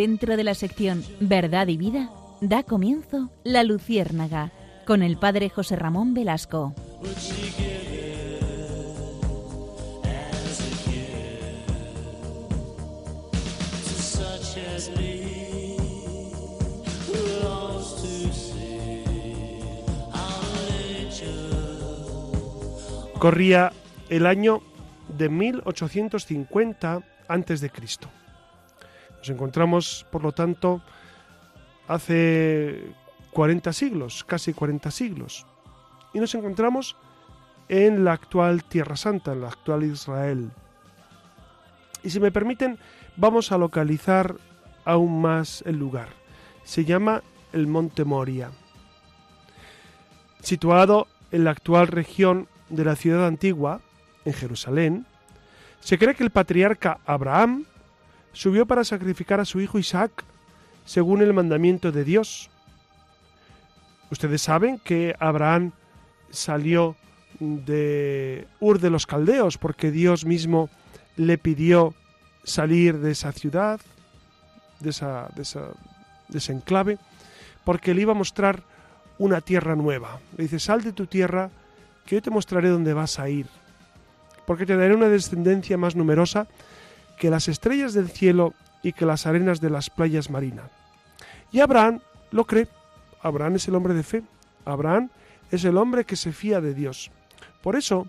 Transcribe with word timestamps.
dentro 0.00 0.38
de 0.38 0.44
la 0.44 0.54
sección 0.54 1.04
Verdad 1.20 1.68
y 1.68 1.76
Vida, 1.76 2.08
da 2.40 2.62
comienzo 2.62 3.30
La 3.44 3.64
Luciérnaga 3.64 4.50
con 4.86 5.02
el 5.02 5.18
padre 5.18 5.50
José 5.50 5.76
Ramón 5.76 6.14
Velasco. 6.14 6.74
Corría 23.18 23.70
el 24.08 24.24
año 24.24 24.62
de 25.18 25.28
1850 25.28 27.02
antes 27.28 27.60
de 27.60 27.68
Cristo. 27.68 28.08
Nos 29.20 29.30
encontramos, 29.30 30.06
por 30.10 30.22
lo 30.22 30.32
tanto, 30.32 30.82
hace 31.88 32.94
40 33.32 33.72
siglos, 33.72 34.24
casi 34.24 34.52
40 34.52 34.90
siglos. 34.90 35.46
Y 36.12 36.20
nos 36.20 36.34
encontramos 36.34 36.96
en 37.68 38.04
la 38.04 38.12
actual 38.12 38.64
Tierra 38.64 38.96
Santa, 38.96 39.32
en 39.32 39.42
la 39.42 39.48
actual 39.48 39.84
Israel. 39.84 40.50
Y 42.02 42.10
si 42.10 42.18
me 42.18 42.32
permiten, 42.32 42.78
vamos 43.16 43.52
a 43.52 43.58
localizar 43.58 44.36
aún 44.84 45.20
más 45.20 45.62
el 45.66 45.76
lugar. 45.76 46.08
Se 46.64 46.84
llama 46.84 47.22
el 47.52 47.66
Monte 47.66 48.04
Moria. 48.04 48.50
Situado 50.40 51.06
en 51.30 51.44
la 51.44 51.50
actual 51.50 51.88
región 51.88 52.48
de 52.70 52.84
la 52.84 52.96
ciudad 52.96 53.26
antigua, 53.26 53.82
en 54.24 54.32
Jerusalén, 54.32 55.06
se 55.80 55.98
cree 55.98 56.14
que 56.14 56.24
el 56.24 56.30
patriarca 56.30 56.98
Abraham 57.06 57.66
subió 58.32 58.66
para 58.66 58.84
sacrificar 58.84 59.40
a 59.40 59.44
su 59.44 59.60
hijo 59.60 59.78
Isaac 59.78 60.24
según 60.84 61.22
el 61.22 61.32
mandamiento 61.32 61.92
de 61.92 62.04
Dios. 62.04 62.50
Ustedes 64.10 64.42
saben 64.42 64.78
que 64.78 65.14
Abraham 65.20 65.72
salió 66.30 66.96
de 67.38 68.46
Ur 68.58 68.80
de 68.80 68.90
los 68.90 69.06
Caldeos 69.06 69.56
porque 69.58 69.90
Dios 69.90 70.24
mismo 70.24 70.68
le 71.16 71.38
pidió 71.38 71.94
salir 72.44 72.98
de 72.98 73.12
esa 73.12 73.32
ciudad, 73.32 73.80
de, 74.80 74.90
esa, 74.90 75.28
de, 75.34 75.44
de 76.28 76.38
ese 76.38 76.52
enclave, 76.52 76.98
porque 77.64 77.94
le 77.94 78.02
iba 78.02 78.12
a 78.12 78.16
mostrar 78.16 78.62
una 79.18 79.40
tierra 79.40 79.76
nueva. 79.76 80.18
Le 80.36 80.44
dice, 80.44 80.58
sal 80.58 80.82
de 80.82 80.92
tu 80.92 81.06
tierra 81.06 81.50
que 82.06 82.16
yo 82.16 82.22
te 82.22 82.30
mostraré 82.30 82.68
dónde 82.68 82.94
vas 82.94 83.18
a 83.18 83.28
ir, 83.28 83.46
porque 84.46 84.66
te 84.66 84.76
daré 84.76 84.94
una 84.94 85.08
descendencia 85.08 85.76
más 85.76 85.94
numerosa 85.94 86.48
que 87.20 87.28
las 87.28 87.48
estrellas 87.48 87.92
del 87.92 88.08
cielo 88.08 88.54
y 88.82 88.94
que 88.94 89.04
las 89.04 89.26
arenas 89.26 89.60
de 89.60 89.68
las 89.68 89.90
playas 89.90 90.30
marinas. 90.30 90.70
Y 91.52 91.60
Abraham 91.60 92.00
lo 92.30 92.46
cree. 92.46 92.66
Abraham 93.20 93.56
es 93.56 93.68
el 93.68 93.74
hombre 93.74 93.92
de 93.92 94.02
fe. 94.02 94.22
Abraham 94.64 95.10
es 95.50 95.66
el 95.66 95.76
hombre 95.76 96.06
que 96.06 96.16
se 96.16 96.32
fía 96.32 96.62
de 96.62 96.72
Dios. 96.72 97.10
Por 97.60 97.76
eso, 97.76 98.06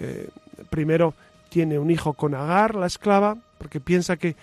eh, 0.00 0.30
primero 0.70 1.12
tiene 1.50 1.78
un 1.78 1.90
hijo 1.90 2.14
con 2.14 2.34
Agar, 2.34 2.74
la 2.74 2.86
esclava, 2.86 3.36
porque 3.58 3.80
piensa 3.80 4.16
que 4.16 4.34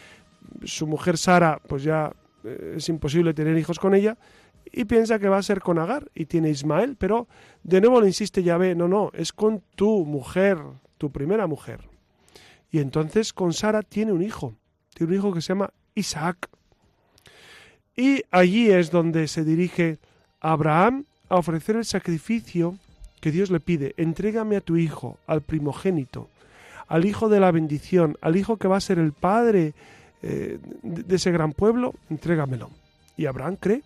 su 0.66 0.86
mujer 0.86 1.18
Sara, 1.18 1.60
pues 1.68 1.82
ya 1.82 2.14
eh, 2.44 2.76
es 2.78 2.88
imposible 2.90 3.34
tener 3.34 3.58
hijos 3.58 3.80
con 3.80 3.96
ella, 3.96 4.20
y 4.72 4.86
piensa 4.86 5.18
que 5.18 5.30
va 5.30 5.40
a 5.40 5.44
ser 5.44 5.62
con 5.62 5.80
Agar 5.80 6.12
y 6.14 6.26
tiene 6.26 6.52
Ismael, 6.52 6.96
pero 6.96 7.28
de 7.64 7.82
nuevo 7.82 8.02
le 8.02 8.08
insiste 8.08 8.44
Yahvé, 8.44 8.76
no, 8.76 8.88
no, 8.88 9.10
es 9.16 9.34
con 9.34 9.64
tu 9.76 10.06
mujer, 10.06 10.60
tu 11.00 11.12
primera 11.12 11.48
mujer. 11.48 11.95
Y 12.76 12.80
entonces 12.80 13.32
con 13.32 13.54
Sara 13.54 13.84
tiene 13.84 14.12
un 14.12 14.22
hijo, 14.22 14.54
tiene 14.94 15.14
un 15.14 15.20
hijo 15.20 15.34
que 15.34 15.40
se 15.40 15.54
llama 15.54 15.72
Isaac. 15.94 16.50
Y 17.96 18.24
allí 18.32 18.70
es 18.70 18.92
donde 18.92 19.30
se 19.30 19.46
dirige 19.46 19.98
Abraham 20.42 21.06
a 21.30 21.38
ofrecer 21.38 21.78
el 21.78 21.86
sacrificio 21.86 22.78
que 23.22 23.32
Dios 23.32 23.50
le 23.50 23.62
pide, 23.62 23.94
entrégame 23.96 24.58
a 24.58 24.60
tu 24.62 24.76
hijo, 24.76 25.18
al 25.26 25.40
primogénito, 25.40 26.28
al 26.90 27.06
hijo 27.06 27.30
de 27.30 27.40
la 27.40 27.50
bendición, 27.50 28.18
al 28.20 28.36
hijo 28.36 28.58
que 28.58 28.68
va 28.68 28.76
a 28.76 28.82
ser 28.82 29.00
el 29.00 29.14
padre 29.14 29.74
eh, 30.22 30.60
de 30.84 31.16
ese 31.16 31.32
gran 31.32 31.54
pueblo, 31.54 31.94
entrégamelo. 32.10 32.72
Y 33.16 33.26
Abraham 33.26 33.56
cree 33.58 33.84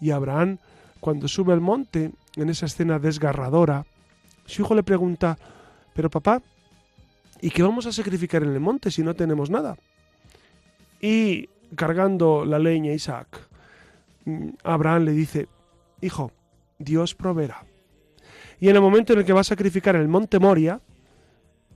y 0.00 0.10
Abraham, 0.10 0.56
cuando 1.00 1.28
sube 1.28 1.52
al 1.52 1.60
monte, 1.60 2.12
en 2.36 2.48
esa 2.48 2.64
escena 2.64 2.98
desgarradora, 2.98 3.84
su 4.46 4.62
hijo 4.62 4.74
le 4.74 4.84
pregunta, 4.84 5.36
pero 5.92 6.08
papá, 6.08 6.40
¿y 7.40 7.50
qué 7.50 7.62
vamos 7.62 7.86
a 7.86 7.92
sacrificar 7.92 8.42
en 8.42 8.50
el 8.50 8.60
monte 8.60 8.90
si 8.90 9.02
no 9.02 9.14
tenemos 9.14 9.50
nada? 9.50 9.76
Y 11.00 11.48
cargando 11.74 12.44
la 12.44 12.58
leña 12.58 12.92
Isaac, 12.92 13.28
mm, 14.24 14.48
Abraham 14.64 15.04
le 15.04 15.12
dice, 15.12 15.48
hijo, 16.00 16.32
Dios 16.78 17.14
proveerá. 17.14 17.64
Y 18.60 18.68
en 18.68 18.76
el 18.76 18.82
momento 18.82 19.12
en 19.12 19.20
el 19.20 19.24
que 19.24 19.32
va 19.32 19.40
a 19.40 19.44
sacrificar 19.44 19.96
el 19.96 20.08
monte 20.08 20.38
Moria, 20.38 20.80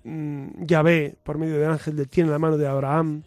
mm, 0.04 0.64
Yahvé, 0.64 1.16
por 1.22 1.38
medio 1.38 1.58
del 1.58 1.70
ángel, 1.70 1.96
detiene 1.96 2.30
la 2.30 2.38
mano 2.38 2.58
de 2.58 2.66
Abraham 2.66 3.22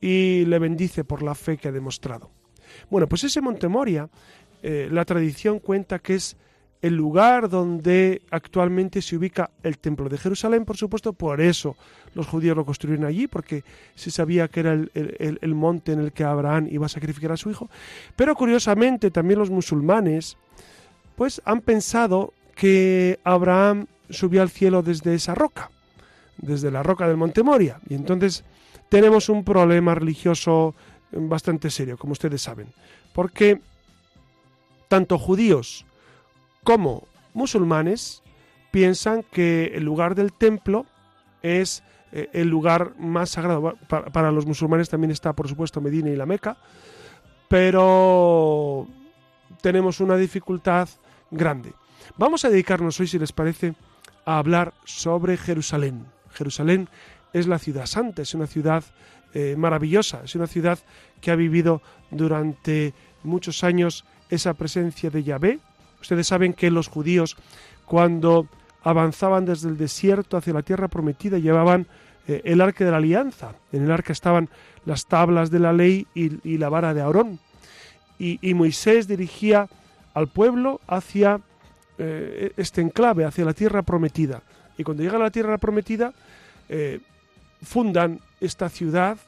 y 0.00 0.44
le 0.46 0.58
bendice 0.58 1.04
por 1.04 1.22
la 1.22 1.34
fe 1.34 1.56
que 1.56 1.68
ha 1.68 1.72
demostrado. 1.72 2.30
Bueno, 2.90 3.08
pues 3.08 3.24
ese 3.24 3.40
Monte 3.40 3.68
Moria, 3.68 4.08
eh, 4.62 4.88
la 4.90 5.04
tradición 5.04 5.58
cuenta 5.58 5.98
que 5.98 6.14
es 6.14 6.36
el 6.82 6.94
lugar 6.94 7.48
donde 7.48 8.22
actualmente 8.30 9.02
se 9.02 9.16
ubica 9.16 9.50
el 9.62 9.78
Templo 9.78 10.08
de 10.08 10.18
Jerusalén, 10.18 10.64
por 10.64 10.76
supuesto, 10.76 11.12
por 11.12 11.40
eso 11.40 11.76
los 12.14 12.26
judíos 12.26 12.56
lo 12.56 12.64
construyeron 12.64 13.04
allí, 13.04 13.26
porque 13.26 13.64
se 13.94 14.10
sabía 14.10 14.48
que 14.48 14.60
era 14.60 14.72
el, 14.72 15.54
monte 15.54 15.92
en 15.92 16.00
el 16.00 16.12
que 16.12 16.24
Abraham 16.24 16.68
iba 16.70 16.86
a 16.86 16.88
sacrificar 16.88 17.32
a 17.32 17.36
su 17.36 17.50
hijo. 17.50 17.68
Pero 18.14 18.34
curiosamente 18.34 19.10
también 19.10 19.38
los 19.38 19.50
musulmanes, 19.50 20.36
pues 21.16 21.42
han 21.44 21.60
pensado 21.60 22.32
que 22.54 23.18
Abraham 23.24 23.86
subió 24.08 24.42
al 24.42 24.50
cielo 24.50 24.82
desde 24.82 25.14
esa 25.14 25.34
roca, 25.34 25.70
desde 26.38 26.70
la 26.70 26.82
roca 26.82 27.06
del 27.06 27.16
Monte 27.16 27.42
Moria. 27.42 27.80
Y 27.88 27.94
entonces 27.94 28.44
tenemos 28.88 29.28
un 29.28 29.44
problema 29.44 29.94
religioso 29.94 30.74
bastante 31.12 31.70
serio, 31.70 31.96
como 31.96 32.12
ustedes 32.12 32.42
saben, 32.42 32.68
porque 33.14 33.60
tanto 34.88 35.18
judíos 35.18 35.84
como 36.66 37.06
musulmanes 37.32 38.24
piensan 38.72 39.22
que 39.22 39.70
el 39.76 39.84
lugar 39.84 40.16
del 40.16 40.32
templo 40.32 40.84
es 41.40 41.84
eh, 42.10 42.28
el 42.32 42.48
lugar 42.48 42.94
más 42.98 43.30
sagrado. 43.30 43.76
Para, 43.88 44.32
los 44.32 44.46
musulmanes 44.46 44.88
también 44.88 45.12
está, 45.12 45.32
por 45.32 45.46
supuesto, 45.46 45.80
Medina 45.80 46.10
y 46.10 46.16
la 46.16 46.26
Meca, 46.26 46.56
pero 47.48 48.88
tenemos 49.62 50.00
una 50.00 50.16
dificultad 50.16 50.88
grande. 51.30 51.72
Vamos 52.16 52.44
a 52.44 52.50
dedicarnos 52.50 52.98
hoy, 52.98 53.06
si 53.06 53.20
les 53.20 53.30
parece, 53.30 53.76
a 54.24 54.38
hablar 54.38 54.74
sobre 54.84 55.36
Jerusalén. 55.36 56.04
Jerusalén 56.32 56.88
es 57.32 57.46
la 57.46 57.60
ciudad 57.60 57.86
santa, 57.86 58.22
es 58.22 58.34
una 58.34 58.48
ciudad 58.48 58.82
eh, 59.34 59.54
maravillosa. 59.56 60.22
Es 60.24 60.34
una 60.34 60.48
ciudad 60.48 60.80
que 61.20 61.30
ha 61.30 61.36
vivido 61.36 61.80
durante 62.10 62.92
muchos 63.22 63.62
años 63.62 64.04
esa 64.30 64.54
presencia 64.54 65.10
de 65.10 65.22
Yahvé. 65.22 65.60
Ustedes 66.00 66.26
saben 66.26 66.52
que 66.52 66.70
los 66.70 66.88
judíos, 66.88 67.36
cuando 67.84 68.48
avanzaban 68.82 69.44
desde 69.44 69.68
el 69.68 69.76
desierto 69.76 70.36
hacia 70.36 70.52
la 70.52 70.62
tierra 70.62 70.88
prometida, 70.88 71.38
llevaban 71.38 71.86
eh, 72.28 72.42
el 72.44 72.60
arca 72.60 72.84
de 72.84 72.90
la 72.90 72.98
alianza. 72.98 73.54
En 73.72 73.84
el 73.84 73.90
arca 73.90 74.12
estaban 74.12 74.48
las 74.84 75.06
tablas 75.06 75.50
de 75.50 75.58
la 75.58 75.72
ley 75.72 76.06
y, 76.14 76.58
la 76.58 76.68
vara 76.68 76.94
de 76.94 77.00
Aarón. 77.00 77.40
Y, 78.18 78.54
Moisés 78.54 79.08
dirigía 79.08 79.68
al 80.14 80.28
pueblo 80.28 80.80
hacia 80.86 81.40
eh, 81.98 82.52
este 82.56 82.80
enclave, 82.80 83.24
hacia 83.24 83.44
la 83.44 83.52
tierra 83.52 83.82
prometida. 83.82 84.42
Y 84.78 84.84
cuando 84.84 85.02
llegan 85.02 85.20
a 85.20 85.24
la 85.24 85.30
tierra 85.30 85.58
prometida, 85.58 86.12
fundan 87.62 88.20
esta 88.40 88.68
ciudad 88.68 89.18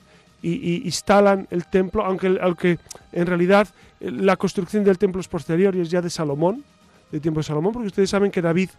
y, 0.43 0.83
instalan 0.85 1.47
el 1.51 1.67
templo, 1.67 2.05
aunque, 2.05 2.79
en 3.13 3.27
realidad 3.27 3.69
eh, 4.01 4.11
la 4.11 4.37
construcción 4.37 4.85
del 4.85 4.99
templo 4.99 5.21
es 5.21 5.29
posterior 5.29 5.75
y 5.75 5.81
es 5.81 5.91
ya 5.91 6.01
de 6.01 6.11
Salomón, 6.11 6.65
de 7.11 7.21
tiempo 7.21 7.41
de 7.41 7.45
Salomón, 7.45 7.73
porque 7.73 7.89
ustedes 7.89 8.11
saben 8.11 8.31
que 8.31 8.43
David 8.43 8.71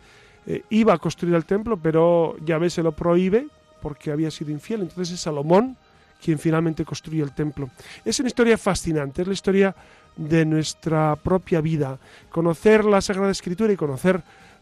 eh, 0.46 0.64
iba 0.70 0.94
a 0.94 0.98
construir 0.98 1.36
el 1.36 1.46
templo, 1.46 1.78
pero 1.78 2.36
Yahvé 2.46 2.70
se 2.70 2.84
lo 2.84 2.92
prohíbe 2.92 3.48
porque 3.82 4.12
había 4.12 4.32
sido 4.32 4.52
infiel. 4.52 4.82
Entonces 4.82 5.16
es 5.16 5.20
Salomón 5.22 5.78
quien 6.22 6.38
finalmente 6.38 6.84
construye 6.84 7.24
el 7.24 7.32
templo. 7.32 7.70
Es 8.04 8.20
una 8.20 8.28
historia 8.28 8.58
fascinante, 8.58 9.22
es 9.22 9.28
la 9.28 9.34
historia 9.34 9.76
de 10.16 10.46
nuestra 10.46 11.16
propia 11.16 11.62
vida. 11.62 11.98
Conocer 12.30 12.84
la 12.84 13.00
Sagrada 13.00 13.32
Escritura 13.32 13.72
y 13.72 13.78
conocer 13.78 14.22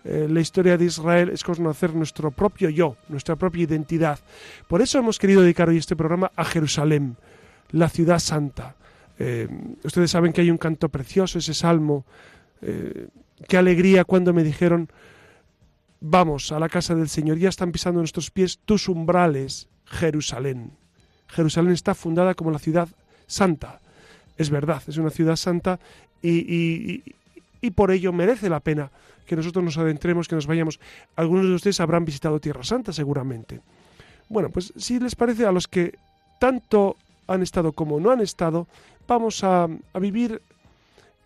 eh, 0.09 0.25
la 0.30 0.39
historia 0.39 0.77
de 0.77 0.86
Israel 0.86 1.30
es 1.30 1.44
conocer 1.44 1.94
nuestro 1.94 2.31
propio 2.31 2.69
yo, 2.69 2.95
nuestra 3.09 3.36
propia 3.36 3.63
identidad. 3.63 4.18
Por 4.69 4.81
eso 4.81 4.98
hemos 4.98 5.19
querido 5.19 5.42
dedicar 5.42 5.68
hoy 5.68 5.77
este 5.77 5.98
programa 5.98 6.31
a 6.33 6.45
Jerusalén, 6.45 7.18
la 7.71 7.89
ciudad 7.89 8.19
santa. 8.19 8.77
Eh, 9.19 9.50
ustedes 9.83 10.09
saben 10.09 10.31
que 10.31 10.39
hay 10.39 10.50
un 10.50 10.57
canto 10.57 10.88
precioso, 10.88 11.39
ese 11.39 11.54
salmo. 11.54 12.06
Eh, 12.62 13.09
qué 13.50 13.57
alegría 13.57 14.06
cuando 14.06 14.33
me 14.33 14.44
dijeron, 14.44 14.89
vamos 16.00 16.54
a 16.54 16.59
la 16.59 16.69
casa 16.69 16.95
del 16.95 17.09
Señor, 17.09 17.38
ya 17.38 17.50
están 17.50 17.74
pisando 17.74 18.00
nuestros 18.00 18.31
pies 18.31 18.59
tus 18.63 18.88
umbrales, 18.88 19.68
Jerusalén. 19.88 20.71
Jerusalén 21.27 21.74
está 21.74 21.94
fundada 21.94 22.33
como 22.33 22.51
la 22.51 22.59
ciudad 22.59 22.88
santa. 23.25 23.81
Es 24.38 24.50
verdad, 24.51 24.81
es 24.88 24.95
una 24.95 25.09
ciudad 25.09 25.36
santa 25.36 25.81
y, 26.21 27.04
y 27.59 27.71
por 27.71 27.92
ello 27.92 28.13
merece 28.13 28.48
la 28.50 28.62
pena 28.62 28.89
que 29.27 29.35
nosotros 29.35 29.63
nos 29.63 29.77
adentremos, 29.77 30.27
que 30.27 30.35
nos 30.35 30.47
vayamos. 30.47 30.79
Algunos 31.15 31.45
de 31.45 31.53
ustedes 31.53 31.79
habrán 31.79 32.06
visitado 32.06 32.39
Tierra 32.39 32.63
Santa 32.63 32.91
seguramente. 32.94 33.62
Bueno, 34.29 34.50
pues 34.50 34.74
si 34.75 35.00
les 35.00 35.15
parece 35.15 35.45
a 35.45 35.51
los 35.51 35.68
que 35.68 35.94
tanto 36.39 36.95
han 37.27 37.44
estado 37.44 37.74
como 37.74 38.00
no 38.00 38.12
han 38.12 38.21
estado, 38.21 38.68
vamos 39.07 39.44
a, 39.44 39.68
vivir 40.00 40.41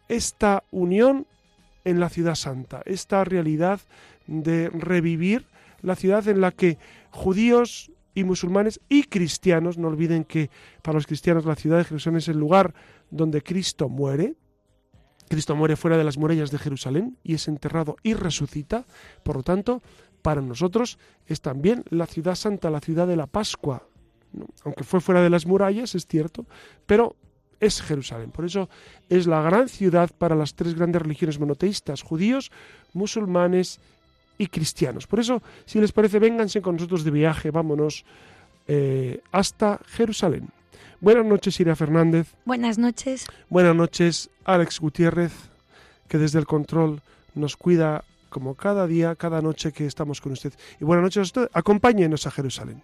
esta 0.10 0.64
unión 0.72 1.26
en 1.86 2.00
la 2.00 2.10
ciudad 2.10 2.36
santa, 2.36 2.82
esta 2.86 3.24
realidad 3.24 3.80
de 4.28 4.70
revivir 4.70 5.46
la 5.82 5.96
ciudad 5.96 6.28
en 6.28 6.42
la 6.42 6.52
que 6.52 6.78
judíos 7.12 7.92
y 8.14 8.24
musulmanes 8.24 8.80
y 8.90 9.04
cristianos, 9.04 9.78
no 9.78 9.88
olviden 9.88 10.26
que 10.26 10.50
para 10.82 10.96
los 10.96 11.08
cristianos 11.08 11.46
la 11.46 11.56
ciudad 11.56 11.78
de 11.78 11.86
Jerusalén 11.86 12.18
es 12.18 12.28
el 12.28 12.38
lugar 12.38 12.74
donde 13.10 13.42
Cristo 13.42 13.90
muere, 13.90 14.36
Cristo 15.32 15.56
muere 15.56 15.78
fuera 15.78 15.98
de 15.98 16.04
las 16.04 16.18
murallas 16.18 16.52
de 16.52 16.58
Jerusalén 16.58 17.16
y 17.24 17.36
es 17.36 17.48
enterrado 17.48 17.96
y 18.04 18.16
resucita, 18.16 18.84
por 19.24 19.38
lo 19.38 19.44
tanto, 19.44 19.82
para 20.22 20.42
nosotros 20.42 21.00
es 21.26 21.40
también 21.40 21.86
la 21.90 22.06
ciudad 22.06 22.36
santa, 22.36 22.70
la 22.70 22.82
ciudad 22.82 23.08
de 23.08 23.16
la 23.16 23.28
Pascua, 23.28 23.88
aunque 24.66 24.84
fue 24.84 25.00
fuera 25.00 25.22
de 25.22 25.30
las 25.30 25.46
murallas, 25.46 25.96
es 25.96 26.06
cierto, 26.06 26.46
pero 26.86 27.16
es 27.62 27.82
Jerusalén. 27.82 28.32
Por 28.32 28.44
eso 28.44 28.68
es 29.08 29.26
la 29.26 29.42
gran 29.42 29.70
ciudad 29.70 30.12
para 30.18 30.36
las 30.36 30.54
tres 30.54 30.76
grandes 30.76 31.02
religiones 31.02 31.40
monoteístas, 31.40 32.02
judíos, 32.02 32.52
musulmanes 32.92 33.80
y 34.38 34.48
cristianos. 34.48 35.08
Por 35.08 35.22
eso, 35.22 35.42
si 35.64 35.80
les 35.80 35.94
parece, 35.94 36.20
vénganse 36.20 36.62
con 36.62 36.76
nosotros 36.76 37.06
de 37.06 37.12
viaje, 37.12 37.52
vámonos 37.52 38.04
eh, 38.68 39.22
hasta 39.32 39.80
Jerusalén. 39.86 40.50
Buenas 41.02 41.26
noches, 41.26 41.60
Iria 41.60 41.76
Fernández. 41.76 42.28
Buenas 42.46 42.78
noches. 42.78 43.26
Buenas 43.50 43.76
noches, 43.76 44.30
Alex 44.46 44.80
Gutiérrez, 44.80 45.34
que 46.08 46.20
desde 46.20 46.38
el 46.38 46.46
control 46.46 47.02
nos 47.34 47.58
cuida 47.58 48.04
como 48.30 48.54
cada 48.54 48.86
día, 48.86 49.16
cada 49.16 49.42
noche 49.42 49.72
que 49.72 49.88
estamos 49.88 50.22
con 50.22 50.34
usted. 50.34 50.54
Y 50.80 50.86
buenas 50.86 51.02
noches 51.02 51.18
a 51.18 51.22
usted. 51.22 51.50
Acompáñenos 51.54 52.28
a 52.28 52.32
Jerusalén. 52.32 52.84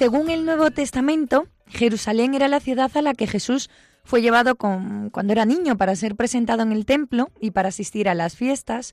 Según 0.00 0.30
el 0.30 0.46
Nuevo 0.46 0.70
Testamento, 0.70 1.46
Jerusalén 1.66 2.32
era 2.32 2.48
la 2.48 2.60
ciudad 2.60 2.90
a 2.94 3.02
la 3.02 3.12
que 3.12 3.26
Jesús 3.26 3.68
fue 4.02 4.22
llevado 4.22 4.54
cuando 4.54 5.30
era 5.30 5.44
niño 5.44 5.76
para 5.76 5.94
ser 5.94 6.16
presentado 6.16 6.62
en 6.62 6.72
el 6.72 6.86
templo 6.86 7.30
y 7.38 7.50
para 7.50 7.68
asistir 7.68 8.08
a 8.08 8.14
las 8.14 8.34
fiestas. 8.34 8.92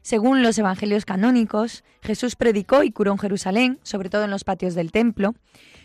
Según 0.00 0.42
los 0.42 0.56
evangelios 0.56 1.04
canónicos, 1.04 1.84
Jesús 2.00 2.34
predicó 2.34 2.82
y 2.82 2.92
curó 2.92 3.12
en 3.12 3.18
Jerusalén, 3.18 3.78
sobre 3.82 4.08
todo 4.08 4.24
en 4.24 4.30
los 4.30 4.44
patios 4.44 4.74
del 4.74 4.90
templo. 4.90 5.34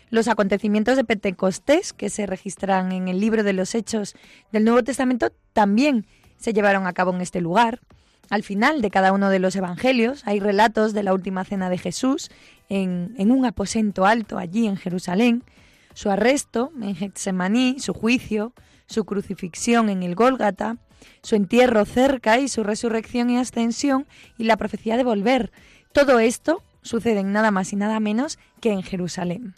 Los 0.08 0.28
acontecimientos 0.28 0.96
de 0.96 1.04
Pentecostés, 1.04 1.92
que 1.92 2.08
se 2.08 2.24
registran 2.24 2.90
en 2.92 3.08
el 3.08 3.20
libro 3.20 3.42
de 3.42 3.52
los 3.52 3.74
Hechos 3.74 4.14
del 4.50 4.64
Nuevo 4.64 4.82
Testamento, 4.82 5.30
también 5.52 6.06
se 6.38 6.54
llevaron 6.54 6.86
a 6.86 6.94
cabo 6.94 7.12
en 7.14 7.20
este 7.20 7.42
lugar. 7.42 7.80
Al 8.30 8.42
final 8.42 8.80
de 8.80 8.90
cada 8.90 9.12
uno 9.12 9.28
de 9.28 9.38
los 9.38 9.54
evangelios 9.56 10.22
hay 10.26 10.40
relatos 10.40 10.94
de 10.94 11.02
la 11.02 11.12
última 11.12 11.44
cena 11.44 11.68
de 11.68 11.76
Jesús 11.76 12.30
en, 12.68 13.30
un 13.30 13.44
aposento 13.44 14.06
alto 14.06 14.38
allí 14.38 14.66
en 14.66 14.76
Jerusalén, 14.76 15.44
su 15.94 16.10
arresto 16.10 16.72
en 16.80 16.94
Getsemaní, 16.96 17.78
su 17.78 17.94
juicio, 17.94 18.52
su 18.86 19.04
crucifixión 19.04 19.88
en 19.88 20.02
el 20.02 20.14
Gólgata, 20.14 20.76
su 21.22 21.36
entierro 21.36 21.84
cerca 21.84 22.38
y 22.38 22.48
su 22.48 22.64
resurrección 22.64 23.30
y 23.30 23.38
ascensión 23.38 24.06
y 24.38 24.44
la 24.44 24.56
profecía 24.56 24.96
de 24.96 25.04
volver. 25.04 25.52
Todo 25.92 26.18
esto 26.18 26.62
sucede 26.82 27.20
en 27.20 27.32
nada 27.32 27.50
más 27.50 27.72
y 27.72 27.76
nada 27.76 28.00
menos 28.00 28.38
que 28.60 28.72
en 28.72 28.82
Jerusalén. 28.82 29.54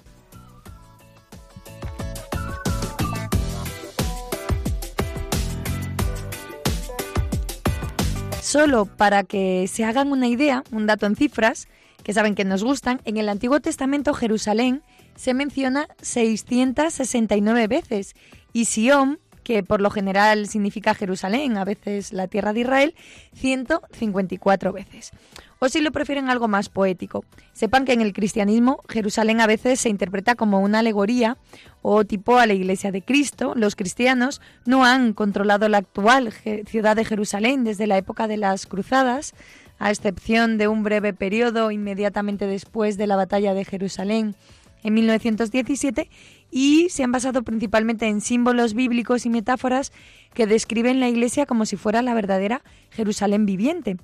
Solo 8.46 8.86
para 8.86 9.24
que 9.24 9.66
se 9.66 9.84
hagan 9.84 10.12
una 10.12 10.28
idea, 10.28 10.62
un 10.70 10.86
dato 10.86 11.04
en 11.06 11.16
cifras, 11.16 11.66
que 12.06 12.12
saben 12.12 12.36
que 12.36 12.44
nos 12.44 12.62
gustan, 12.62 13.00
en 13.04 13.16
el 13.16 13.28
Antiguo 13.28 13.58
Testamento 13.58 14.14
Jerusalén 14.14 14.84
se 15.16 15.34
menciona 15.34 15.88
669 16.02 17.66
veces 17.66 18.14
y 18.52 18.66
Sion, 18.66 19.18
que 19.42 19.64
por 19.64 19.80
lo 19.80 19.90
general 19.90 20.46
significa 20.46 20.94
Jerusalén, 20.94 21.56
a 21.56 21.64
veces 21.64 22.12
la 22.12 22.28
tierra 22.28 22.52
de 22.52 22.60
Israel, 22.60 22.94
154 23.34 24.72
veces. 24.72 25.10
O 25.58 25.68
si 25.68 25.80
lo 25.80 25.90
prefieren 25.90 26.28
algo 26.28 26.46
más 26.46 26.68
poético, 26.68 27.24
sepan 27.52 27.84
que 27.84 27.94
en 27.94 28.02
el 28.02 28.12
cristianismo 28.12 28.82
Jerusalén 28.88 29.40
a 29.40 29.48
veces 29.48 29.80
se 29.80 29.88
interpreta 29.88 30.36
como 30.36 30.60
una 30.60 30.78
alegoría 30.78 31.38
o 31.82 32.04
tipo 32.04 32.38
a 32.38 32.46
la 32.46 32.54
iglesia 32.54 32.92
de 32.92 33.02
Cristo. 33.02 33.54
Los 33.56 33.74
cristianos 33.74 34.40
no 34.64 34.84
han 34.84 35.12
controlado 35.12 35.68
la 35.68 35.78
actual 35.78 36.32
ciudad 36.66 36.94
de 36.94 37.04
Jerusalén 37.04 37.64
desde 37.64 37.88
la 37.88 37.98
época 37.98 38.28
de 38.28 38.36
las 38.36 38.66
cruzadas, 38.66 39.34
a 39.78 39.90
excepción 39.90 40.58
de 40.58 40.68
un 40.68 40.82
breve 40.82 41.12
periodo 41.12 41.70
inmediatamente 41.70 42.46
después 42.46 42.96
de 42.96 43.06
la 43.06 43.16
batalla 43.16 43.54
de 43.54 43.64
Jerusalén 43.64 44.34
en 44.82 44.94
1917, 44.94 46.08
y 46.50 46.88
se 46.90 47.02
han 47.02 47.12
basado 47.12 47.42
principalmente 47.42 48.06
en 48.06 48.20
símbolos 48.20 48.74
bíblicos 48.74 49.26
y 49.26 49.30
metáforas 49.30 49.92
que 50.32 50.46
describen 50.46 51.00
la 51.00 51.08
Iglesia 51.08 51.46
como 51.46 51.66
si 51.66 51.76
fuera 51.76 52.02
la 52.02 52.14
verdadera 52.14 52.62
Jerusalén 52.90 53.46
viviente. 53.46 53.96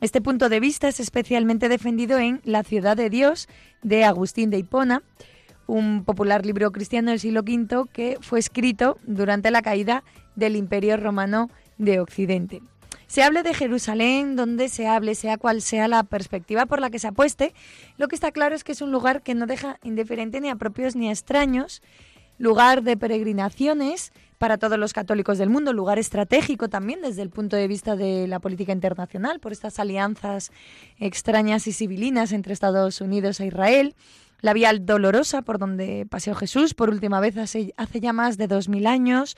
Este 0.00 0.20
punto 0.20 0.50
de 0.50 0.60
vista 0.60 0.88
es 0.88 1.00
especialmente 1.00 1.70
defendido 1.70 2.18
en 2.18 2.40
La 2.44 2.64
ciudad 2.64 2.98
de 2.98 3.08
Dios 3.08 3.48
de 3.82 4.04
Agustín 4.04 4.50
de 4.50 4.58
Hipona, 4.58 5.02
un 5.66 6.04
popular 6.04 6.44
libro 6.44 6.70
cristiano 6.70 7.10
del 7.10 7.20
siglo 7.20 7.40
V 7.40 7.88
que 7.92 8.18
fue 8.20 8.38
escrito 8.38 8.98
durante 9.06 9.50
la 9.50 9.62
caída 9.62 10.04
del 10.34 10.54
Imperio 10.56 10.98
Romano 10.98 11.50
de 11.78 11.98
Occidente. 12.00 12.60
Se 13.06 13.22
hable 13.22 13.42
de 13.42 13.54
Jerusalén, 13.54 14.34
donde 14.34 14.68
se 14.68 14.88
hable, 14.88 15.14
sea 15.14 15.38
cual 15.38 15.62
sea 15.62 15.86
la 15.86 16.02
perspectiva 16.02 16.66
por 16.66 16.80
la 16.80 16.90
que 16.90 16.98
se 16.98 17.06
apueste, 17.06 17.54
lo 17.98 18.08
que 18.08 18.16
está 18.16 18.32
claro 18.32 18.54
es 18.54 18.64
que 18.64 18.72
es 18.72 18.82
un 18.82 18.90
lugar 18.90 19.22
que 19.22 19.34
no 19.34 19.46
deja 19.46 19.78
indiferente 19.84 20.40
ni 20.40 20.48
a 20.48 20.56
propios 20.56 20.96
ni 20.96 21.08
a 21.08 21.12
extraños, 21.12 21.82
lugar 22.38 22.82
de 22.82 22.96
peregrinaciones 22.96 24.12
para 24.38 24.58
todos 24.58 24.78
los 24.78 24.92
católicos 24.92 25.38
del 25.38 25.48
mundo, 25.48 25.72
lugar 25.72 25.98
estratégico 25.98 26.68
también 26.68 27.00
desde 27.00 27.22
el 27.22 27.30
punto 27.30 27.56
de 27.56 27.68
vista 27.68 27.96
de 27.96 28.26
la 28.26 28.40
política 28.40 28.72
internacional, 28.72 29.40
por 29.40 29.52
estas 29.52 29.78
alianzas 29.78 30.50
extrañas 30.98 31.66
y 31.66 31.72
civilinas 31.72 32.32
entre 32.32 32.52
Estados 32.52 33.00
Unidos 33.00 33.40
e 33.40 33.46
Israel, 33.46 33.94
la 34.42 34.52
vía 34.52 34.72
dolorosa 34.78 35.42
por 35.42 35.58
donde 35.58 36.06
paseó 36.10 36.34
Jesús 36.34 36.74
por 36.74 36.90
última 36.90 37.20
vez 37.20 37.38
hace, 37.38 37.72
hace 37.76 38.00
ya 38.00 38.12
más 38.12 38.36
de 38.36 38.48
dos 38.48 38.68
mil 38.68 38.86
años, 38.86 39.36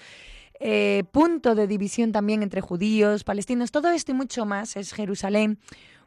eh, 0.60 1.04
punto 1.12 1.54
de 1.54 1.66
división 1.66 2.12
también 2.12 2.42
entre 2.42 2.60
judíos, 2.60 3.24
palestinos, 3.24 3.70
todo 3.70 3.90
esto 3.90 4.12
y 4.12 4.14
mucho 4.14 4.44
más 4.44 4.76
es 4.76 4.92
Jerusalén, 4.92 5.58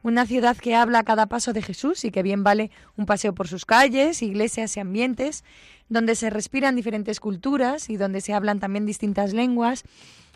una 0.03 0.25
ciudad 0.25 0.57
que 0.57 0.75
habla 0.75 0.99
a 0.99 1.03
cada 1.03 1.27
paso 1.27 1.53
de 1.53 1.61
Jesús 1.61 2.03
y 2.05 2.11
que 2.11 2.23
bien 2.23 2.43
vale 2.43 2.71
un 2.97 3.05
paseo 3.05 3.33
por 3.33 3.47
sus 3.47 3.65
calles, 3.65 4.21
iglesias 4.21 4.75
y 4.75 4.79
ambientes, 4.79 5.43
donde 5.89 6.15
se 6.15 6.29
respiran 6.29 6.75
diferentes 6.75 7.19
culturas 7.19 7.89
y 7.89 7.97
donde 7.97 8.21
se 8.21 8.33
hablan 8.33 8.59
también 8.59 8.85
distintas 8.85 9.33
lenguas. 9.33 9.83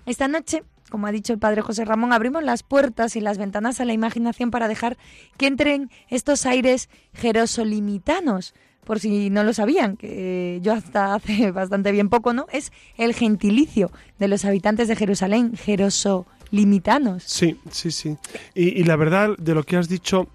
Esta 0.05 0.27
noche, 0.27 0.63
como 0.89 1.07
ha 1.07 1.11
dicho 1.11 1.33
el 1.33 1.39
padre 1.39 1.61
José 1.61 1.83
Ramón, 1.83 2.13
abrimos 2.13 2.43
las 2.43 2.61
puertas 2.61 3.15
y 3.15 3.21
las 3.21 3.37
ventanas 3.37 3.79
a 3.81 3.85
la 3.85 3.93
imaginación 3.93 4.51
para 4.51 4.67
dejar 4.67 4.97
que 5.37 5.47
entren 5.47 5.89
estos 6.09 6.45
aires 6.45 6.89
jerosolimitanos 7.13 8.53
por 8.85 8.99
si 8.99 9.29
no 9.29 9.43
lo 9.43 9.53
sabían, 9.53 9.97
que 9.97 10.59
yo 10.61 10.73
hasta 10.73 11.15
hace 11.15 11.51
bastante 11.51 11.91
bien 11.91 12.09
poco, 12.09 12.33
¿no? 12.33 12.45
Es 12.51 12.71
el 12.97 13.13
gentilicio 13.13 13.91
de 14.19 14.27
los 14.27 14.45
habitantes 14.45 14.87
de 14.87 14.95
Jerusalén, 14.95 15.53
jerosolimitanos. 15.55 17.23
Sí, 17.23 17.59
sí, 17.71 17.91
sí. 17.91 18.17
Y, 18.53 18.83
la 18.83 18.95
verdad, 18.95 19.35
de 19.37 19.55
lo 19.55 19.63
que 19.63 19.77
has 19.77 19.89
dicho, 19.89 20.27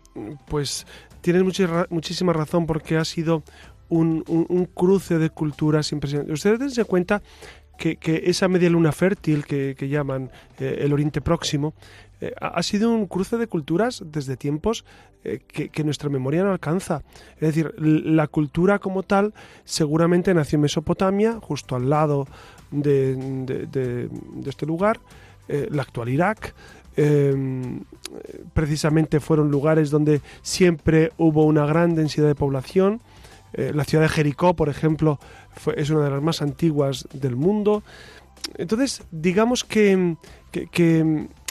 pues 0.49 0.87
tienes 1.21 1.42
muchísima 1.90 2.33
razón 2.33 2.66
porque 2.66 2.97
ha 2.97 3.04
sido 3.04 3.42
un, 3.88 4.69
cruce 4.75 5.19
de 5.19 5.30
culturas 5.30 5.92
impresionante. 5.92 6.33
Ustedes 6.33 6.59
dense 6.59 6.85
cuenta 6.85 7.23
que, 7.78 7.99
esa 8.26 8.49
media 8.49 8.69
luna 8.69 8.92
fértil 8.92 9.47
que, 9.47 9.88
llaman 9.88 10.30
eh, 10.59 10.80
el 10.80 10.92
Oriente 10.92 11.21
Próximo 11.21 11.75
eh, 12.21 12.33
ha 12.41 12.62
sido 12.62 12.91
un 12.91 13.07
cruce 13.07 13.37
de 13.37 13.47
culturas 13.47 14.03
desde 14.07 14.37
tiempos 14.37 14.85
eh, 15.25 15.41
que, 15.47 15.85
nuestra 15.85 16.09
memoria 16.09 16.45
no 16.45 16.53
alcanza. 16.53 17.03
Es 17.35 17.55
decir, 17.55 17.75
la 17.79 18.27
cultura 18.27 18.79
como 18.79 19.03
tal 19.03 19.35
seguramente 19.65 20.33
nació 20.35 20.57
en 20.57 20.62
Mesopotamia, 20.62 21.39
justo 21.41 21.77
al 21.77 21.91
lado 21.91 22.27
de, 22.71 24.09
este 24.47 24.67
lugar, 24.67 25.00
el 25.49 25.79
actual 25.81 26.09
Irak. 26.09 26.55
precisamente 28.53 29.21
fueron 29.21 29.50
lugares 29.50 29.91
donde 29.91 30.21
siempre 30.43 31.12
hubo 31.17 31.45
una 31.45 31.65
gran 31.67 31.95
densidad 31.95 32.27
de 32.27 32.35
población 32.35 33.00
eh, 33.53 33.73
la 33.75 33.85
ciudad 33.85 34.05
de 34.05 34.09
Jericó, 34.09 34.55
por 34.55 34.69
ejemplo, 34.69 35.19
es 35.77 35.91
una 35.91 36.05
de 36.05 36.11
las 36.11 36.23
más 36.23 36.43
antiguas 36.43 37.09
del 37.12 37.37
mundo. 37.37 37.83
Entonces, 38.57 39.03
digamos 39.11 39.65
que, 39.65 40.17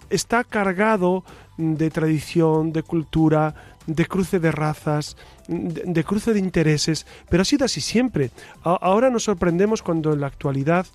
está 0.09 0.43
cargado 0.43 1.23
de 1.57 1.89
tradición, 1.89 2.71
de 2.71 2.83
cultura, 2.83 3.55
de 3.85 4.05
cruce 4.05 4.39
de 4.39 4.51
razas, 4.51 5.17
de, 5.47 6.03
cruce 6.03 6.33
de 6.33 6.39
intereses, 6.39 7.07
pero 7.29 7.41
ha 7.41 7.45
sido 7.45 7.65
así 7.65 7.81
siempre. 7.81 8.31
ahora 8.63 9.09
nos 9.09 9.23
sorprendemos 9.23 9.81
cuando 9.81 10.13
en 10.13 10.21
la 10.21 10.27
actualidad 10.27 10.85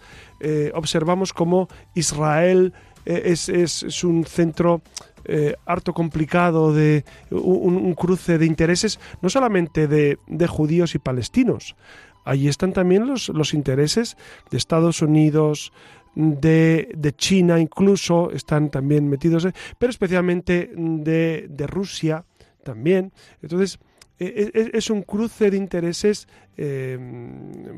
eh, 0.40 0.71
observamos 0.75 1.33
cómo 1.33 1.68
Israel 1.94 2.73
eh, 3.04 3.35
es, 3.49 4.04
un 4.04 4.25
centro 4.25 4.80
eh, 5.25 5.54
harto 5.66 5.92
complicado 5.92 6.73
de 6.73 7.04
un, 7.30 7.94
cruce 7.94 8.38
de 8.38 8.47
intereses, 8.47 9.00
no 9.21 9.28
solamente 9.28 9.87
de, 9.88 10.47
judíos 10.47 10.94
y 10.94 10.99
palestinos. 10.99 11.76
Allí 12.25 12.49
están 12.49 12.73
también 12.73 13.06
los, 13.06 13.28
los 13.28 13.52
intereses 13.52 14.16
de 14.50 14.56
Estados 14.56 15.02
Unidos, 15.02 15.73
de, 16.14 16.90
de, 16.97 17.12
China 17.14 17.59
incluso, 17.59 18.30
están 18.30 18.71
también 18.71 19.09
metidos, 19.09 19.49
pero 19.78 19.90
especialmente 19.90 20.71
de, 20.75 21.47
de 21.49 21.66
Rusia 21.66 22.25
también. 22.62 23.12
Entonces, 23.42 23.78
e, 24.18 24.50
e, 24.54 24.71
es, 24.78 24.90
un 24.90 25.02
cruce 25.02 25.50
de 25.50 25.56
intereses 25.56 26.28
eh, 26.56 26.97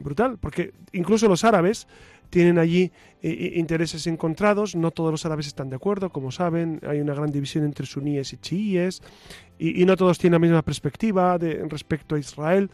brutal, 0.03 0.39
porque 0.39 0.75
incluso 0.93 1.29
los 1.29 1.45
árabes 1.45 1.87
tienen 2.29 2.59
allí 2.59 2.93
eh, 3.23 3.55
intereses 3.57 4.07
encontrados, 4.07 4.77
no 4.77 4.91
todos 4.91 5.11
los 5.11 5.25
árabes 5.25 5.47
están 5.47 5.71
de 5.71 5.77
acuerdo, 5.77 6.11
como 6.11 6.31
saben, 6.31 6.81
hay 6.87 7.01
una 7.01 7.15
gran 7.15 7.31
división 7.31 7.65
entre 7.65 7.87
suníes 7.87 8.33
y 8.33 8.37
chiíes, 8.37 9.03
y, 9.59 9.85
no 9.87 9.97
todos 9.97 10.19
tienen 10.19 10.35
la 10.35 10.47
misma 10.47 10.63
perspectiva 10.63 11.39
de, 11.39 11.65
respecto 11.69 12.15
a 12.15 12.19
Israel. 12.19 12.71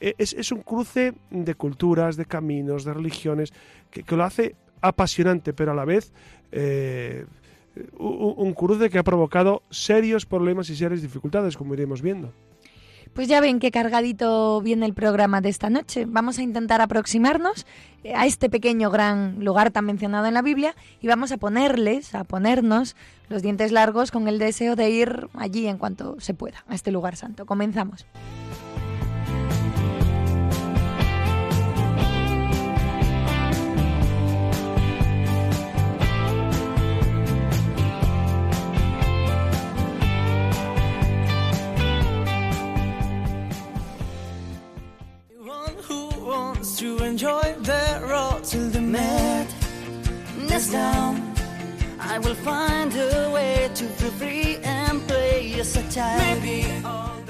E, 0.00 0.14
es, 0.16 0.50
un 0.50 0.62
cruce 0.62 1.12
de 1.30 1.54
culturas, 1.54 2.16
de 2.16 2.24
caminos, 2.24 2.84
de 2.84 2.94
religiones, 2.94 3.52
que, 3.90 4.16
lo 4.16 4.24
hace 4.24 4.56
apasionante, 4.82 5.52
pero 5.52 5.72
a 5.72 5.74
la 5.74 5.84
vez 5.84 6.12
eh, 6.50 7.24
un, 7.98 8.34
un 8.36 8.52
cruce 8.52 8.90
que 8.90 8.98
ha 8.98 9.04
provocado 9.04 9.62
serios 9.70 10.26
problemas 10.26 10.68
y 10.68 10.76
serias 10.76 11.00
dificultades, 11.00 11.56
como 11.56 11.74
iremos 11.74 12.02
viendo. 12.02 12.32
Pues 13.14 13.28
ya 13.28 13.42
ven 13.42 13.58
qué 13.58 13.70
cargadito 13.70 14.62
viene 14.62 14.86
el 14.86 14.94
programa 14.94 15.42
de 15.42 15.50
esta 15.50 15.68
noche. 15.68 16.06
Vamos 16.06 16.38
a 16.38 16.42
intentar 16.42 16.80
aproximarnos 16.80 17.66
eh, 18.04 18.14
a 18.14 18.24
este 18.24 18.48
pequeño 18.48 18.90
gran 18.90 19.44
lugar 19.44 19.70
tan 19.70 19.84
mencionado 19.84 20.26
en 20.26 20.34
la 20.34 20.40
Biblia 20.40 20.74
y 21.00 21.08
vamos 21.08 21.30
a 21.30 21.36
ponerles, 21.36 22.14
a 22.14 22.24
ponernos 22.24 22.96
los 23.28 23.42
dientes 23.42 23.70
largos 23.70 24.10
con 24.10 24.28
el 24.28 24.38
deseo 24.38 24.76
de 24.76 24.90
ir 24.90 25.28
allí 25.34 25.66
en 25.66 25.76
cuanto 25.76 26.18
se 26.20 26.32
pueda, 26.32 26.64
a 26.68 26.74
este 26.74 26.90
lugar 26.90 27.16
santo. 27.16 27.44
Comenzamos. 27.44 28.06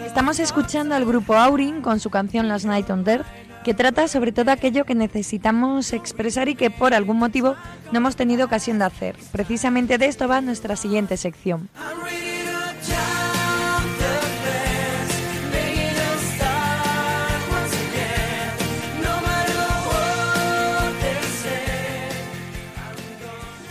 Estamos 0.07 0.39
escuchando 0.39 0.95
al 0.95 1.05
grupo 1.05 1.35
Aurin 1.35 1.83
con 1.83 1.99
su 1.99 2.11
canción 2.11 2.47
Last 2.47 2.65
Night 2.65 2.91
on 2.91 3.09
Earth, 3.09 3.27
que 3.65 3.75
trata 3.75 4.07
sobre 4.07 4.31
todo 4.31 4.53
aquello 4.53 4.85
que 4.85 4.95
necesitamos 4.95 5.93
expresar 5.93 6.49
y 6.49 6.55
que 6.55 6.71
por 6.71 6.95
algún 6.95 7.19
motivo 7.19 7.57
no 7.91 7.99
hemos 7.99 8.15
tenido 8.15 8.45
ocasión 8.45 8.79
de 8.79 8.85
hacer. 8.85 9.17
Precisamente 9.33 9.99
de 9.99 10.07
esto 10.07 10.29
va 10.29 10.41
nuestra 10.41 10.77
siguiente 10.77 11.17
sección. 11.17 11.69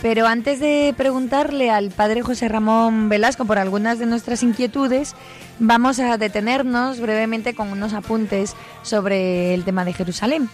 Pero 0.02 0.26
antes 0.26 0.58
de 0.58 0.92
preguntarle 0.96 1.70
al 1.70 1.92
padre 1.92 2.22
José 2.22 2.48
Ramón 2.48 3.08
Velasco 3.08 3.44
por 3.44 3.60
algunas 3.60 4.00
de 4.00 4.06
nuestras 4.06 4.42
inquietudes, 4.42 5.14
vamos 5.60 6.00
a 6.00 6.18
detenernos 6.18 6.98
brevemente 6.98 7.54
con 7.54 7.70
unos 7.70 7.94
apuntes 7.94 8.56
sobre 8.82 9.54
el 9.54 9.62
tema 9.62 9.84
de 9.84 9.92
Jerusalén. 9.92 10.48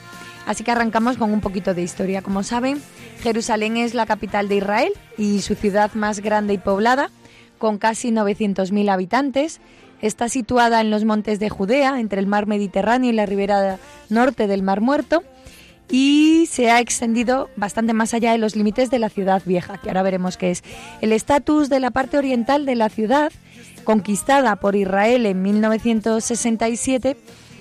Así 0.47 0.65
que 0.65 0.71
arrancamos 0.71 1.17
con 1.17 1.33
un 1.33 1.41
poquito 1.41 1.73
de 1.73 1.81
historia. 1.81 2.21
Como 2.21 2.43
saben, 2.43 2.83
Jerusalén 3.23 3.79
es 3.79 3.95
la 3.95 4.05
capital 4.05 4.49
de 4.49 4.57
Israel 4.57 4.93
y 5.17 5.41
su 5.41 5.55
ciudad 5.55 5.95
más 5.95 6.21
grande 6.21 6.53
y 6.53 6.59
poblada, 6.59 7.11
con 7.57 7.79
casi 7.79 8.11
900.000 8.11 8.91
habitantes. 8.91 9.63
Está 10.03 10.29
situada 10.29 10.83
en 10.83 10.91
los 10.91 11.07
montes 11.07 11.41
de 11.41 11.49
Judea, 11.49 12.01
entre 12.01 12.21
el 12.21 12.27
mar 12.27 12.47
Mediterráneo 12.47 13.11
y 13.11 13.15
la 13.15 13.25
ribera 13.25 13.79
norte 14.11 14.47
del 14.47 14.63
Mar 14.63 14.83
Muerto 14.83 15.23
y 15.91 16.47
se 16.51 16.71
ha 16.71 16.81
extendido 16.81 17.49
bastante 17.57 17.93
más 17.93 18.15
allá 18.15 18.33
de 18.33 18.39
los 18.39 18.57
límites 18.57 18.91
de 18.91 18.99
la 18.99 19.09
ciudad 19.09 19.43
vieja, 19.45 19.79
que 19.79 19.89
ahora 19.89 20.03
veremos 20.03 20.37
qué 20.37 20.51
es. 20.51 20.63
El 21.01 21.13
estatus 21.13 21.69
de 21.69 21.81
la 21.81 21.91
parte 21.91 22.19
oriental 22.19 22.67
de 22.67 22.75
la 22.75 22.89
ciudad, 22.89 23.33
conquistada 23.85 24.57
por 24.57 24.77
Israel 24.77 25.25
en 25.25 25.43
1967, 25.43 27.17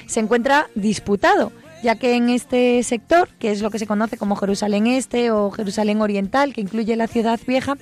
se 0.07 0.19
encuentra 0.19 0.67
disputado, 0.75 1.51
ya 1.83 1.95
que 1.95 2.15
en 2.15 2.29
este 2.29 2.83
sector, 2.83 3.29
que 3.39 3.51
es 3.51 3.61
lo 3.61 3.69
que 3.69 3.79
se 3.79 3.87
conoce 3.87 4.17
como 4.17 4.35
Jerusalén 4.35 4.87
Este 4.87 5.31
o 5.31 5.51
Jerusalén 5.51 6.01
Oriental, 6.01 6.53
que 6.53 6.61
incluye 6.61 6.95
la 6.95 7.07
ciudad 7.07 7.39
vieja, 7.47 7.77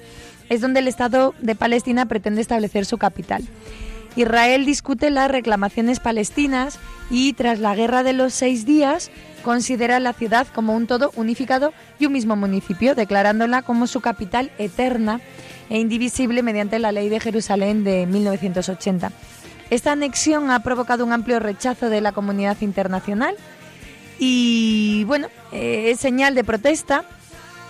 es 0.50 0.62
donde 0.62 0.80
el 0.80 0.88
Estado 0.88 1.34
de 1.40 1.56
Palestina 1.56 2.06
pretende 2.06 2.42
establecer 2.42 2.86
su 2.86 2.98
capital. 2.98 3.44
Israel 4.16 4.66
discute 4.66 5.10
las 5.10 5.30
reclamaciones 5.30 6.00
palestinas 6.00 6.80
y 7.10 7.34
tras 7.34 7.60
la 7.60 7.76
guerra 7.76 8.04
de 8.04 8.14
los 8.14 8.34
seis 8.34 8.66
días 8.66 9.12
considera 9.46 10.00
la 10.00 10.12
ciudad 10.14 10.48
como 10.56 10.76
un 10.76 10.88
todo 10.88 11.12
unificado 11.16 11.72
y 12.00 12.08
un 12.08 12.14
mismo 12.14 12.36
municipio, 12.36 12.96
declarándola 12.96 13.62
como 13.62 13.86
su 13.86 14.02
capital 14.02 14.52
eterna 14.58 15.22
e 15.70 15.78
indivisible 15.78 16.42
mediante 16.42 16.80
la 16.80 16.92
Ley 16.92 17.10
de 17.10 17.20
Jerusalén 17.20 17.84
de 17.84 18.08
1980. 18.08 19.12
Esta 19.70 19.92
anexión 19.92 20.50
ha 20.50 20.64
provocado 20.64 21.06
un 21.06 21.14
amplio 21.14 21.40
rechazo 21.40 21.92
de 21.92 22.02
la 22.02 22.12
comunidad 22.12 22.58
internacional 22.62 23.36
y, 24.18 25.04
bueno, 25.04 25.28
eh, 25.52 25.92
es 25.92 26.00
señal 26.00 26.34
de 26.34 26.44
protesta 26.44 27.06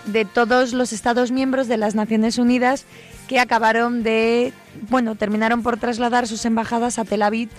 de 0.06 0.26
todos 0.26 0.74
los 0.74 0.94
Estados 0.94 1.32
miembros 1.32 1.68
de 1.68 1.78
las 1.78 1.96
Naciones 1.96 2.38
Unidas 2.38 2.86
que 3.28 3.40
acabaron 3.40 4.04
de, 4.04 4.54
bueno, 4.90 5.16
terminaron 5.16 5.64
por 5.64 5.78
trasladar 5.78 6.28
sus 6.28 6.46
embajadas 6.46 7.00
a 7.00 7.06
Tel 7.06 7.24
Aviv 7.24 7.50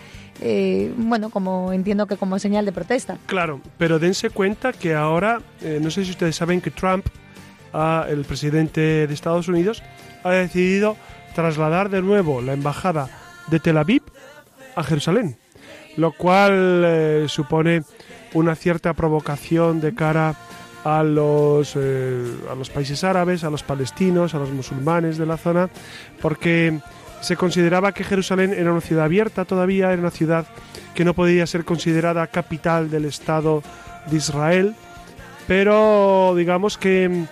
eh, 0.41 0.93
bueno, 0.97 1.31
como 1.31 1.73
entiendo 1.73 2.07
que 2.07 2.17
como 2.17 2.39
señal 2.39 2.65
de 2.65 2.73
protesta. 2.73 3.19
Claro, 3.27 3.61
pero 3.79 3.99
dense 3.99 4.31
cuenta 4.31 4.73
que 4.73 4.95
ahora, 4.95 5.41
eh, 5.63 5.79
no 5.81 5.91
sé 5.91 6.05
si 6.05 6.11
ustedes 6.11 6.37
saben 6.37 6.61
que 6.61 6.71
Trump, 6.71 7.07
el 8.09 8.25
presidente 8.25 9.07
de 9.07 9.13
Estados 9.13 9.49
Unidos, 9.49 9.83
ha 10.25 10.31
decidido 10.31 10.97
trasladar 11.35 11.91
de 11.91 12.01
nuevo 12.01 12.41
la 12.41 12.55
embajada 12.55 13.11
de 13.49 13.61
Tel 13.61 13.77
Aviv 13.77 14.03
a 14.75 14.83
Jerusalén, 14.83 15.37
lo 15.97 16.13
cual 16.13 16.83
eh, 16.87 17.27
supone 17.29 17.83
una 18.33 18.55
cierta 18.55 18.95
provocación 18.95 19.81
de 19.81 19.95
cara 19.95 20.35
los, 21.03 21.77
a 21.77 22.55
los 22.55 22.71
países 22.71 23.03
árabes, 23.05 23.45
a 23.45 23.51
los 23.51 23.63
palestinos, 23.63 24.35
a 24.35 24.39
los 24.39 24.51
musulmanes 24.51 25.19
de 25.19 25.27
la 25.27 25.37
zona, 25.37 25.69
porque 26.21 26.79
se 27.21 27.37
consideraba 27.37 27.93
que 27.93 28.05
Jerusalén 28.05 28.53
era 28.53 28.73
una 28.73 28.81
ciudad 28.81 29.05
abierta 29.05 29.45
todavía, 29.45 29.93
era 29.93 30.01
una 30.01 30.11
ciudad 30.11 30.47
que 30.95 31.05
no 31.05 31.15
podía 31.15 31.47
ser 31.47 31.65
considerada 31.65 32.27
capital 32.29 32.91
del 32.91 33.05
Estado 33.07 33.63
de 34.11 34.17
Israel, 34.17 34.75
pero 35.47 36.35
digamos 36.37 36.79
que 36.79 37.25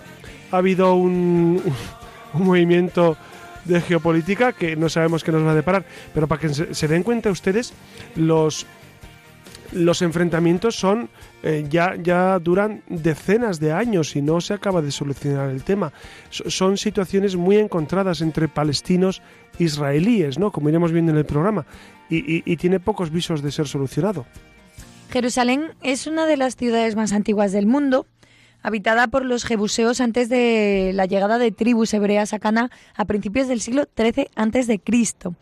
ha 0.51 0.57
habido 0.57 0.95
un, 0.95 1.63
un 2.35 2.43
movimiento 2.43 3.17
de 3.65 3.81
geopolítica 3.81 4.53
que 4.53 4.77
no 4.77 4.89
sabemos 4.89 5.25
qué 5.25 5.33
nos 5.33 5.45
va 5.45 5.53
a 5.53 5.55
deparar, 5.55 5.85
pero 6.13 6.29
para 6.29 6.41
que 6.41 6.49
se, 6.51 6.89
den 6.89 7.03
cuenta 7.03 7.31
ustedes, 7.31 7.73
los, 8.17 8.67
los 9.73 10.03
enfrentamientos 10.03 10.77
son 10.77 11.09
eh, 11.47 11.67
ya, 11.69 11.95
ya 12.03 12.39
duran 12.39 12.83
decenas 12.89 13.61
de 13.61 13.71
años 13.73 14.17
y 14.17 14.23
no 14.23 14.41
se 14.41 14.55
acaba 14.55 14.81
de 14.81 14.91
solucionar 14.91 15.51
el 15.51 15.63
tema. 15.63 15.93
son 16.31 16.79
situaciones 16.79 17.37
muy 17.37 17.59
encontradas 17.59 18.23
entre 18.23 18.49
palestinos 18.49 19.21
e 19.59 19.65
israelíes, 19.65 20.39
¿no? 20.39 20.51
Como 20.51 20.71
iremos 20.71 20.91
viendo 20.91 21.13
en 21.13 21.19
el 21.19 21.27
programa, 21.27 21.67
y 22.09 22.57
tiene 22.57 22.81
pocos 22.81 23.11
visos 23.11 23.43
de 23.43 23.51
ser 23.53 23.67
solucionado. 23.67 24.27
Jerusalén 25.11 25.73
es 25.83 26.07
una 26.07 26.27
de 26.27 26.37
las 26.37 26.57
ciudades 26.57 26.97
más 26.97 27.13
antiguas 27.13 27.53
del 27.53 27.67
mundo 27.67 28.07
habitada 28.65 29.09
por 29.09 29.27
los 29.27 29.45
jebuseos 29.45 30.01
antes 30.01 30.31
de 30.31 30.93
la 30.95 31.05
llegada 31.05 31.39
de 31.39 31.53
tribus 31.53 31.93
hebreas 31.93 32.33
a 32.33 32.39
Cana 32.39 32.71
a 32.97 33.05
principios 33.05 33.47
del 33.47 33.61
siglo 33.61 33.85
XIII 33.95 34.79
Cristo. 34.79 35.35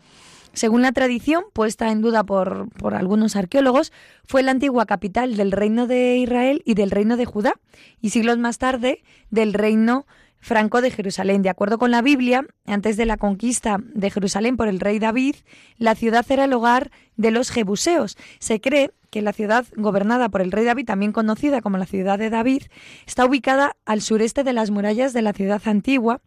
Según 0.53 0.83
la 0.83 0.91
tradición, 0.91 1.43
puesta 1.51 1.91
en 1.91 2.01
duda 2.01 2.23
por, 2.23 2.69
por, 2.77 2.93
algunos 2.93 3.35
arqueólogos, 3.35 3.91
fue 4.23 4.43
la 4.43 4.51
antigua 4.51 4.85
capital 4.85 5.35
del 5.35 5.51
reino 5.51 5.87
de 5.87 6.17
Israel 6.17 6.61
y 6.65 6.75
del 6.75 6.91
reino 6.91 7.17
de 7.17 7.25
Judá, 7.25 7.55
y 8.01 8.11
siglos 8.11 8.37
más 8.37 8.59
tarde 8.59 9.03
del 9.31 9.53
reino 9.53 10.05
franco 10.43 10.81
de 10.81 10.91
Jerusalén. 10.91 11.41
De 11.41 11.49
acuerdo 11.49 11.77
con 11.79 11.89
la 11.89 12.01
Biblia, 12.01 12.45
antes 12.67 12.97
de 12.97 13.05
la 13.05 13.17
conquista 13.17 13.77
de 13.81 14.11
Jerusalén 14.11 14.57
por 14.57 14.67
el 14.67 14.79
rey 14.79 14.99
David, 14.99 15.37
la 15.77 15.95
ciudad 15.95 16.25
era 16.29 16.43
el 16.43 16.53
hogar 16.53 16.91
de 17.15 17.31
los 17.31 17.49
jebuseos. 17.49 18.17
Se 18.39 18.59
cree 18.59 18.91
que 19.09 19.21
la 19.21 19.31
ciudad 19.31 19.65
gobernada 19.75 20.27
por 20.29 20.41
el 20.41 20.51
rey 20.51 20.65
David, 20.65 20.85
también 20.85 21.13
conocida 21.13 21.61
como 21.61 21.77
la 21.77 21.85
ciudad 21.85 22.19
de 22.19 22.29
David, 22.29 22.63
está 23.07 23.25
ubicada 23.25 23.77
al 23.85 24.01
sureste 24.01 24.43
de 24.43 24.53
las 24.53 24.69
murallas 24.69 25.13
de 25.13 25.21
la 25.21 25.33
ciudad 25.33 25.61
antigua. 25.65 26.19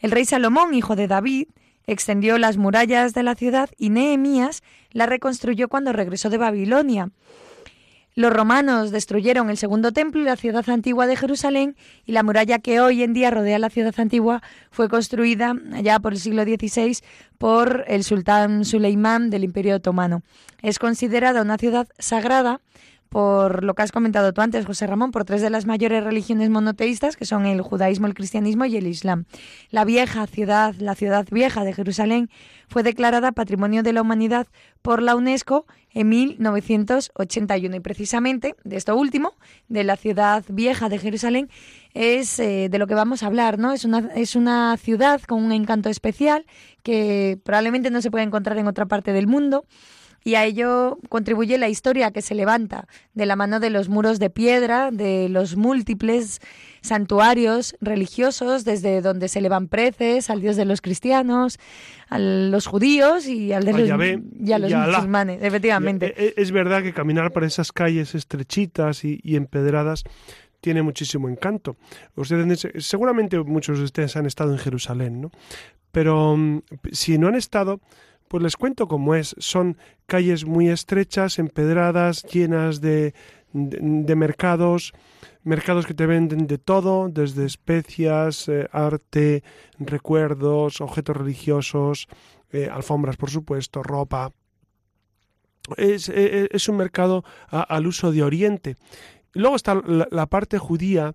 El 0.00 0.10
rey 0.10 0.24
Salomón, 0.24 0.74
hijo 0.74 0.96
de 0.96 1.06
David, 1.06 1.46
extendió 1.86 2.38
las 2.38 2.56
murallas 2.56 3.14
de 3.14 3.22
la 3.22 3.34
ciudad 3.34 3.70
y 3.76 3.90
Nehemías 3.90 4.62
la 4.90 5.06
reconstruyó 5.06 5.68
cuando 5.68 5.92
regresó 5.92 6.30
de 6.30 6.38
Babilonia. 6.38 7.10
Los 8.14 8.30
romanos 8.30 8.90
destruyeron 8.90 9.48
el 9.48 9.56
segundo 9.56 9.90
templo 9.90 10.20
y 10.20 10.24
la 10.24 10.36
ciudad 10.36 10.68
antigua 10.68 11.06
de 11.06 11.16
Jerusalén 11.16 11.76
y 12.04 12.12
la 12.12 12.22
muralla 12.22 12.58
que 12.58 12.78
hoy 12.78 13.02
en 13.02 13.14
día 13.14 13.30
rodea 13.30 13.58
la 13.58 13.70
ciudad 13.70 13.94
antigua 13.96 14.42
fue 14.70 14.90
construida 14.90 15.54
allá 15.72 15.98
por 15.98 16.12
el 16.12 16.18
siglo 16.18 16.44
XVI 16.44 16.98
por 17.38 17.84
el 17.88 18.04
sultán 18.04 18.66
Suleimán 18.66 19.30
del 19.30 19.44
Imperio 19.44 19.76
Otomano. 19.76 20.22
Es 20.60 20.78
considerada 20.78 21.40
una 21.40 21.56
ciudad 21.56 21.88
sagrada 21.98 22.60
por 23.12 23.62
lo 23.62 23.74
que 23.74 23.82
has 23.82 23.92
comentado 23.92 24.32
tú 24.32 24.40
antes, 24.40 24.64
José 24.64 24.86
Ramón, 24.86 25.10
por 25.10 25.26
tres 25.26 25.42
de 25.42 25.50
las 25.50 25.66
mayores 25.66 26.02
religiones 26.02 26.48
monoteístas, 26.48 27.14
que 27.14 27.26
son 27.26 27.44
el 27.44 27.60
judaísmo, 27.60 28.06
el 28.06 28.14
cristianismo 28.14 28.64
y 28.64 28.78
el 28.78 28.86
islam. 28.86 29.26
La 29.68 29.84
vieja 29.84 30.26
ciudad, 30.26 30.74
la 30.78 30.94
ciudad 30.94 31.26
vieja 31.30 31.62
de 31.62 31.74
Jerusalén, 31.74 32.30
fue 32.68 32.82
declarada 32.82 33.32
Patrimonio 33.32 33.82
de 33.82 33.92
la 33.92 34.00
Humanidad 34.00 34.46
por 34.80 35.02
la 35.02 35.14
UNESCO 35.14 35.66
en 35.92 36.08
1981. 36.08 37.76
Y 37.76 37.80
precisamente 37.80 38.56
de 38.64 38.76
esto 38.76 38.96
último, 38.96 39.34
de 39.68 39.84
la 39.84 39.96
ciudad 39.96 40.42
vieja 40.48 40.88
de 40.88 40.98
Jerusalén, 40.98 41.50
es 41.92 42.38
eh, 42.38 42.68
de 42.70 42.78
lo 42.78 42.86
que 42.86 42.94
vamos 42.94 43.22
a 43.22 43.26
hablar, 43.26 43.58
¿no? 43.58 43.74
Es 43.74 43.84
una, 43.84 44.08
es 44.14 44.36
una 44.36 44.74
ciudad 44.78 45.20
con 45.20 45.44
un 45.44 45.52
encanto 45.52 45.90
especial 45.90 46.46
que 46.82 47.38
probablemente 47.44 47.90
no 47.90 48.00
se 48.00 48.10
puede 48.10 48.24
encontrar 48.24 48.56
en 48.56 48.68
otra 48.68 48.86
parte 48.86 49.12
del 49.12 49.26
mundo 49.26 49.66
y 50.24 50.34
a 50.34 50.44
ello 50.44 50.98
contribuye 51.08 51.58
la 51.58 51.68
historia 51.68 52.10
que 52.10 52.22
se 52.22 52.34
levanta 52.34 52.86
de 53.14 53.26
la 53.26 53.36
mano 53.36 53.60
de 53.60 53.70
los 53.70 53.88
muros 53.88 54.18
de 54.18 54.30
piedra, 54.30 54.90
de 54.90 55.28
los 55.28 55.56
múltiples 55.56 56.40
santuarios 56.80 57.76
religiosos 57.80 58.64
desde 58.64 59.00
donde 59.00 59.28
se 59.28 59.38
elevan 59.38 59.68
preces 59.68 60.30
al 60.30 60.40
Dios 60.40 60.56
de 60.56 60.64
los 60.64 60.80
cristianos, 60.80 61.58
a 62.08 62.18
los 62.18 62.66
judíos 62.66 63.26
y 63.26 63.52
al 63.52 63.64
de 63.64 63.72
los, 63.72 63.88
y 64.40 64.52
a 64.52 64.58
los 64.58 64.72
musulmanes, 64.72 65.42
efectivamente. 65.42 66.14
E, 66.16 66.26
e, 66.26 66.34
es 66.36 66.50
verdad 66.52 66.82
que 66.82 66.92
caminar 66.92 67.32
por 67.32 67.44
esas 67.44 67.72
calles 67.72 68.14
estrechitas 68.14 69.04
y, 69.04 69.20
empedradas 69.36 70.04
tiene 70.60 70.82
muchísimo 70.82 71.28
encanto. 71.28 71.76
Ustedes, 72.14 72.68
seguramente 72.78 73.38
muchos 73.38 73.78
de 73.78 73.84
ustedes 73.84 74.16
han 74.16 74.26
estado 74.26 74.52
en 74.52 74.58
Jerusalén, 74.58 75.22
¿no? 75.22 75.30
Pero 75.90 76.36
mm, 76.36 76.62
si 76.92 77.18
no 77.18 77.28
han 77.28 77.34
estado, 77.34 77.80
pues 78.32 78.42
les 78.42 78.56
cuento 78.56 78.88
cómo 78.88 79.14
es. 79.14 79.36
Son 79.36 79.76
calles 80.06 80.46
muy 80.46 80.70
estrechas, 80.70 81.38
empedradas, 81.38 82.22
llenas 82.22 82.80
de, 82.80 83.12
de, 83.52 84.16
mercados, 84.16 84.94
mercados 85.42 85.84
que 85.84 85.92
te 85.92 86.06
venden 86.06 86.46
de 86.46 86.56
todo, 86.56 87.10
desde 87.10 87.44
especias, 87.44 88.48
eh, 88.48 88.70
arte, 88.72 89.44
recuerdos, 89.78 90.80
objetos 90.80 91.14
religiosos, 91.14 92.08
eh, 92.52 92.70
alfombras, 92.72 93.18
por 93.18 93.28
supuesto, 93.28 93.82
ropa. 93.82 94.32
Es, 95.76 96.08
eh, 96.08 96.48
un 96.70 96.76
mercado 96.78 97.24
al 97.50 97.86
uso 97.86 98.12
de 98.12 98.22
Oriente. 98.22 98.78
Luego 99.34 99.56
está 99.56 99.74
la 99.74 100.26
parte 100.26 100.56
judía, 100.56 101.14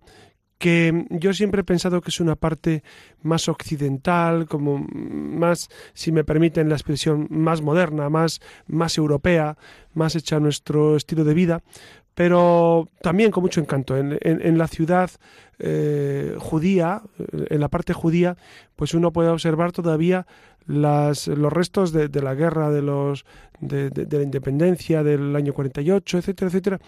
que 0.58 1.06
yo 1.10 1.34
siempre 1.34 1.62
he 1.62 1.64
pensado 1.64 2.02
que 2.02 2.10
es 2.10 2.20
una 2.20 2.36
parte 2.36 2.84
más 3.22 3.48
occidental, 3.48 4.48
como 4.48 4.80
más, 4.80 5.70
si 5.94 6.12
me 6.12 6.24
permiten 6.24 6.70
la 6.70 6.76
expresión, 6.76 7.28
más 7.30 7.62
moderna, 7.62 8.10
más, 8.10 8.42
más 8.68 8.98
europea, 8.98 9.58
más 9.94 10.16
hecha 10.16 10.38
a 10.38 10.40
nuestro 10.40 10.96
estilo 10.96 11.24
de 11.24 11.34
vida, 11.34 11.64
pero 12.18 12.90
también 13.04 13.30
con 13.30 13.44
mucho 13.44 13.62
encanto. 13.62 13.96
En, 13.96 14.18
en, 14.24 14.58
la 14.58 14.68
ciudad 14.68 15.12
eh, 15.60 16.34
judía, 16.40 17.04
en 17.30 17.60
la 17.60 17.68
parte 17.68 17.94
judía, 17.94 18.38
pues 18.76 18.96
uno 18.96 19.12
puede 19.12 19.30
observar 19.30 19.72
todavía 19.72 20.26
las, 20.66 21.28
los 21.28 21.54
restos 21.54 21.92
de, 21.92 22.08
de 22.08 22.22
la 22.24 22.34
guerra 22.34 22.72
de, 22.72 22.82
los, 22.82 23.24
de, 23.60 23.92
de, 23.92 24.18
la 24.18 24.24
independencia 24.24 25.04
del 25.04 25.36
año 25.36 25.54
48, 25.54 26.18
etcétera, 26.18 26.48
etcétera. 26.48 26.80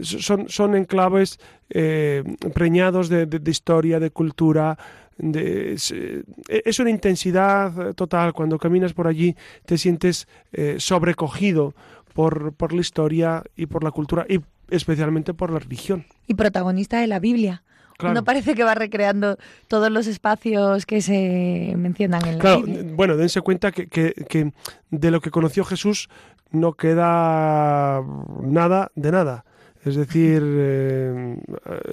Son, 0.00 0.48
son 0.48 0.74
enclaves 0.74 1.38
eh, 1.70 2.24
preñados 2.52 3.08
de, 3.08 3.40
historia, 3.46 4.00
de 4.00 4.10
cultura, 4.10 4.76
es, 5.16 6.80
una 6.80 6.90
intensidad 6.90 7.94
total. 7.94 8.32
Cuando 8.32 8.58
caminas 8.58 8.94
por 8.94 9.06
allí 9.06 9.36
te 9.64 9.78
sientes 9.78 10.26
eh, 10.52 10.74
sobrecogido 10.78 11.72
por, 12.14 12.52
por 12.54 12.72
la 12.72 12.80
historia 12.80 13.44
y 13.54 13.66
por 13.66 13.84
la 13.84 13.92
cultura 13.92 14.26
especialmente 14.72 15.34
por 15.34 15.50
la 15.50 15.58
religión. 15.58 16.06
Y 16.26 16.34
protagonista 16.34 17.00
de 17.00 17.06
la 17.06 17.18
Biblia. 17.18 17.62
No 18.02 18.24
parece 18.24 18.54
que 18.54 18.64
va 18.64 18.74
recreando 18.74 19.38
todos 19.68 19.90
los 19.90 20.06
espacios 20.06 20.86
que 20.86 21.00
se 21.00 21.74
mencionan 21.76 22.26
en 22.26 22.38
la 22.38 22.40
claro, 22.40 22.64
Bueno, 22.94 23.16
dense 23.16 23.40
cuenta 23.42 23.70
que, 23.70 23.86
que, 23.86 24.52
de 24.90 25.10
lo 25.10 25.20
que 25.20 25.30
conoció 25.30 25.64
Jesús 25.64 26.08
no 26.50 26.72
queda 26.72 28.02
nada 28.42 28.90
de 28.94 29.12
nada. 29.12 29.44
Es 29.84 29.96
decir, 29.96 30.42
eh, 30.44 31.36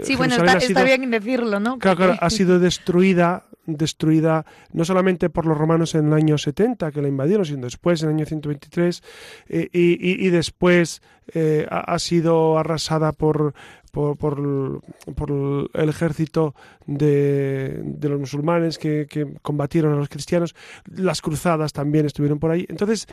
sí, 0.04 0.16
bueno, 0.16 0.36
está, 0.36 0.84
bien 0.84 1.10
decirlo, 1.12 1.60
¿no? 1.60 1.80
Claro, 1.80 1.98
claro, 1.98 2.18
ha 2.20 2.30
sido 2.30 2.60
destruida, 2.60 3.46
destruida 3.78 4.46
no 4.74 4.86
solamente 4.86 5.30
por 5.30 5.46
los 5.46 5.58
romanos 5.58 5.96
en 5.96 6.08
el 6.08 6.14
año 6.14 6.38
70 6.38 6.92
que 6.92 7.02
la 7.02 7.08
invadieron, 7.08 7.46
sino 7.46 7.62
después 7.62 8.02
en 8.02 8.10
el 8.10 8.16
año 8.16 8.26
123 8.26 9.04
eh, 9.50 9.70
y, 9.72 10.26
y, 10.26 10.30
después 10.30 11.02
eh, 11.34 11.68
ha, 11.70 12.00
sido 12.00 12.58
arrasada 12.58 13.12
por 13.12 13.54
por, 13.92 14.18
por, 14.18 15.70
el 15.74 15.90
ejército 15.90 16.54
de, 16.86 17.82
de 17.84 18.10
los 18.10 18.20
musulmanes 18.20 18.78
que, 18.78 19.08
que, 19.10 19.34
combatieron 19.42 19.94
a 19.94 19.96
los 19.96 20.10
cristianos. 20.10 20.54
Las 20.86 21.22
cruzadas 21.22 21.74
también 21.74 22.06
estuvieron 22.06 22.38
por 22.38 22.52
ahí. 22.52 22.68
Entonces, 22.70 23.08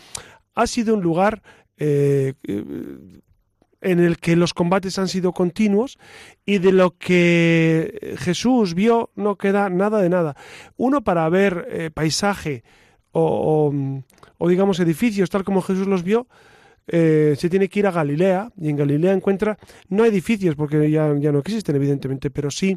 ha 0.55 0.66
sido 0.66 0.95
un 0.95 1.03
lugar 1.03 1.42
eh, 1.79 2.35
en 3.87 4.01
el 4.01 4.18
que 4.18 4.35
los 4.35 4.53
combates 4.53 4.99
han 4.99 5.07
sido 5.07 5.33
continuos 5.33 5.96
y 6.44 6.59
de 6.59 6.72
lo 6.72 6.96
que 6.99 8.16
Jesús 8.18 8.75
vio 8.75 9.11
no 9.14 9.37
queda 9.37 9.70
nada 9.70 10.01
de 10.01 10.09
nada. 10.09 10.37
Uno 10.77 11.05
para 11.05 11.29
ver 11.29 11.68
eh, 11.70 11.90
paisaje 11.94 12.64
o, 13.12 13.72
o, 14.38 14.49
digamos 14.49 14.81
edificios 14.81 15.31
tal 15.31 15.44
como 15.44 15.62
Jesús 15.62 15.87
los 15.87 16.03
vio, 16.03 16.27
eh, 16.88 17.35
se 17.38 17.49
tiene 17.49 17.68
que 17.68 17.79
ir 17.79 17.87
a 17.87 17.92
Galilea 17.92 18.51
y 18.61 18.70
en 18.70 18.77
Galilea 18.77 19.12
encuentra 19.12 19.57
no 19.88 20.05
edificios 20.05 20.57
porque 20.57 20.90
ya, 20.90 21.14
ya 21.18 21.31
no 21.31 21.38
existen 21.38 21.77
evidentemente, 21.77 22.31
pero 22.31 22.51
sí 22.51 22.77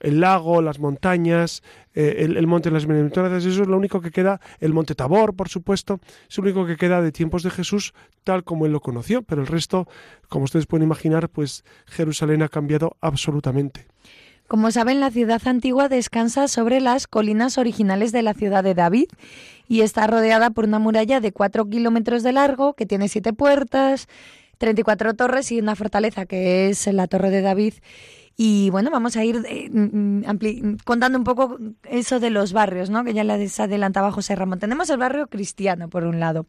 el 0.00 0.20
lago, 0.20 0.62
las 0.62 0.78
montañas, 0.78 1.62
eh, 1.94 2.16
el, 2.20 2.46
monte 2.46 2.68
de 2.68 2.74
las 2.74 2.86
Bienaventuranzas, 2.86 3.44
eso 3.44 3.62
es 3.62 3.68
lo 3.68 3.76
único 3.76 4.00
que 4.00 4.10
queda, 4.10 4.40
el 4.60 4.72
monte 4.72 4.94
Tabor, 4.94 5.34
por 5.34 5.48
supuesto, 5.48 6.00
es 6.28 6.36
lo 6.38 6.44
único 6.44 6.66
que 6.66 6.76
queda 6.76 7.02
de 7.02 7.12
tiempos 7.12 7.42
de 7.42 7.50
Jesús 7.50 7.94
tal 8.24 8.44
como 8.44 8.66
él 8.66 8.72
lo 8.72 8.80
conoció, 8.80 9.22
pero 9.22 9.40
el 9.40 9.46
resto, 9.46 9.88
como 10.28 10.44
ustedes 10.44 10.66
pueden 10.66 10.84
imaginar, 10.84 11.28
pues 11.28 11.64
Jerusalén 11.86 12.42
ha 12.42 12.48
cambiado 12.48 12.96
absolutamente. 13.00 13.86
Como 14.48 14.70
saben, 14.70 15.00
la 15.00 15.10
ciudad 15.10 15.46
antigua 15.46 15.88
descansa 15.88 16.48
sobre 16.48 16.80
las 16.80 17.06
colinas 17.06 17.58
originales 17.58 18.12
de 18.12 18.22
la 18.22 18.32
ciudad 18.32 18.64
de 18.64 18.74
David 18.74 19.08
y 19.68 19.82
está 19.82 20.06
rodeada 20.06 20.50
por 20.50 20.64
una 20.64 20.78
muralla 20.78 21.20
de 21.20 21.32
4 21.32 21.68
kilómetros 21.68 22.22
de 22.22 22.32
largo 22.32 22.72
que 22.72 22.86
tiene 22.86 23.08
siete 23.08 23.34
puertas, 23.34 24.08
34 24.58 25.14
torres 25.14 25.52
y 25.52 25.60
una 25.60 25.76
fortaleza 25.76 26.26
que 26.26 26.68
es 26.68 26.86
la 26.86 27.06
Torre 27.06 27.30
de 27.30 27.42
David. 27.42 27.74
Y 28.40 28.70
bueno, 28.70 28.92
vamos 28.92 29.16
a 29.16 29.24
ir 29.24 29.44
eh, 29.48 29.68
mm, 29.68 30.22
mm, 30.24 30.76
contando 30.84 31.18
un 31.18 31.24
poco 31.24 31.58
eso 31.90 32.20
de 32.20 32.30
los 32.30 32.52
barrios, 32.52 32.88
¿no? 32.88 33.02
que 33.02 33.12
ya 33.12 33.24
les 33.24 33.58
adelantaba 33.58 34.12
José 34.12 34.36
Ramón. 34.36 34.60
Tenemos 34.60 34.88
el 34.90 34.96
barrio 34.96 35.26
cristiano, 35.26 35.88
por 35.88 36.04
un 36.04 36.20
lado, 36.20 36.46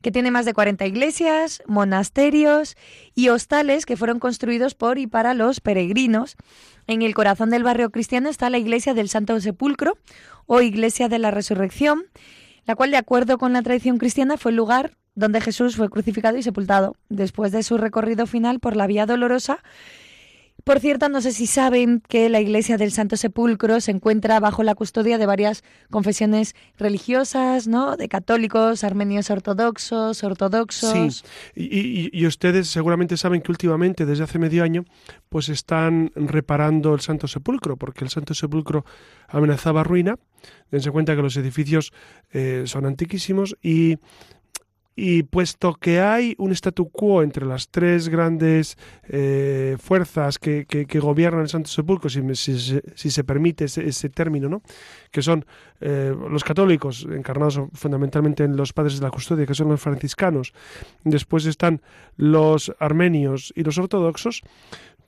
que 0.00 0.12
tiene 0.12 0.30
más 0.30 0.44
de 0.44 0.54
40 0.54 0.86
iglesias, 0.86 1.60
monasterios 1.66 2.76
y 3.16 3.30
hostales 3.30 3.84
que 3.84 3.96
fueron 3.96 4.20
construidos 4.20 4.76
por 4.76 4.96
y 4.98 5.08
para 5.08 5.34
los 5.34 5.60
peregrinos. 5.60 6.36
En 6.86 7.02
el 7.02 7.14
corazón 7.14 7.50
del 7.50 7.64
barrio 7.64 7.90
cristiano 7.90 8.28
está 8.28 8.48
la 8.48 8.58
iglesia 8.58 8.94
del 8.94 9.08
Santo 9.08 9.40
Sepulcro 9.40 9.98
o 10.46 10.60
iglesia 10.60 11.08
de 11.08 11.18
la 11.18 11.32
Resurrección, 11.32 12.04
la 12.64 12.76
cual, 12.76 12.92
de 12.92 12.98
acuerdo 12.98 13.38
con 13.38 13.54
la 13.54 13.62
tradición 13.62 13.98
cristiana, 13.98 14.36
fue 14.36 14.52
el 14.52 14.56
lugar 14.56 14.96
donde 15.16 15.40
Jesús 15.40 15.74
fue 15.74 15.90
crucificado 15.90 16.38
y 16.38 16.44
sepultado 16.44 16.94
después 17.08 17.50
de 17.50 17.64
su 17.64 17.76
recorrido 17.76 18.28
final 18.28 18.60
por 18.60 18.76
la 18.76 18.86
Vía 18.86 19.04
Dolorosa 19.04 19.58
por 20.64 20.80
cierto, 20.80 21.10
no 21.10 21.20
sé 21.20 21.32
si 21.32 21.46
saben 21.46 22.02
que 22.08 22.30
la 22.30 22.40
Iglesia 22.40 22.78
del 22.78 22.90
Santo 22.90 23.18
Sepulcro 23.18 23.80
se 23.82 23.90
encuentra 23.90 24.40
bajo 24.40 24.62
la 24.62 24.74
custodia 24.74 25.18
de 25.18 25.26
varias 25.26 25.62
confesiones 25.90 26.54
religiosas, 26.78 27.68
¿no? 27.68 27.96
De 27.96 28.08
católicos, 28.08 28.82
armenios 28.82 29.30
ortodoxos, 29.30 30.24
ortodoxos. 30.24 31.24
Sí, 31.54 32.10
y, 32.12 32.26
ustedes 32.26 32.68
seguramente 32.68 33.18
saben 33.18 33.42
que 33.42 33.52
últimamente, 33.52 34.06
desde 34.06 34.24
hace 34.24 34.38
medio 34.38 34.64
año, 34.64 34.84
pues 35.28 35.50
están 35.50 36.10
reparando 36.14 36.94
el 36.94 37.00
Santo 37.00 37.28
Sepulcro, 37.28 37.76
porque 37.76 38.02
el 38.04 38.10
Santo 38.10 38.32
Sepulcro 38.32 38.86
amenazaba 39.28 39.84
ruina. 39.84 40.16
Dense 40.70 40.90
cuenta 40.90 41.14
que 41.14 41.22
los 41.22 41.36
edificios 41.36 41.92
eh, 42.32 42.64
son 42.66 42.86
antiquísimos 42.86 43.56
y 43.62 43.98
y 44.96 45.24
puesto 45.24 45.74
que 45.74 46.00
hay 46.00 46.34
un 46.38 46.52
statu 46.52 46.88
quo 46.88 47.22
entre 47.22 47.46
las 47.46 47.68
tres 47.68 48.08
grandes 48.08 48.78
eh, 49.08 49.76
fuerzas 49.80 50.38
que, 50.38 50.66
gobiernan 51.00 51.42
el 51.42 51.48
Santo 51.48 51.68
Sepulcro, 51.68 52.08
si, 52.08 52.22
si, 52.34 53.10
se 53.10 53.24
permite 53.24 53.64
ese, 53.64 54.08
término, 54.10 54.48
¿no? 54.48 54.62
que 55.10 55.22
son 55.22 55.44
eh, 55.80 56.14
los 56.30 56.44
católicos, 56.44 57.06
encarnados 57.10 57.60
fundamentalmente 57.72 58.44
en 58.44 58.56
los 58.56 58.72
padres 58.72 58.98
de 58.98 59.04
la 59.04 59.10
custodia, 59.10 59.46
que 59.46 59.54
son 59.54 59.68
los 59.68 59.80
franciscanos, 59.80 60.52
después 61.02 61.46
están 61.46 61.82
los 62.16 62.72
armenios 62.78 63.52
y 63.56 63.64
los 63.64 63.78
ortodoxos, 63.78 64.42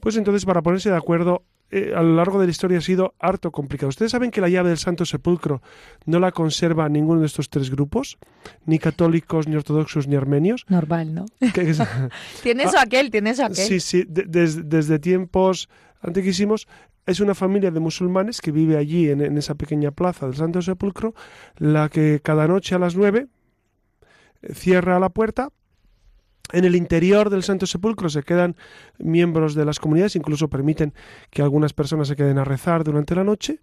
pues 0.01 0.17
entonces 0.17 0.45
para 0.45 0.63
ponerse 0.63 0.91
de 0.91 0.97
acuerdo 0.97 1.45
eh, 1.71 1.93
a 1.97 2.03
lo 2.03 2.15
largo 2.15 2.39
de 2.39 2.47
la 2.47 2.51
historia 2.51 2.79
ha 2.79 2.83
sido 2.83 3.15
harto 3.19 3.51
complicado. 3.51 3.89
Ustedes 3.89 4.13
saben 4.13 4.31
que 4.31 4.41
la 4.41 4.49
llave 4.49 4.69
del 4.69 4.79
Santo 4.79 5.05
Sepulcro 5.05 5.63
no 6.05 6.21
la 6.21 6.31
conserva 6.31 6.89
ninguno 6.89 7.21
de 7.21 7.27
estos 7.27 7.51
tres 7.51 7.71
grupos, 7.71 8.19
ni 8.67 8.79
católicos, 8.79 9.49
ni 9.49 9.57
ortodoxos, 9.57 10.07
ni 10.07 10.15
armenios. 10.15 10.65
Normal, 10.69 11.15
¿no? 11.15 11.27
tiene 12.43 12.63
eso 12.63 12.79
aquel, 12.79 13.11
tiene 13.11 13.31
eso 13.31 13.45
aquel. 13.45 13.57
Sí, 13.57 13.81
sí, 13.81 14.05
desde 14.07 14.99
tiempos 14.99 15.69
antiquísimos 16.03 16.69
es 17.05 17.21
una 17.21 17.35
familia 17.35 17.71
de 17.71 17.81
musulmanes 17.81 18.41
que 18.41 18.53
vive 18.53 18.77
allí 18.77 19.11
en, 19.11 19.21
en, 19.21 19.39
esa 19.39 19.55
pequeña 19.55 19.91
plaza 19.91 20.27
del 20.27 20.37
Santo 20.37 20.63
Sepulcro, 20.63 21.15
la 21.57 21.89
que 21.89 22.21
cada 22.23 22.47
noche 22.49 22.75
a 22.75 22.79
las 22.79 22.97
nueve 22.97 23.29
eh, 24.43 24.55
cierra 24.55 24.99
la 24.99 25.09
puerta 25.09 25.51
en 26.53 26.65
el 26.65 26.77
interior 26.77 27.31
del 27.31 27.43
Santo 27.43 27.67
Sepulcro 27.67 28.09
se 28.09 28.23
quedan 28.23 28.57
miembros 28.99 29.55
de 29.55 29.65
las 29.65 29.81
comunidades, 29.81 30.17
incluso 30.17 30.49
permiten 30.49 30.95
que 31.31 31.43
algunas 31.43 31.73
personas 31.73 32.09
se 32.09 32.17
queden 32.17 32.39
a 32.39 32.45
rezar 32.45 32.85
durante 32.85 33.15
la 33.15 33.25
noche, 33.25 33.61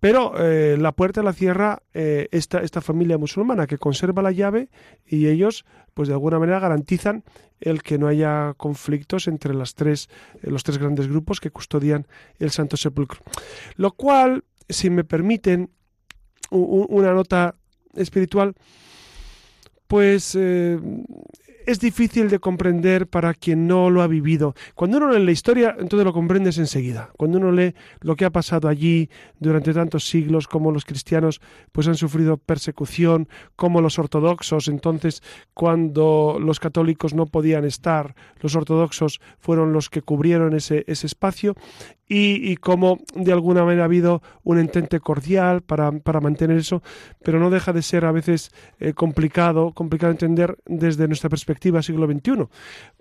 pero 0.00 0.34
eh, 0.36 0.76
la 0.78 0.92
puerta 0.92 1.22
la 1.22 1.32
cierra 1.32 1.82
eh, 1.94 2.28
esta, 2.30 2.58
esta, 2.58 2.82
familia 2.82 3.16
musulmana 3.16 3.66
que 3.66 3.78
conserva 3.78 4.20
la 4.20 4.32
llave 4.32 4.68
y 5.06 5.28
ellos, 5.28 5.64
pues 5.94 6.08
de 6.08 6.14
alguna 6.14 6.38
manera, 6.38 6.60
garantizan 6.60 7.24
el 7.58 7.82
que 7.82 7.96
no 7.96 8.08
haya 8.08 8.52
conflictos 8.58 9.28
entre 9.28 9.54
las 9.54 9.74
tres, 9.74 10.10
eh, 10.42 10.50
los 10.50 10.62
tres 10.62 10.76
grandes 10.76 11.08
grupos 11.08 11.40
que 11.40 11.50
custodian 11.50 12.06
el 12.38 12.50
Santo 12.50 12.76
Sepulcro. 12.76 13.20
Lo 13.76 13.92
cual, 13.92 14.44
si 14.68 14.90
me 14.90 15.04
permiten, 15.04 15.70
una 16.50 17.14
nota 17.14 17.54
espiritual, 17.94 18.54
pues 19.88 20.36
es 21.66 21.80
difícil 21.80 22.28
de 22.28 22.38
comprender 22.38 23.06
para 23.06 23.34
quien 23.34 23.66
no 23.66 23.90
lo 23.90 24.02
ha 24.02 24.06
vivido. 24.06 24.54
Cuando 24.74 24.98
uno 24.98 25.10
lee 25.10 25.24
la 25.24 25.32
historia, 25.32 25.76
entonces 25.78 26.04
lo 26.04 26.12
comprendes 26.12 26.58
enseguida. 26.58 27.10
Cuando 27.16 27.38
uno 27.38 27.52
lee 27.52 27.74
lo 28.00 28.16
que 28.16 28.24
ha 28.24 28.30
pasado 28.30 28.68
allí 28.68 29.10
durante 29.38 29.72
tantos 29.72 30.06
siglos, 30.06 30.48
cómo 30.48 30.70
los 30.70 30.84
cristianos 30.84 31.40
pues 31.72 31.88
han 31.88 31.96
sufrido 31.96 32.36
persecución, 32.36 33.28
cómo 33.56 33.80
los 33.80 33.98
ortodoxos, 33.98 34.68
entonces 34.68 35.22
cuando 35.54 36.38
los 36.40 36.60
católicos 36.60 37.14
no 37.14 37.26
podían 37.26 37.64
estar, 37.64 38.14
los 38.40 38.56
ortodoxos 38.56 39.20
fueron 39.38 39.72
los 39.72 39.90
que 39.90 40.02
cubrieron 40.02 40.54
ese, 40.54 40.84
ese 40.86 41.06
espacio 41.06 41.54
y, 42.06 42.56
cómo 42.56 42.98
de 43.14 43.32
alguna 43.32 43.64
manera 43.64 43.82
ha 43.82 43.86
habido 43.86 44.22
un 44.42 44.58
entente 44.58 45.00
cordial 45.00 45.62
para, 45.62 45.90
mantener 46.20 46.58
eso, 46.58 46.82
pero 47.22 47.38
no 47.38 47.50
deja 47.50 47.72
de 47.72 47.82
ser 47.82 48.04
a 48.04 48.12
veces 48.12 48.52
eh, 48.78 48.92
complicado, 48.92 49.72
complicado 49.72 50.12
entender 50.12 50.58
desde 50.66 51.08
nuestra 51.08 51.30
perspectiva 51.30 51.82
siglo 51.82 52.06
XXI. 52.06 52.48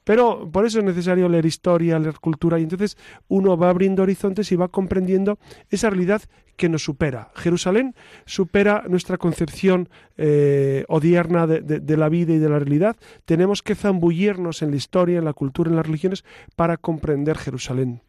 Pero 0.05 0.49
por 0.51 0.65
eso 0.65 0.79
es 0.79 0.85
necesario 0.85 1.27
leer 1.27 1.45
historia, 1.45 1.99
leer 1.99 2.19
cultura, 2.19 2.59
y 2.59 2.63
entonces 2.63 2.97
uno 3.27 3.57
va 3.57 3.69
abriendo 3.69 4.03
horizontes 4.03 4.51
y 4.51 4.55
va 4.55 4.69
comprendiendo 4.69 5.37
esa 5.69 5.89
realidad 5.89 6.21
que 6.55 6.69
nos 6.69 6.83
supera. 6.83 7.31
Jerusalén 7.35 7.95
supera 8.25 8.83
nuestra 8.87 9.17
concepción 9.17 9.89
eh, 10.17 10.85
odierna 10.87 11.47
de, 11.47 11.61
de, 11.61 11.97
la 11.97 12.09
vida 12.09 12.33
y 12.33 12.37
de 12.37 12.49
la 12.49 12.59
realidad. 12.59 12.95
Tenemos 13.25 13.63
que 13.63 13.75
zambullirnos 13.75 14.61
en 14.61 14.71
la 14.71 14.77
historia, 14.77 15.19
en 15.19 15.25
la 15.25 15.33
cultura, 15.33 15.69
en 15.69 15.77
las 15.77 15.85
religiones 15.85 16.23
para 16.55 16.77
comprender 16.77 17.37
Jerusalén. 17.37 18.01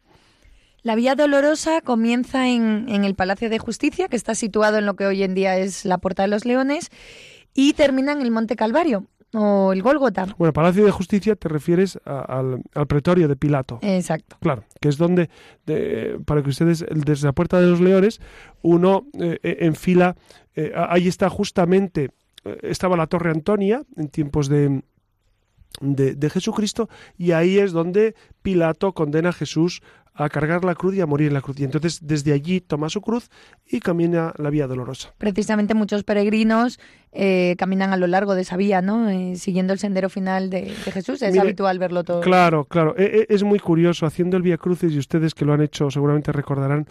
La 0.85 0.93
Vía 0.93 1.15
Dolorosa 1.15 1.81
comienza 1.81 2.47
en, 2.47 2.87
el 2.87 3.15
Palacio 3.15 3.49
de 3.49 3.57
Justicia, 3.57 4.07
que 4.07 4.15
está 4.15 4.35
situado 4.35 4.77
en 4.77 4.85
lo 4.85 4.95
que 4.95 5.07
hoy 5.07 5.23
en 5.23 5.33
día 5.33 5.57
es 5.57 5.83
la 5.83 5.97
Puerta 5.97 6.21
de 6.21 6.27
los 6.27 6.45
Leones, 6.45 6.91
y 7.55 7.73
termina 7.73 8.11
en 8.11 8.21
el 8.21 8.29
Monte 8.29 8.55
Calvario 8.55 9.07
o 9.33 9.73
el 9.73 9.81
Gólgota. 9.81 10.27
Bueno, 10.37 10.53
Palacio 10.53 10.85
de 10.85 10.91
Justicia 10.91 11.35
te 11.35 11.49
refieres 11.49 11.99
al, 12.05 12.61
pretorio 12.87 13.27
de 13.27 13.35
Pilato. 13.35 13.79
Exacto. 13.81 14.37
Claro, 14.41 14.63
que 14.79 14.89
es 14.89 14.97
donde, 14.97 15.31
para 16.23 16.43
que 16.43 16.49
ustedes, 16.49 16.85
desde 16.91 17.25
la 17.25 17.33
Puerta 17.33 17.59
de 17.59 17.65
los 17.65 17.81
Leones, 17.81 18.21
uno 18.61 19.07
eh, 19.19 19.39
eh, 19.41 19.57
enfila, 19.61 20.15
eh, 20.55 20.71
ahí 20.75 21.07
está 21.07 21.31
justamente, 21.31 22.11
estaba 22.61 22.95
la 22.95 23.07
Torre 23.07 23.31
Antonia 23.31 23.81
en 23.97 24.09
tiempos 24.09 24.49
de, 24.49 24.83
de, 25.81 26.29
Jesucristo 26.29 26.89
y 27.17 27.31
ahí 27.31 27.57
es 27.57 27.71
donde 27.71 28.13
Pilato 28.43 28.93
condena 28.93 29.29
a 29.29 29.33
Jesús 29.33 29.81
a 30.15 30.29
cargar 30.29 30.63
la 30.63 30.75
cruz 30.75 30.95
y 30.95 31.01
a 31.01 31.05
morir 31.05 31.27
en 31.27 31.33
la 31.33 31.41
cruz. 31.41 31.59
Y 31.59 31.65
entonces 31.65 31.99
desde 32.01 32.31
allí 32.31 32.61
toma 32.61 32.89
su 32.89 33.01
cruz 33.01 33.29
y 33.67 33.81
camina 33.81 34.33
la 34.37 34.49
vía 34.49 34.65
dolorosa. 34.65 35.13
Precisamente 35.17 35.73
muchos 35.73 36.03
peregrinos 36.03 36.79
eh, 37.11 37.55
caminan 37.57 37.91
a 37.91 37.97
lo 37.97 38.07
largo 38.07 38.33
de 38.33 38.41
esa 38.41 38.55
vía, 38.55 38.81
¿no? 38.81 39.09
Eh, 39.09 39.35
siguiendo 39.35 39.73
el 39.73 39.79
sendero 39.79 40.09
final 40.09 40.49
de, 40.49 40.69
Jesús. 40.69 41.21
Es 41.21 41.37
habitual 41.37 41.79
verlo 41.79 42.03
todo. 42.03 42.21
Claro, 42.21 42.63
claro. 42.63 42.95
E, 42.97 43.27
e, 43.29 43.33
es 43.33 43.43
muy 43.43 43.59
curioso 43.59 44.05
haciendo 44.05 44.37
el 44.37 44.43
Vía 44.43 44.57
Crucis 44.57 44.93
y 44.93 44.97
ustedes 44.97 45.33
que 45.33 45.45
lo 45.45 45.53
han 45.53 45.61
hecho 45.61 45.91
seguramente 45.91 46.31
recordarán 46.31 46.87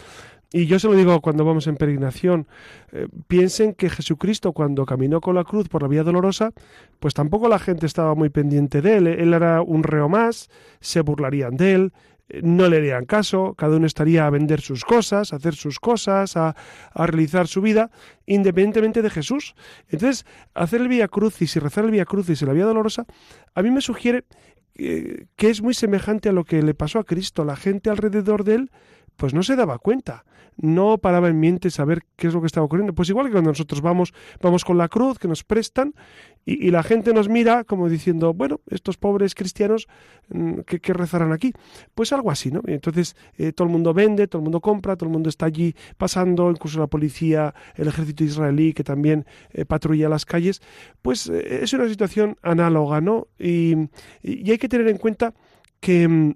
y 0.55 0.67
yo 0.67 0.79
se 0.79 0.87
lo 0.87 0.95
digo 0.95 1.21
cuando 1.21 1.45
vamos 1.45 1.67
en 1.67 1.75
peregrinación, 1.75 2.47
eh, 2.93 3.09
piensen 3.27 3.75
que 3.75 3.91
Jesucristo 3.91 4.53
cuando 4.53 4.87
caminó 4.87 5.21
con 5.21 5.35
la 5.35 5.43
cruz 5.43 5.69
por 5.69 5.83
la 5.83 5.89
vía 5.89 6.05
dolorosa, 6.05 6.53
pues 7.01 7.13
tampoco 7.13 7.49
la 7.49 7.59
gente 7.59 7.87
estaba 7.87 8.15
muy 8.15 8.29
pendiente 8.29 8.81
de 8.81 8.99
él. 8.99 9.07
Él 9.09 9.35
era 9.35 9.63
un 9.63 9.83
reo 9.83 10.09
más, 10.09 10.49
se 10.79 11.01
burlarían 11.01 11.57
de 11.57 11.75
él, 11.75 11.93
no 12.43 12.69
le 12.69 12.79
harían 12.79 13.05
caso, 13.05 13.55
cada 13.55 13.77
uno 13.77 13.87
estaría 13.87 14.27
a 14.27 14.31
vender 14.31 14.61
sus 14.61 14.85
cosas, 14.85 15.33
a 15.33 15.37
hacer 15.37 15.55
sus 15.55 15.79
cosas, 15.79 16.37
a, 16.37 16.55
realizar 16.95 17.47
su 17.47 17.61
vida, 17.61 17.91
independientemente 18.27 19.03
de 19.03 19.11
Jesús. 19.11 19.55
Entonces, 19.89 20.27
hacer 20.55 20.81
el 20.81 20.89
Vía 20.89 21.09
Crucis 21.09 21.55
y 21.57 21.61
rezar 21.61 21.85
el 21.85 21.91
Vía 21.91 22.05
Crucis 22.05 22.41
y 22.43 22.47
la 22.47 22.53
Vía 22.53 22.65
Dolorosa, 22.65 23.07
a 23.55 23.63
mí 23.63 23.71
me 23.71 23.81
sugiere 23.81 24.25
que, 24.75 25.27
que 25.37 25.51
es 25.51 25.63
muy 25.63 25.75
semejante 25.75 26.29
a 26.29 26.33
lo 26.33 26.45
que 26.45 26.63
le 26.63 26.75
pasó 26.75 26.99
a 26.99 27.05
Cristo. 27.05 27.45
La 27.45 27.57
gente 27.57 27.91
alrededor 27.91 28.45
de 28.45 28.55
él, 28.57 28.71
pues 29.17 29.35
no 29.35 29.43
se 29.43 29.57
daba 29.57 29.79
cuenta 29.79 30.25
no 30.57 30.99
paraba 30.99 31.29
en 31.29 31.41
mente 31.41 31.71
saber 31.71 32.03
qué 32.17 32.29
es 32.29 32.35
lo 32.35 32.41
que 32.41 32.47
estaba 32.47 32.65
ocurriendo. 32.65 32.95
Pues 32.95 33.09
igual 33.09 33.27
que 33.27 33.33
cuando 33.33 33.51
nosotros 33.51 33.81
vamos, 33.81 34.13
vamos 34.41 34.65
con 34.65 34.79
la 34.79 34.89
cruz 34.89 35.19
que 35.19 35.29
nos 35.29 35.45
prestan 35.45 35.95
y, 36.47 36.71
la 36.71 36.83
gente 36.83 37.15
nos 37.15 37.29
mira 37.29 37.65
como 37.65 37.89
diciendo, 37.89 38.35
bueno, 38.35 38.61
estos 38.69 38.97
pobres 38.97 39.35
cristianos, 39.35 39.89
mm, 40.29 40.61
¿qué, 40.67 40.93
rezarán 40.93 41.33
aquí? 41.33 41.53
Pues 41.95 42.13
algo 42.13 42.31
así, 42.31 42.51
¿no? 42.51 42.61
Entonces 42.67 43.17
eh, 43.39 43.53
todo 43.53 43.67
el 43.67 43.73
mundo 43.73 43.95
vende, 43.95 44.29
todo 44.29 44.41
el 44.41 44.45
mundo 44.45 44.61
compra, 44.61 44.97
todo 44.97 45.09
el 45.09 45.13
mundo 45.13 45.29
está 45.29 45.47
allí 45.47 45.75
pasando, 45.97 46.51
incluso 46.51 46.79
la 46.79 46.87
policía, 46.87 47.55
el 47.77 47.89
ejército 47.89 48.25
israelí 48.25 48.75
que 48.75 48.85
también 48.85 49.27
eh, 49.51 49.65
patrulla 49.65 50.09
las 50.09 50.27
calles. 50.27 50.61
Pues 51.03 51.29
eh, 51.29 51.61
es 51.63 51.73
una 51.73 51.89
situación 51.89 52.37
análoga, 52.43 53.01
¿no? 53.01 53.29
Y, 53.39 53.75
y 54.23 54.51
hay 54.51 54.59
que 54.59 54.69
tener 54.69 54.89
en 54.89 54.99
cuenta 54.99 55.35
que 55.81 56.07
mm, 56.07 56.35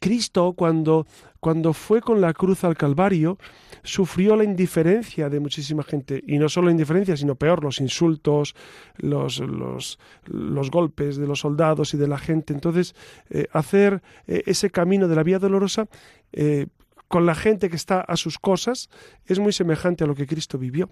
Cristo 0.00 0.54
cuando 0.54 1.06
cuando 1.40 1.72
fue 1.72 2.00
con 2.02 2.20
la 2.20 2.32
cruz 2.34 2.64
al 2.64 2.76
Calvario, 2.76 3.38
sufrió 3.82 4.36
la 4.36 4.44
indiferencia 4.44 5.28
de 5.30 5.40
muchísima 5.40 5.82
gente. 5.82 6.22
Y 6.26 6.38
no 6.38 6.48
solo 6.48 6.66
la 6.66 6.72
indiferencia, 6.72 7.16
sino 7.16 7.34
peor, 7.34 7.64
los 7.64 7.80
insultos, 7.80 8.54
los, 8.96 9.40
los, 9.40 9.98
los 10.26 10.70
golpes 10.70 11.16
de 11.16 11.26
los 11.26 11.40
soldados 11.40 11.94
y 11.94 11.96
de 11.96 12.08
la 12.08 12.18
gente. 12.18 12.52
Entonces, 12.52 12.94
eh, 13.30 13.46
hacer 13.52 14.02
eh, 14.26 14.42
ese 14.46 14.70
camino 14.70 15.08
de 15.08 15.16
la 15.16 15.22
vía 15.22 15.38
dolorosa 15.38 15.88
eh, 16.32 16.66
con 17.08 17.26
la 17.26 17.34
gente 17.34 17.70
que 17.70 17.76
está 17.76 18.00
a 18.00 18.16
sus 18.16 18.38
cosas 18.38 18.90
es 19.26 19.38
muy 19.38 19.52
semejante 19.52 20.04
a 20.04 20.06
lo 20.06 20.14
que 20.14 20.26
Cristo 20.26 20.58
vivió 20.58 20.90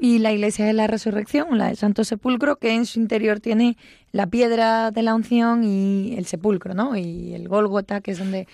y 0.00 0.18
la 0.18 0.32
iglesia 0.32 0.64
de 0.64 0.72
la 0.72 0.86
resurrección, 0.86 1.58
la 1.58 1.68
de 1.68 1.76
Santo 1.76 2.04
Sepulcro, 2.04 2.56
que 2.56 2.74
en 2.74 2.86
su 2.86 3.00
interior 3.00 3.40
tiene 3.40 3.76
la 4.12 4.26
piedra 4.26 4.90
de 4.90 5.02
la 5.02 5.14
unción 5.14 5.64
y 5.64 6.14
el 6.16 6.26
sepulcro, 6.26 6.74
¿no? 6.74 6.96
Y 6.96 7.34
el 7.34 7.48
Gólgota, 7.48 8.00
que 8.00 8.12
es 8.12 8.18
donde 8.18 8.46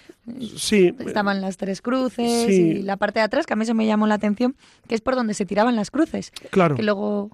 sí, 0.56 0.94
estaban 1.00 1.40
las 1.40 1.56
tres 1.56 1.80
cruces, 1.80 2.50
y 2.50 2.82
la 2.82 2.96
parte 2.96 3.20
de 3.20 3.24
atrás, 3.24 3.46
que 3.46 3.52
a 3.52 3.56
mí 3.56 3.64
se 3.64 3.74
me 3.74 3.86
llamó 3.86 4.06
la 4.06 4.14
atención, 4.14 4.56
que 4.88 4.94
es 4.94 5.00
por 5.00 5.14
donde 5.14 5.34
se 5.34 5.46
tiraban 5.46 5.76
las 5.76 5.90
cruces. 5.90 6.32
Claro. 6.50 6.74
Que 6.74 6.82
luego... 6.82 7.30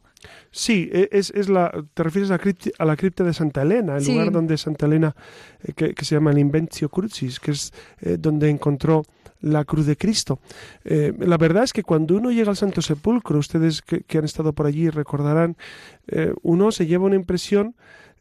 Sí, 0.51 0.91
e, 0.93 1.09
es, 1.13 1.31
es 1.31 1.49
la, 1.49 1.73
te 1.95 2.03
refieres 2.03 2.31
a, 2.31 2.39
a, 2.79 2.85
la 2.85 2.97
cripta 2.97 3.25
de 3.25 3.33
Santa 3.33 3.63
Elena, 3.63 3.97
el 3.97 4.05
lugar 4.05 4.31
donde 4.31 4.59
Santa 4.59 4.87
Elena, 4.87 5.15
eh, 5.63 5.73
que, 5.73 6.05
se 6.05 6.15
llama 6.15 6.33
el 6.33 6.39
Inventio 6.39 6.89
Crucis, 6.89 7.41
que 7.41 7.53
es 7.53 7.73
eh, 8.01 8.17
donde 8.19 8.51
encontró 8.51 9.05
la 9.41 9.65
cruz 9.65 9.87
de 9.87 9.97
Cristo. 9.97 10.41
Eh, 10.85 11.13
la 11.19 11.37
verdad 11.37 11.65
es 11.65 11.73
que 11.73 11.83
cuando 11.83 12.17
uno 12.17 12.31
llega 12.31 12.51
al 12.51 12.57
Santo 12.57 12.83
Sepulcro, 12.83 13.39
ustedes 13.39 13.83
que, 13.83 14.19
han 14.19 14.25
estado 14.25 14.53
por 14.53 14.67
allí 14.67 14.91
recordarán, 14.91 15.57
eh, 16.09 16.33
uno 16.43 16.73
se 16.73 16.87
lleva 16.87 17.07
una 17.07 17.17
impresión 17.17 17.75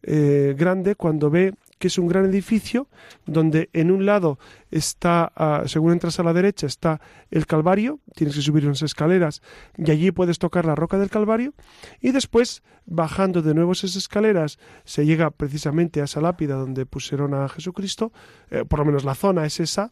eh, 0.03 0.55
grande 0.57 0.95
cuando 0.95 1.29
ve 1.29 1.53
que 1.79 1.87
es 1.87 1.97
un 1.97 2.07
gran 2.07 2.25
edificio 2.25 2.87
donde 3.25 3.69
en 3.73 3.89
un 3.89 4.05
lado 4.05 4.37
está, 4.69 5.31
ah, 5.35 5.63
según 5.65 5.93
entras 5.93 6.19
a 6.19 6.23
la 6.23 6.33
derecha, 6.33 6.67
está 6.67 7.01
el 7.31 7.47
Calvario, 7.47 7.99
tienes 8.15 8.35
que 8.35 8.41
subir 8.41 8.65
unas 8.65 8.81
escaleras 8.81 9.41
y 9.77 9.89
allí 9.89 10.11
puedes 10.11 10.37
tocar 10.37 10.65
la 10.65 10.75
roca 10.75 10.99
del 10.99 11.09
Calvario 11.09 11.53
y 12.01 12.11
después, 12.11 12.61
bajando 12.85 13.41
de 13.41 13.53
nuevo 13.55 13.71
esas 13.71 13.95
escaleras, 13.95 14.59
se 14.83 15.05
llega 15.05 15.31
precisamente 15.31 16.01
a 16.01 16.03
esa 16.03 16.21
lápida 16.21 16.55
donde 16.55 16.85
pusieron 16.85 17.33
a 17.33 17.49
Jesucristo, 17.49 18.11
por 18.67 18.79
lo 18.79 18.85
menos 18.85 19.03
la 19.03 19.15
zona 19.15 19.45
es 19.45 19.59
esa, 19.59 19.91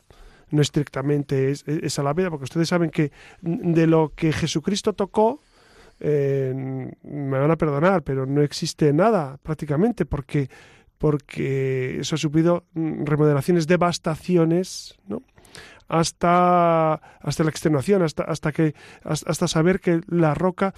no 0.50 0.62
estrictamente 0.62 1.52
es, 1.52 1.63
es, 1.67 2.00
a 2.00 2.04
la 2.04 2.13
vida, 2.13 2.30
porque 2.30 2.45
ustedes 2.45 2.69
saben 2.69 2.89
que 2.89 3.12
de 3.41 3.88
lo 3.88 4.13
que 4.15 4.32
Jesucristo 4.32 4.93
tocó, 4.93 5.41
eh, 6.00 6.54
me 7.04 7.39
van 7.39 7.52
a 7.52 7.58
perdonar, 7.58 8.04
pero 8.04 8.26
no 8.26 8.41
existe 8.41 8.93
nada 8.93 9.38
prácticamente, 9.41 10.06
porque, 10.06 10.50
porque 10.97 11.99
eso 11.99 12.15
ha 12.15 12.17
sufrido 12.17 12.65
mm, 12.73 13.05
remodelaciones, 13.05 13.67
devastaciones, 13.67 14.95
¿no? 15.07 15.21
hasta, 15.88 16.93
hasta 16.93 17.43
la 17.43 17.49
extenuación, 17.49 18.01
hasta, 18.01 18.23
hasta, 18.23 18.51
que, 18.51 18.75
hasta 19.03 19.47
saber 19.47 19.79
que 19.79 20.01
la 20.07 20.33
roca 20.33 20.73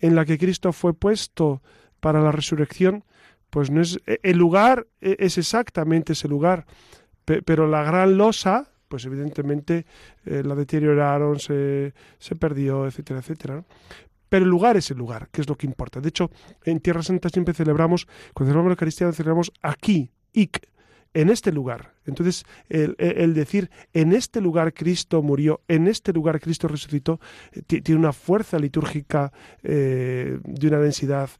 en 0.00 0.14
la 0.14 0.24
que 0.24 0.38
Cristo 0.38 0.72
fue 0.72 0.94
puesto 0.94 1.62
para 2.00 2.20
la 2.20 2.32
resurrección, 2.32 3.04
pues 3.50 3.70
no 3.70 3.80
es 3.80 4.00
e, 4.06 4.20
el 4.22 4.38
lugar, 4.38 4.86
e, 5.00 5.16
es 5.18 5.38
exactamente 5.38 6.14
ese 6.14 6.28
lugar, 6.28 6.66
pero 7.24 7.66
la 7.66 7.82
gran 7.82 8.18
losa 8.18 8.70
pues 8.88 9.06
evidentemente 9.06 9.86
eh, 10.24 10.42
la 10.44 10.54
deterioraron, 10.54 11.40
se, 11.40 11.94
se 12.18 12.36
perdió, 12.36 12.86
etcétera, 12.86 13.18
etcétera. 13.18 13.64
Pero 14.34 14.46
el 14.46 14.50
lugar 14.50 14.76
es 14.76 14.90
el 14.90 14.98
lugar, 14.98 15.28
que 15.30 15.42
es 15.42 15.48
lo 15.48 15.54
que 15.54 15.64
importa. 15.64 16.00
De 16.00 16.08
hecho, 16.08 16.28
en 16.64 16.80
Tierra 16.80 17.04
Santa 17.04 17.28
siempre 17.28 17.54
celebramos, 17.54 18.06
cuando 18.34 18.50
celebramos 18.50 18.70
la 18.70 18.72
Eucaristía, 18.72 19.12
celebramos 19.12 19.52
aquí, 19.62 20.10
ik, 20.32 20.58
en 21.12 21.30
este 21.30 21.52
lugar. 21.52 21.94
Entonces, 22.04 22.44
el, 22.68 23.32
decir, 23.34 23.70
en 23.92 24.12
este 24.12 24.40
lugar 24.40 24.74
Cristo 24.74 25.22
murió, 25.22 25.60
en 25.68 25.86
este 25.86 26.12
lugar 26.12 26.40
Cristo 26.40 26.66
resucitó, 26.66 27.20
eh, 27.52 27.62
tiene 27.62 27.96
una 27.96 28.12
fuerza 28.12 28.58
litúrgica 28.58 29.32
eh, 29.62 30.40
de 30.42 30.66
una 30.66 30.80
densidad 30.80 31.30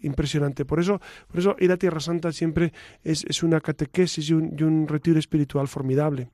impresionante. 0.00 0.64
Por 0.64 0.80
eso, 0.80 1.02
por 1.28 1.38
eso 1.38 1.54
ir 1.58 1.70
a 1.70 1.76
Tierra 1.76 2.00
Santa 2.00 2.32
siempre 2.32 2.72
es, 3.04 3.42
una 3.42 3.60
catequesis 3.60 4.30
y 4.30 4.32
un 4.32 4.88
retiro 4.88 5.18
espiritual 5.18 5.68
formidable. 5.68 6.30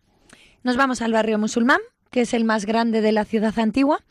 Nos 0.62 0.76
vamos 0.76 1.02
al 1.02 1.12
barrio 1.12 1.40
musulmán, 1.40 1.80
que 2.10 2.22
es 2.22 2.34
el 2.34 2.44
más 2.44 2.66
grande 2.66 3.00
de 3.00 3.12
la 3.12 3.24
ciudad 3.24 3.58
antigua, 3.58 4.04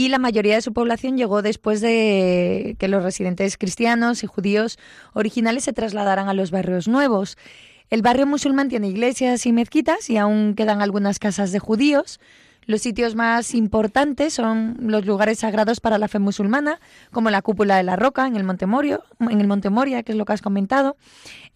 y 0.00 0.08
la 0.08 0.16
mayoría 0.16 0.54
de 0.54 0.62
su 0.62 0.72
población 0.72 1.18
llegó 1.18 1.42
después 1.42 1.82
de 1.82 2.74
que 2.78 2.88
los 2.88 3.02
residentes 3.02 3.58
cristianos 3.58 4.24
y 4.24 4.26
judíos 4.26 4.78
originales 5.12 5.64
se 5.64 5.74
trasladaran 5.74 6.26
a 6.30 6.32
los 6.32 6.50
barrios 6.50 6.88
nuevos. 6.88 7.36
El 7.90 8.00
barrio 8.00 8.26
musulmán 8.26 8.70
tiene 8.70 8.88
iglesias 8.88 9.44
y 9.44 9.52
mezquitas 9.52 10.08
y 10.08 10.16
aún 10.16 10.54
quedan 10.54 10.80
algunas 10.80 11.18
casas 11.18 11.52
de 11.52 11.58
judíos. 11.58 12.18
Los 12.70 12.82
sitios 12.82 13.16
más 13.16 13.52
importantes 13.56 14.32
son 14.32 14.76
los 14.78 15.04
lugares 15.04 15.40
sagrados 15.40 15.80
para 15.80 15.98
la 15.98 16.06
fe 16.06 16.20
musulmana, 16.20 16.78
como 17.10 17.28
la 17.30 17.42
cúpula 17.42 17.76
de 17.76 17.82
la 17.82 17.96
roca 17.96 18.28
en 18.28 18.36
el 18.36 18.44
Monte, 18.44 18.66
Morio, 18.66 19.02
en 19.18 19.40
el 19.40 19.48
Monte 19.48 19.70
Moria, 19.70 20.04
que 20.04 20.12
es 20.12 20.18
lo 20.18 20.24
que 20.24 20.34
has 20.34 20.40
comentado. 20.40 20.96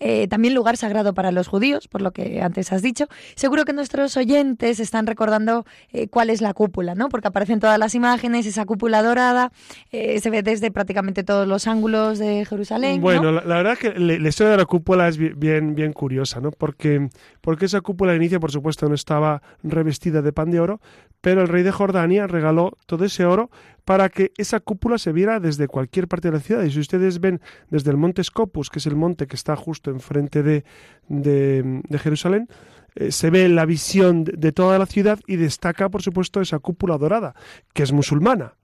Eh, 0.01 0.27
también 0.27 0.55
lugar 0.55 0.77
sagrado 0.77 1.15
para 1.15 1.31
los 1.31 1.47
judíos, 1.47 1.87
por 1.87 2.03
lo 2.03 2.11
que 2.11 2.43
antes 2.43 2.73
has 2.73 2.83
dicho. 2.83 3.07
Seguro 3.37 3.65
que 3.65 3.73
nuestros 3.73 4.17
oyentes 4.17 4.81
están 4.81 5.07
recordando 5.07 5.65
eh, 5.93 6.09
cuál 6.09 6.31
es 6.31 6.41
la 6.41 6.53
cúpula, 6.53 6.97
¿no? 6.97 7.09
Porque 7.09 7.29
aparecen 7.29 7.61
todas 7.61 7.79
las 7.79 7.95
imágenes, 7.95 8.45
esa 8.47 8.65
cúpula 8.65 9.01
dorada, 9.01 9.53
eh, 9.93 10.19
se 10.19 10.31
ve 10.31 10.43
desde 10.43 10.73
prácticamente 10.73 11.23
todos 11.23 11.47
los 11.47 11.69
ángulos 11.69 12.19
de 12.19 12.45
Jerusalén. 12.45 13.01
Bueno, 13.01 13.31
la, 13.31 13.43
verdad 13.43 13.75
es 13.75 13.79
que 13.79 14.01
la 14.01 14.29
historia 14.29 14.51
de 14.51 14.57
la 14.59 14.65
cúpula 14.65 15.07
es 15.07 15.17
bien, 15.17 15.77
bien 15.77 15.93
curiosa, 15.93 16.41
¿no? 16.41 16.51
Porque, 16.51 17.09
porque 17.41 17.67
esa 17.67 17.81
cúpula 17.81 18.11
de 18.11 18.17
inicio, 18.17 18.41
por 18.41 18.51
supuesto, 18.51 18.89
no 18.89 18.97
estaba 18.97 19.43
revestida 19.63 20.23
de 20.23 20.33
pan 20.33 20.51
de 20.51 20.59
oro, 20.59 20.81
pero 21.25 21.41
el 21.41 21.49
rey 21.49 21.63
de 21.63 21.73
Jordania 21.73 22.27
regaló 22.27 22.77
todo 22.85 23.07
ese 23.07 23.25
oro 23.25 23.51
para 23.87 24.11
que 24.11 24.33
esa 24.37 24.61
cúpula 24.61 24.99
se 24.99 25.11
viera 25.11 25.41
desde 25.41 25.69
cualquier 25.69 26.07
parte 26.07 26.29
de 26.29 26.37
la 26.37 26.41
ciudad. 26.41 26.63
Y 26.65 26.71
si 26.71 26.81
ustedes 26.81 27.19
ven 27.19 27.41
desde 27.71 27.91
el 27.91 27.97
monte 27.97 28.23
Scopus, 28.23 28.69
que 28.69 28.79
es 28.79 28.87
el 28.87 28.95
monte 28.95 29.27
que 29.27 29.37
está 29.37 29.57
justo 29.57 29.91
enfrente 29.91 30.43
de, 30.43 30.65
de, 31.09 31.99
Jerusalén, 31.99 32.47
eh, 32.95 33.11
se 33.11 33.31
ve 33.31 33.49
la 33.49 33.65
visión 33.65 34.25
de, 34.25 34.53
toda 34.53 34.79
la 34.79 34.85
ciudad 34.85 35.19
y 35.27 35.37
destaca, 35.37 35.89
por 35.89 36.03
supuesto, 36.03 36.43
esa 36.43 36.59
cúpula 36.59 36.99
dorada, 36.99 37.35
que 37.73 37.85
es 37.85 37.93
musulmana. 37.93 38.57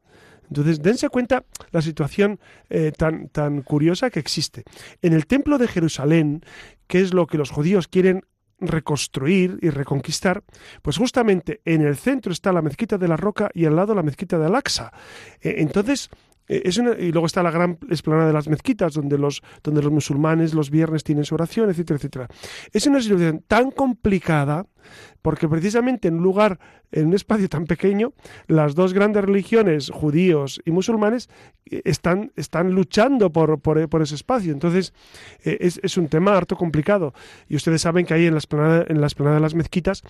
Entonces, 0.49 0.83
dense 0.83 1.09
cuenta 1.09 1.45
la 1.71 1.81
situación 1.81 2.41
eh, 2.69 2.93
tan, 2.95 3.29
tan 3.29 3.63
curiosa 3.63 4.11
que 4.11 4.21
existe. 4.21 4.65
En 5.01 5.15
el 5.15 5.27
templo 5.27 5.57
de 5.57 5.67
Jerusalén, 5.67 6.43
que 6.89 7.01
es 7.01 7.15
lo 7.15 7.27
que 7.27 7.39
los 7.39 7.51
judíos 7.51 7.89
quieren 7.89 8.23
reconstruir 8.61 9.59
y 9.63 9.71
reconquistar, 9.71 10.43
pues 10.83 10.97
justamente 10.97 11.61
en 11.65 11.83
el 11.83 11.97
centro 11.97 12.33
está 12.33 12.53
la 12.53 12.63
mezquita 12.63 12.99
de 12.99 13.09
la 13.09 13.17
Roca 13.17 13.51
y 13.55 13.65
al 13.65 13.77
lado 13.77 13.95
la 13.95 14.03
mezquita 14.03 14.39
de 14.39 14.47
Al-Aqsa. 14.47 14.93
Eh, 15.41 15.57
entonces, 15.59 16.11
eh, 16.51 16.63
es 16.65 16.79
y 16.79 17.13
luego 17.13 17.27
está 17.27 17.45
la 17.45 17.53
gran 17.53 17.79
explanada 17.89 18.27
de 18.27 18.33
las 18.33 18.49
mezquitas, 18.49 18.93
donde 18.93 19.17
los, 19.17 19.41
donde 19.63 19.83
los 19.83 19.93
musulmanes 19.93 20.53
los 20.53 20.69
viernes 20.69 21.05
tienen 21.05 21.25
su 21.25 21.37
oración, 21.37 21.71
etcétera, 21.71 21.97
etcétera. 21.97 22.29
Es 22.73 22.87
una 22.89 23.01
situación 23.01 23.45
tan 23.47 23.71
complicada 23.71 24.67
porque 25.23 25.49
precisamente 25.49 26.09
en 26.09 26.15
un 26.17 26.23
lugar, 26.25 26.59
en 26.91 27.07
un 27.07 27.15
espacio 27.15 27.49
tan 27.49 27.67
pequeño, 27.67 28.15
las 28.49 28.75
dos 28.75 28.95
grandes 28.95 29.25
religiones, 29.25 29.91
judíos 29.91 30.61
y 30.65 30.73
musulmanes, 30.73 31.29
eh, 31.71 31.83
están, 31.85 32.33
están 32.35 32.73
luchando 32.73 33.31
por, 33.31 33.61
por, 33.61 34.03
ese 34.03 34.17
espacio. 34.17 34.53
Entonces, 34.53 34.93
eh, 35.45 35.59
es, 35.61 35.79
es, 35.85 35.97
un 35.97 36.09
tema 36.09 36.37
harto 36.37 36.57
complicado. 36.57 37.15
Y 37.49 37.55
ustedes 37.55 37.83
saben 37.83 38.07
que 38.07 38.15
ahí 38.15 38.27
en 38.27 38.35
la 38.35 38.39
explanada, 38.39 38.85
en 38.89 39.01
la 39.01 39.07
explanada 39.07 39.37
de 39.37 39.43
las 39.43 39.55
mezquitas, 39.55 40.03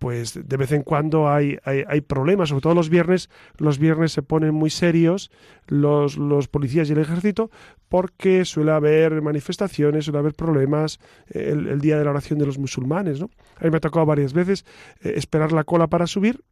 pues 0.00 0.48
de 0.48 0.56
vez 0.56 0.72
en 0.72 0.82
cuando 0.82 1.28
hay, 1.28 1.58
hay, 1.62 2.00
problemas, 2.00 2.48
sobre 2.48 2.62
todo 2.62 2.74
los 2.74 2.88
viernes, 2.88 3.28
los 3.58 3.78
viernes 3.78 4.12
se 4.12 4.22
ponen 4.22 4.54
muy 4.54 4.70
serios 4.70 5.30
los, 5.66 6.16
los 6.16 6.48
policías 6.48 6.88
y 6.88 6.94
el 6.94 7.00
ejército 7.00 7.50
porque 7.90 8.46
suele 8.46 8.72
haber 8.72 9.20
manifestaciones, 9.20 10.06
suele 10.06 10.20
haber 10.20 10.32
problemas 10.32 11.00
eh, 11.28 11.50
el, 11.52 11.82
día 11.82 11.98
de 11.98 12.04
la 12.04 12.12
oración 12.12 12.38
de 12.38 12.46
los 12.46 12.58
musulmanes. 12.58 13.20
¿no? 13.20 13.28
A 13.58 13.64
mí 13.64 13.70
me 13.70 13.76
ha 13.76 13.80
tocado 13.80 14.06
varias 14.06 14.32
veces 14.32 14.64
eh, 15.02 15.12
esperar 15.16 15.52
la 15.52 15.64
cola 15.64 15.86
para 15.86 16.06
subir 16.06 16.44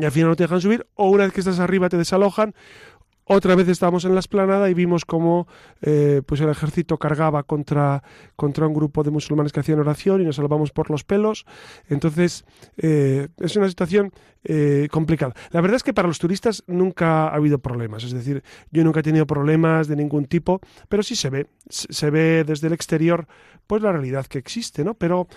y 0.00 0.04
al 0.04 0.12
final 0.12 0.30
no 0.30 0.36
te 0.36 0.44
dejan 0.44 0.60
subir 0.60 0.86
o 0.94 1.10
una 1.10 1.24
vez 1.24 1.32
que 1.32 1.40
estás 1.40 1.58
arriba 1.58 1.88
te 1.88 1.98
desalojan 1.98 2.54
otra 3.24 3.54
vez 3.54 3.68
estábamos 3.68 4.04
en 4.04 4.14
la 4.14 4.20
esplanada 4.20 4.68
y 4.68 4.74
vimos 4.74 5.04
cómo 5.04 5.46
eh, 5.80 6.22
pues 6.26 6.40
el 6.40 6.48
ejército 6.48 6.98
cargaba 6.98 7.44
contra, 7.44 8.02
contra 8.36 8.66
un 8.66 8.74
grupo 8.74 9.02
de 9.04 9.10
musulmanes 9.10 9.52
que 9.52 9.60
hacían 9.60 9.78
oración 9.78 10.20
y 10.20 10.24
nos 10.24 10.36
salvamos 10.36 10.72
por 10.72 10.90
los 10.90 11.04
pelos. 11.04 11.46
Entonces, 11.88 12.44
eh, 12.78 13.28
es 13.38 13.56
una 13.56 13.68
situación 13.68 14.12
eh, 14.44 14.88
complicada. 14.90 15.34
La 15.50 15.60
verdad 15.60 15.76
es 15.76 15.82
que 15.82 15.94
para 15.94 16.08
los 16.08 16.18
turistas 16.18 16.64
nunca 16.66 17.28
ha 17.28 17.34
habido 17.34 17.58
problemas. 17.58 18.04
Es 18.04 18.12
decir, 18.12 18.42
yo 18.70 18.84
nunca 18.84 19.00
he 19.00 19.02
tenido 19.02 19.26
problemas 19.26 19.88
de 19.88 19.96
ningún 19.96 20.26
tipo, 20.26 20.60
pero 20.88 21.02
sí 21.02 21.16
se 21.16 21.30
ve. 21.30 21.46
Se 21.68 22.10
ve 22.10 22.44
desde 22.44 22.66
el 22.66 22.72
exterior 22.72 23.26
pues 23.66 23.80
la 23.80 23.92
realidad 23.92 24.26
que 24.26 24.38
existe, 24.38 24.84
¿no? 24.84 24.94
Pero 24.94 25.28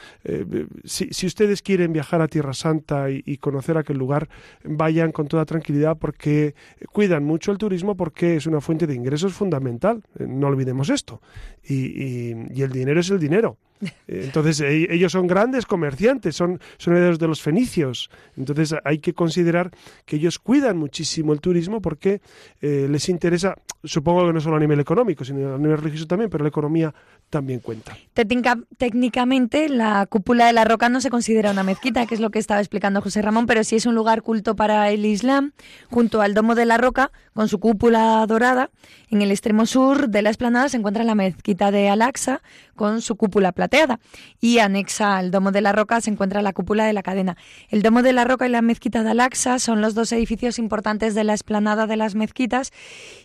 si, 0.84 1.08
si, 1.12 1.28
ustedes 1.28 1.62
quieren 1.62 1.94
viajar 1.94 2.22
a 2.22 2.28
Tierra 2.28 2.54
Santa 2.54 3.10
y, 3.10 3.38
conocer 3.38 3.78
aquel 3.78 3.98
lugar, 3.98 4.28
vayan 4.64 5.12
con 5.12 5.28
toda 5.28 5.46
tranquilidad 5.46 5.98
porque 5.98 6.56
cuidan 6.92 7.24
mucho 7.24 7.52
el 7.52 7.58
turismo 7.58 7.96
porque 7.96 8.36
es 8.36 8.48
una 8.48 8.60
fuente 8.60 8.88
de 8.88 8.96
ingresos 8.96 9.34
fundamental. 9.34 10.04
Eh, 10.18 10.26
no 10.28 10.48
olvidemos 10.48 10.90
esto. 10.90 11.22
Y 11.64 12.62
el 12.62 12.72
dinero 12.72 13.00
es 13.00 13.10
el 13.10 13.20
dinero. 13.20 13.58
Eh, 13.82 14.22
Entonces, 14.26 14.62
e- 14.62 14.88
ellos 14.94 15.12
son 15.12 15.28
grandes 15.28 15.66
comerciantes, 15.66 16.36
son, 16.36 16.60
son 16.78 16.94
herederos 16.96 17.20
de 17.20 17.28
los 17.28 17.42
fenicios. 17.42 18.10
Entonces, 18.38 18.74
hay 18.84 19.00
que 19.00 19.14
considerar 19.14 19.72
que 20.06 20.16
ellos 20.16 20.40
cuidan 20.40 20.78
muchísimo 20.78 21.34
el 21.34 21.42
turismo 21.42 21.82
porque 21.82 22.22
eh, 22.62 22.88
les 22.90 23.10
interesa, 23.10 23.56
supongo 23.84 24.26
que 24.28 24.34
no 24.34 24.42
solo 24.42 24.56
a 24.56 24.60
nivel 24.60 24.80
económico, 24.80 25.26
sino 25.26 25.56
a 25.56 25.58
nivel 25.58 25.78
religioso 25.78 26.08
también, 26.08 26.30
pero 26.30 26.44
la 26.44 26.50
economía 26.50 26.94
también 27.30 27.60
cuenta. 27.60 27.98
Técnica- 28.14 28.60
técnicamente, 28.78 29.68
la 29.70 30.06
cúpula 30.06 30.48
de 30.48 30.54
la 30.54 30.64
roca 30.64 30.90
no 30.90 31.02
se 31.02 31.10
considera 31.10 31.52
una 31.52 31.64
mezquita, 31.64 32.06
que 32.06 32.16
es 32.16 32.22
lo 32.22 32.30
que 32.30 32.40
estaba 32.40 32.62
explicando 32.62 33.02
José 33.02 33.22
Ramón, 33.22 33.46
pero 33.46 33.64
sí 33.64 33.76
es 33.76 33.86
un 33.86 33.96
lugar 33.96 34.22
culto 34.22 34.56
para 34.56 34.90
el 34.92 35.06
Islam, 35.06 35.52
junto 35.90 36.22
al 36.22 36.34
Domo 36.34 36.56
de 36.56 36.66
la 36.66 36.78
Roca, 36.78 37.12
con 37.34 37.50
su 37.50 37.60
cúpula 37.60 38.26
dorada. 38.28 38.70
En 39.10 39.22
el 39.22 39.32
extremo 39.32 39.66
sur 39.66 40.10
de 40.10 40.22
la 40.22 40.30
explanada 40.30 40.70
se 40.70 40.78
encuentra 40.78 41.04
la 41.04 41.16
mezquita 41.16 41.72
de 41.72 41.90
Al-Aqsa, 41.90 42.42
con 42.76 43.02
su 43.02 43.16
cúpula 43.16 43.52
plateada. 43.52 44.00
Y 44.42 44.60
anexa 44.60 45.18
al 45.18 45.32
Domo 45.32 45.52
de 45.52 45.62
la 45.62 45.72
Roca 45.72 46.02
se 46.02 46.10
encuentra 46.10 46.42
la 46.42 46.54
cúpula 46.54 46.86
de 46.86 46.94
la 46.94 47.04
cadena. 47.04 47.38
El 47.70 47.82
Domo 47.82 48.02
de 48.02 48.14
la 48.14 48.26
Roca 48.26 48.48
y 48.48 48.50
la 48.50 48.62
mezquita 48.62 49.04
de 49.04 49.12
Al-Aqsa 49.12 49.60
son 49.60 49.82
los 49.82 49.96
dos 49.96 50.12
edificios 50.12 50.60
importantes 50.60 51.16
de 51.16 51.24
la 51.24 51.34
explanada 51.34 51.88
de 51.88 51.98
las 51.98 52.16
mezquitas. 52.16 52.72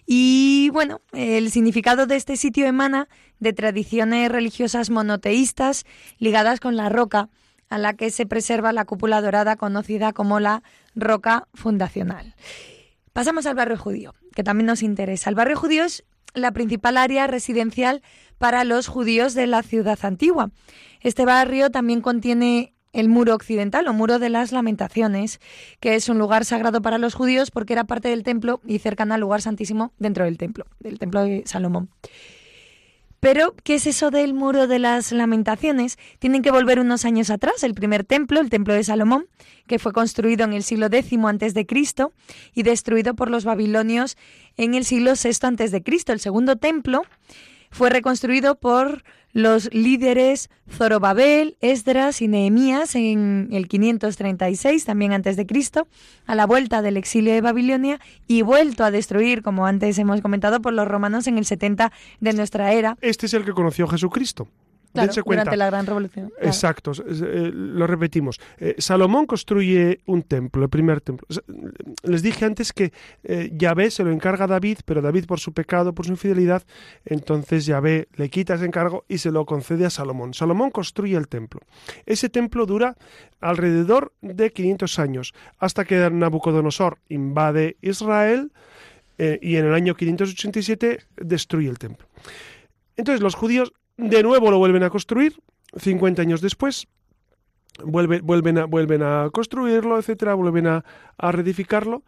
Y 0.07 0.71
bueno, 0.73 1.01
el 1.12 1.51
significado 1.51 2.07
de 2.07 2.16
este 2.16 2.37
sitio 2.37 2.66
emana 2.66 3.09
de 3.38 3.53
tradiciones 3.53 4.31
religiosas 4.31 4.90
monoteístas 4.90 5.85
ligadas 6.19 6.61
con 6.61 6.77
la 6.77 6.88
roca, 6.88 7.29
a 7.71 7.79
la 7.79 7.95
que 7.95 8.11
se 8.11 8.27
preserva 8.27 8.73
la 8.73 8.85
cúpula 8.85 9.23
dorada 9.23 9.57
conocida 9.57 10.12
como 10.12 10.40
la 10.40 10.62
roca 10.97 11.47
fundacional. 11.55 12.35
Pasamos 13.12 13.46
al 13.46 13.55
barrio 13.55 13.77
judío, 13.77 14.14
que 14.35 14.44
también 14.44 14.66
nos 14.66 14.83
interesa. 14.83 15.31
El 15.31 15.37
barrio 15.37 15.57
judío 15.57 15.85
es 15.85 16.05
la 16.35 16.53
principal 16.53 16.96
área 16.96 17.27
residencial 17.27 18.03
para 18.38 18.64
los 18.64 18.87
judíos 18.87 19.35
de 19.35 19.46
la 19.46 19.62
ciudad 19.62 19.99
antigua. 20.03 20.51
Este 21.01 21.25
barrio 21.25 21.70
también 21.70 22.01
contiene 22.01 22.75
el 22.92 23.09
muro 23.09 23.35
occidental 23.35 23.87
o 23.88 23.92
muro 23.92 24.18
de 24.18 24.31
las 24.31 24.53
lamentaciones, 24.53 25.40
que 25.81 25.94
es 25.94 26.09
un 26.09 26.18
lugar 26.18 26.44
sagrado 26.44 26.83
para 26.83 26.99
los 26.99 27.14
judíos 27.14 27.51
porque 27.51 27.73
era 27.73 27.85
parte 27.85 28.09
del 28.09 28.23
templo 28.23 28.61
y 28.66 28.79
cercana 28.79 29.14
al 29.14 29.20
lugar 29.20 29.42
santísimo 29.42 29.92
dentro 29.99 30.25
del 30.25 30.38
templo, 30.38 30.66
del 30.81 30.99
templo 30.99 31.23
de 31.23 31.42
Salomón. 31.46 31.90
Pero, 33.20 33.54
¿qué 33.64 33.74
es 33.74 33.87
eso 33.87 34.11
del 34.11 34.33
muro 34.33 34.66
de 34.66 34.78
las 34.78 35.12
lamentaciones? 35.12 35.98
Tienen 36.18 36.40
que 36.40 36.50
volver 36.50 36.80
unos 36.80 37.04
años 37.04 37.28
atrás. 37.28 37.62
El 37.62 37.74
primer 37.74 38.02
templo, 38.02 38.40
el 38.40 38.48
templo 38.48 38.72
de 38.72 38.83
Salomón, 38.83 39.26
que 39.66 39.78
fue 39.78 39.92
construido 39.92 40.44
en 40.44 40.54
el 40.54 40.62
siglo 40.62 40.87
X 40.87 41.18
antes 41.24 41.52
de 41.52 41.66
Cristo 41.66 42.14
y 42.54 42.62
destruido 42.62 43.14
por 43.14 43.30
los 43.30 43.44
babilonios 43.44 44.16
en 44.56 44.74
el 44.74 44.87
siglo 44.87 45.12
VI 45.22 45.37
antes 45.42 45.70
de 45.70 45.83
Cristo. 45.83 46.14
El 46.14 46.20
segundo 46.20 46.56
templo 46.56 47.02
fue 47.70 47.90
reconstruido 47.90 48.54
por 48.54 49.04
los 49.33 49.73
líderes 49.73 50.51
Zorobabel, 50.71 51.57
Esdras 51.61 52.23
y 52.23 52.29
Nehemías 52.29 52.95
en 52.95 53.49
el 53.53 53.69
536, 53.69 54.85
también 54.85 55.12
antes 55.12 55.37
de 55.37 55.47
Cristo, 55.47 55.88
a 56.27 56.35
la 56.35 56.47
vuelta 56.47 56.83
del 56.83 56.97
exilio 56.97 57.33
de 57.33 57.40
Babilonia 57.40 58.01
y 58.27 58.43
vuelto 58.43 58.85
a 58.85 58.90
destruir, 58.90 59.43
como 59.43 59.66
antes 59.66 59.99
hemos 59.99 60.21
comentado, 60.21 60.61
por 60.61 60.73
los 60.73 60.87
romanos 60.87 61.27
en 61.27 61.38
el 61.38 61.45
70 61.45 61.93
de 62.21 62.33
nuestra 62.33 62.73
era. 62.73 62.97
Este 63.01 63.27
es 63.27 63.35
el 63.35 63.45
que 63.45 63.53
conoció 63.53 63.87
Jesucristo. 63.88 64.49
Claro, 64.92 65.07
Dense 65.07 65.22
cuenta. 65.22 65.44
durante 65.44 65.57
la 65.57 65.66
Gran 65.66 65.87
Revolución. 65.87 66.29
Claro. 66.31 66.46
Exacto, 66.46 66.92
eh, 66.92 67.50
lo 67.53 67.87
repetimos. 67.87 68.40
Eh, 68.59 68.74
Salomón 68.79 69.26
construye 69.26 70.00
un 70.07 70.22
templo, 70.22 70.64
el 70.64 70.68
primer 70.68 71.00
templo. 71.00 71.26
Les 72.03 72.22
dije 72.22 72.44
antes 72.44 72.72
que 72.72 72.92
eh, 73.22 73.50
Yahvé 73.53 73.90
se 73.90 74.03
lo 74.03 74.11
encarga 74.11 74.44
a 74.44 74.48
David, 74.48 74.79
pero 74.85 75.00
David 75.00 75.26
por 75.26 75.38
su 75.38 75.53
pecado, 75.53 75.94
por 75.94 76.07
su 76.07 76.12
infidelidad, 76.12 76.64
entonces 77.05 77.66
Yahvé 77.66 78.09
le 78.14 78.29
quita 78.31 78.55
ese 78.55 78.64
encargo 78.64 79.05
y 79.09 79.18
se 79.18 79.31
lo 79.31 79.46
concede 79.46 79.87
a 79.87 79.90
Salomón. 79.90 80.35
Salomón 80.35 80.70
construye 80.70 81.16
el 81.16 81.29
templo. 81.29 81.61
Ese 82.07 82.29
templo 82.29 82.66
dura 82.66 82.96
alrededor 83.40 84.12
de 84.20 84.50
500 84.50 84.98
años, 84.98 85.35
hasta 85.59 85.85
que 85.85 86.11
Nabucodonosor 86.11 86.98
invade 87.09 87.76
Israel 87.81 88.53
eh, 89.18 89.38
y 89.42 89.57
en 89.57 89.66
el 89.66 89.74
año 89.74 89.94
587 89.94 91.00
destruye 91.16 91.68
el 91.68 91.79
templo. 91.79 92.07
Entonces 92.96 93.20
los 93.20 93.35
judíos 93.35 93.72
de 94.00 94.22
nuevo 94.22 94.50
lo 94.50 94.58
vuelven 94.58 94.82
a 94.82 94.90
construir, 94.90 95.34
50 95.76 96.22
años 96.22 96.40
después, 96.40 96.88
vuelve- 97.78 98.20
vuelven, 98.22 98.58
a, 98.58 98.64
vuelven 98.66 99.02
a 99.02 99.28
construirlo, 99.32 99.98
etcétera, 99.98 100.34
vuelven 100.34 100.66
a, 100.66 100.84
a 101.18 101.32
reedificarlo. 101.32 102.02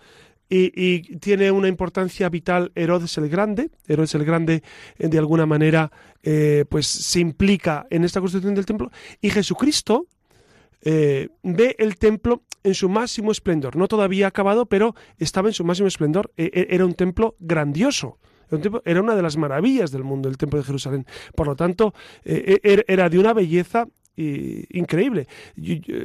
Y, 0.49 0.71
y 0.77 1.17
tiene 1.19 1.51
una 1.51 1.69
importancia 1.69 2.29
vital 2.29 2.73
Herodes 2.75 3.17
el 3.17 3.31
Grande. 3.31 3.71
Herodes 3.89 4.15
el 4.15 4.25
Grande, 4.27 4.63
eh, 4.99 5.09
de 5.09 5.19
alguna 5.19 5.47
manera, 5.47 5.91
eh, 6.23 6.67
pues 6.69 6.87
se 6.87 7.21
implica 7.21 7.87
en 7.89 8.05
esta 8.05 8.21
construcción 8.21 8.55
del 8.55 8.67
templo. 8.67 8.91
Y 9.23 9.31
Jesucristo 9.31 10.07
eh, 10.83 11.31
ve 11.43 11.75
el 11.79 11.97
templo 11.97 12.43
en 12.65 12.75
su 12.75 12.91
máximo 12.91 13.33
esplendor. 13.33 13.77
No 13.77 13.89
todavía 13.89 14.27
acabado, 14.27 14.67
pero 14.67 14.95
estaba 15.17 15.49
en 15.49 15.55
su 15.55 15.65
máximo 15.65 15.89
esplendor. 15.89 16.31
E- 16.37 16.51
e- 16.53 16.67
era 16.75 16.85
un 16.85 16.93
templo 16.95 17.35
grandioso. 17.39 18.19
Era 18.53 18.57
un 18.59 18.63
templo- 18.63 18.83
Era 18.85 19.01
una 19.01 19.15
de 19.17 19.23
las 19.23 19.37
maravillas 19.37 19.91
del 19.91 20.05
mundo, 20.05 20.29
el 20.29 20.37
templo 20.37 20.59
de 20.59 20.65
Jerusalén. 20.65 21.07
Por 21.35 21.47
lo 21.47 21.57
tanto, 21.57 21.95
eh, 22.25 22.61
er- 22.63 22.85
era 22.87 23.09
de 23.09 23.19
una 23.19 23.33
belleza 23.33 23.87
eh, 24.15 24.67
increíble. 24.71 25.27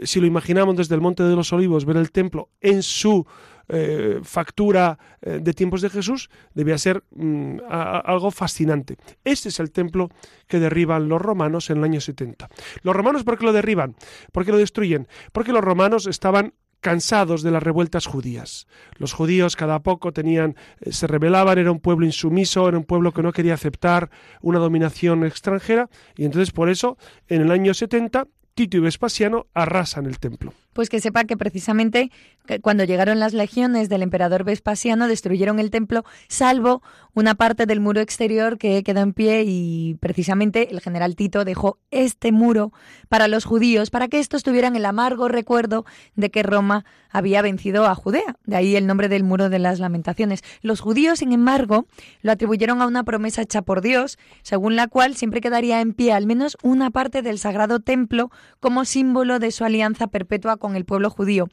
Si 0.04 0.22
lo 0.22 0.28
imaginamos 0.28 0.78
desde 0.78 0.96
el 0.96 1.02
Monte 1.02 1.24
de 1.24 1.36
los 1.36 1.52
Olivos, 1.52 1.84
ver 1.84 1.98
el 1.98 2.12
templo 2.12 2.50
en 2.62 2.82
su 2.82 3.26
eh, 3.70 4.22
factura 4.24 4.98
eh, 5.22 5.40
de 5.42 5.54
tiempos 5.54 5.82
de 5.82 5.90
Jesús, 5.90 6.30
debía 6.54 6.78
ser 6.78 7.04
mm, 7.12 7.58
a- 7.70 7.98
a- 7.98 8.00
algo 8.00 8.32
fascinante. 8.32 8.96
Este 9.26 9.50
es 9.50 9.60
el 9.60 9.72
templo 9.72 10.08
que 10.48 10.58
derriban 10.62 11.10
los 11.10 11.22
romanos 11.22 11.70
en 11.70 11.80
el 11.80 11.84
año 11.84 12.00
70. 12.00 12.48
¿Los 12.82 12.96
romanos 12.96 13.26
por 13.26 13.38
qué 13.38 13.44
lo 13.44 13.52
derriban? 13.52 13.94
¿Por 14.32 14.46
qué 14.46 14.52
lo 14.54 14.58
destruyen? 14.58 15.10
Porque 15.34 15.52
los 15.52 15.62
romanos 15.62 16.08
estaban 16.08 16.54
cansados 16.80 17.44
de 17.44 17.52
las 17.52 17.63
revueltas 17.63 18.06
judías. 18.06 18.68
Los 18.98 19.13
judíos 19.13 19.56
cada 19.56 19.80
poco 19.80 20.12
tenían 20.12 20.56
eh, 20.80 20.92
se 20.92 21.08
rebelaban, 21.08 21.58
era 21.58 21.72
un 21.72 21.80
pueblo 21.80 22.06
insumiso, 22.06 22.68
era 22.68 22.78
un 22.78 22.84
pueblo 22.84 23.12
que 23.12 23.24
no 23.24 23.32
quería 23.32 23.54
aceptar 23.54 24.10
una 24.42 24.60
dominación 24.60 25.26
extranjera 25.26 25.90
y 26.16 26.26
entonces 26.26 26.52
por 26.52 26.70
eso 26.70 26.98
en 27.28 27.42
el 27.42 27.52
año 27.52 27.74
70 27.74 28.28
Tito 28.58 28.78
y 28.78 28.80
Vespasiano 28.80 29.46
arrasan 29.54 30.08
el 30.08 30.18
templo. 30.18 30.52
Pues 30.78 30.90
que 30.90 31.00
sepa 31.00 31.24
que 31.24 31.38
precisamente 31.38 32.12
que 32.46 32.60
cuando 32.60 32.84
llegaron 32.84 33.20
las 33.20 33.34
legiones 33.34 33.90
del 33.90 34.04
emperador 34.04 34.44
Vespasiano 34.44 35.08
destruyeron 35.08 35.58
el 35.58 35.72
templo, 35.72 36.04
salvo 36.28 36.84
una 37.16 37.34
parte 37.34 37.66
del 37.66 37.80
muro 37.80 38.00
exterior 38.00 38.60
que 38.60 38.84
quedó 38.84 39.00
en 39.00 39.13
pie 39.13 39.44
y 39.44 39.96
precisamente 40.00 40.70
el 40.70 40.80
general 40.80 41.16
Tito 41.16 41.46
dejó 41.46 41.80
este 41.90 42.32
muro 42.32 42.72
para 43.10 43.28
los 43.28 43.44
judíos, 43.44 43.90
para 43.90 44.08
que 44.08 44.20
estos 44.20 44.44
tuvieran 44.44 44.76
el 44.76 44.86
amargo 44.86 45.28
recuerdo 45.28 45.84
de 46.16 46.30
que 46.30 46.44
Roma 46.44 46.86
había 47.10 47.42
vencido 47.42 47.88
a 47.88 47.96
Judea. 47.96 48.36
De 48.46 48.56
ahí 48.56 48.76
el 48.76 48.86
nombre 48.86 49.10
del 49.10 49.24
muro 49.24 49.50
de 49.50 49.58
las 49.58 49.80
lamentaciones. 49.80 50.44
Los 50.62 50.80
judíos, 50.80 51.20
sin 51.20 51.32
embargo, 51.32 51.88
lo 52.22 52.32
atribuyeron 52.32 52.84
a 52.84 52.88
una 52.88 53.04
promesa 53.04 53.42
hecha 53.42 53.63
por 53.63 53.82
Dios, 53.82 54.20
según 54.44 54.76
la 54.76 54.88
cual 54.88 55.16
siempre 55.16 55.42
quedaría 55.42 55.82
en 55.82 55.94
pie 55.94 56.13
al 56.13 56.28
menos 56.28 56.56
una 56.62 56.92
parte 56.92 57.24
del 57.24 57.40
sagrado 57.40 57.80
templo 57.80 58.30
como 58.60 58.86
símbolo 58.86 59.40
de 59.40 59.52
su 59.52 59.66
alianza 59.66 60.06
perpetua 60.06 60.58
con 60.58 60.67
el 60.76 60.86
pueblo 60.86 61.10
judío. 61.10 61.50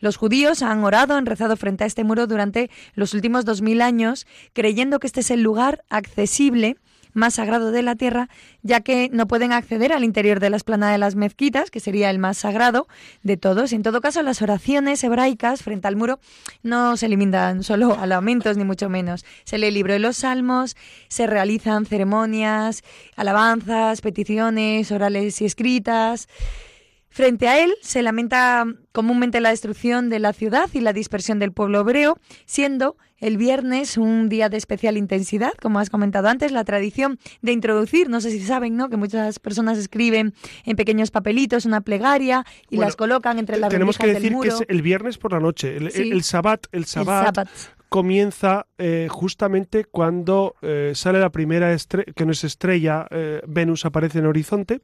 Los 0.00 0.16
judíos 0.16 0.62
han 0.62 0.82
orado, 0.84 1.14
han 1.14 1.26
rezado 1.26 1.56
frente 1.56 1.84
a 1.84 1.86
este 1.86 2.04
muro 2.04 2.26
durante 2.26 2.70
los 2.94 3.14
últimos 3.14 3.44
dos 3.44 3.62
mil 3.62 3.82
años, 3.82 4.26
creyendo 4.52 4.98
que 4.98 5.06
este 5.06 5.20
es 5.20 5.30
el 5.30 5.42
lugar 5.42 5.84
accesible 5.88 6.76
más 7.16 7.34
sagrado 7.34 7.72
de 7.72 7.82
la 7.82 7.96
tierra, 7.96 8.28
ya 8.62 8.82
que 8.82 9.08
no 9.10 9.26
pueden 9.26 9.52
acceder 9.52 9.92
al 9.92 10.04
interior 10.04 10.38
de 10.38 10.50
la 10.50 10.56
esplanada 10.58 10.92
de 10.92 10.98
las 10.98 11.16
mezquitas, 11.16 11.70
que 11.70 11.80
sería 11.80 12.10
el 12.10 12.18
más 12.18 12.36
sagrado 12.36 12.86
de 13.22 13.38
todos. 13.38 13.72
En 13.72 13.82
todo 13.82 14.02
caso, 14.02 14.22
las 14.22 14.42
oraciones 14.42 15.02
hebraicas 15.02 15.62
frente 15.62 15.88
al 15.88 15.96
muro 15.96 16.20
no 16.62 16.96
se 16.98 17.08
limitan 17.08 17.62
solo 17.62 17.98
a 17.98 18.06
lamentos, 18.06 18.58
ni 18.58 18.64
mucho 18.64 18.90
menos. 18.90 19.24
Se 19.44 19.56
lee 19.56 19.68
el 19.68 19.74
libro 19.74 19.94
de 19.94 19.98
los 19.98 20.18
salmos, 20.18 20.76
se 21.08 21.26
realizan 21.26 21.86
ceremonias, 21.86 22.84
alabanzas, 23.16 24.02
peticiones 24.02 24.92
orales 24.92 25.40
y 25.40 25.46
escritas. 25.46 26.28
Frente 27.16 27.48
a 27.48 27.64
él 27.64 27.72
se 27.80 28.02
lamenta 28.02 28.66
comúnmente 28.92 29.40
la 29.40 29.48
destrucción 29.48 30.10
de 30.10 30.18
la 30.18 30.34
ciudad 30.34 30.68
y 30.74 30.80
la 30.80 30.92
dispersión 30.92 31.38
del 31.38 31.50
pueblo 31.50 31.80
hebreo, 31.80 32.18
siendo 32.44 32.98
el 33.16 33.38
viernes 33.38 33.96
un 33.96 34.28
día 34.28 34.50
de 34.50 34.58
especial 34.58 34.98
intensidad, 34.98 35.54
como 35.62 35.78
has 35.78 35.88
comentado 35.88 36.28
antes, 36.28 36.52
la 36.52 36.62
tradición 36.64 37.18
de 37.40 37.52
introducir, 37.52 38.10
no 38.10 38.20
sé 38.20 38.30
si 38.32 38.40
saben, 38.40 38.76
¿no? 38.76 38.90
que 38.90 38.98
muchas 38.98 39.38
personas 39.38 39.78
escriben 39.78 40.34
en 40.66 40.76
pequeños 40.76 41.10
papelitos 41.10 41.64
una 41.64 41.80
plegaria 41.80 42.44
y 42.68 42.76
Bueno, 42.76 42.88
las 42.88 42.96
colocan 42.96 43.38
entre 43.38 43.56
las 43.56 43.70
Tenemos 43.70 43.96
que 43.96 44.08
del 44.08 44.16
decir 44.16 44.36
que 44.38 44.48
es 44.48 44.62
el 44.68 44.82
viernes 44.82 45.16
por 45.16 45.32
la 45.32 45.40
noche. 45.40 45.74
El, 45.74 45.90
Sí. 45.92 46.10
el 46.10 46.22
sabbat, 46.22 46.66
el 46.72 46.80
El 46.80 46.84
sabbat 46.84 47.34
sábado. 47.34 47.50
comienza 47.88 48.66
eh, 48.76 49.08
justamente 49.10 49.86
cuando 49.86 50.54
eh, 50.60 50.92
sale 50.94 51.18
la 51.18 51.30
primera 51.30 51.72
estrella, 51.72 52.12
que 52.14 52.26
no 52.26 52.32
es 52.32 52.44
estrella, 52.44 53.06
eh, 53.10 53.40
Venus 53.46 53.86
aparece 53.86 54.18
en 54.18 54.24
el 54.24 54.28
horizonte 54.28 54.82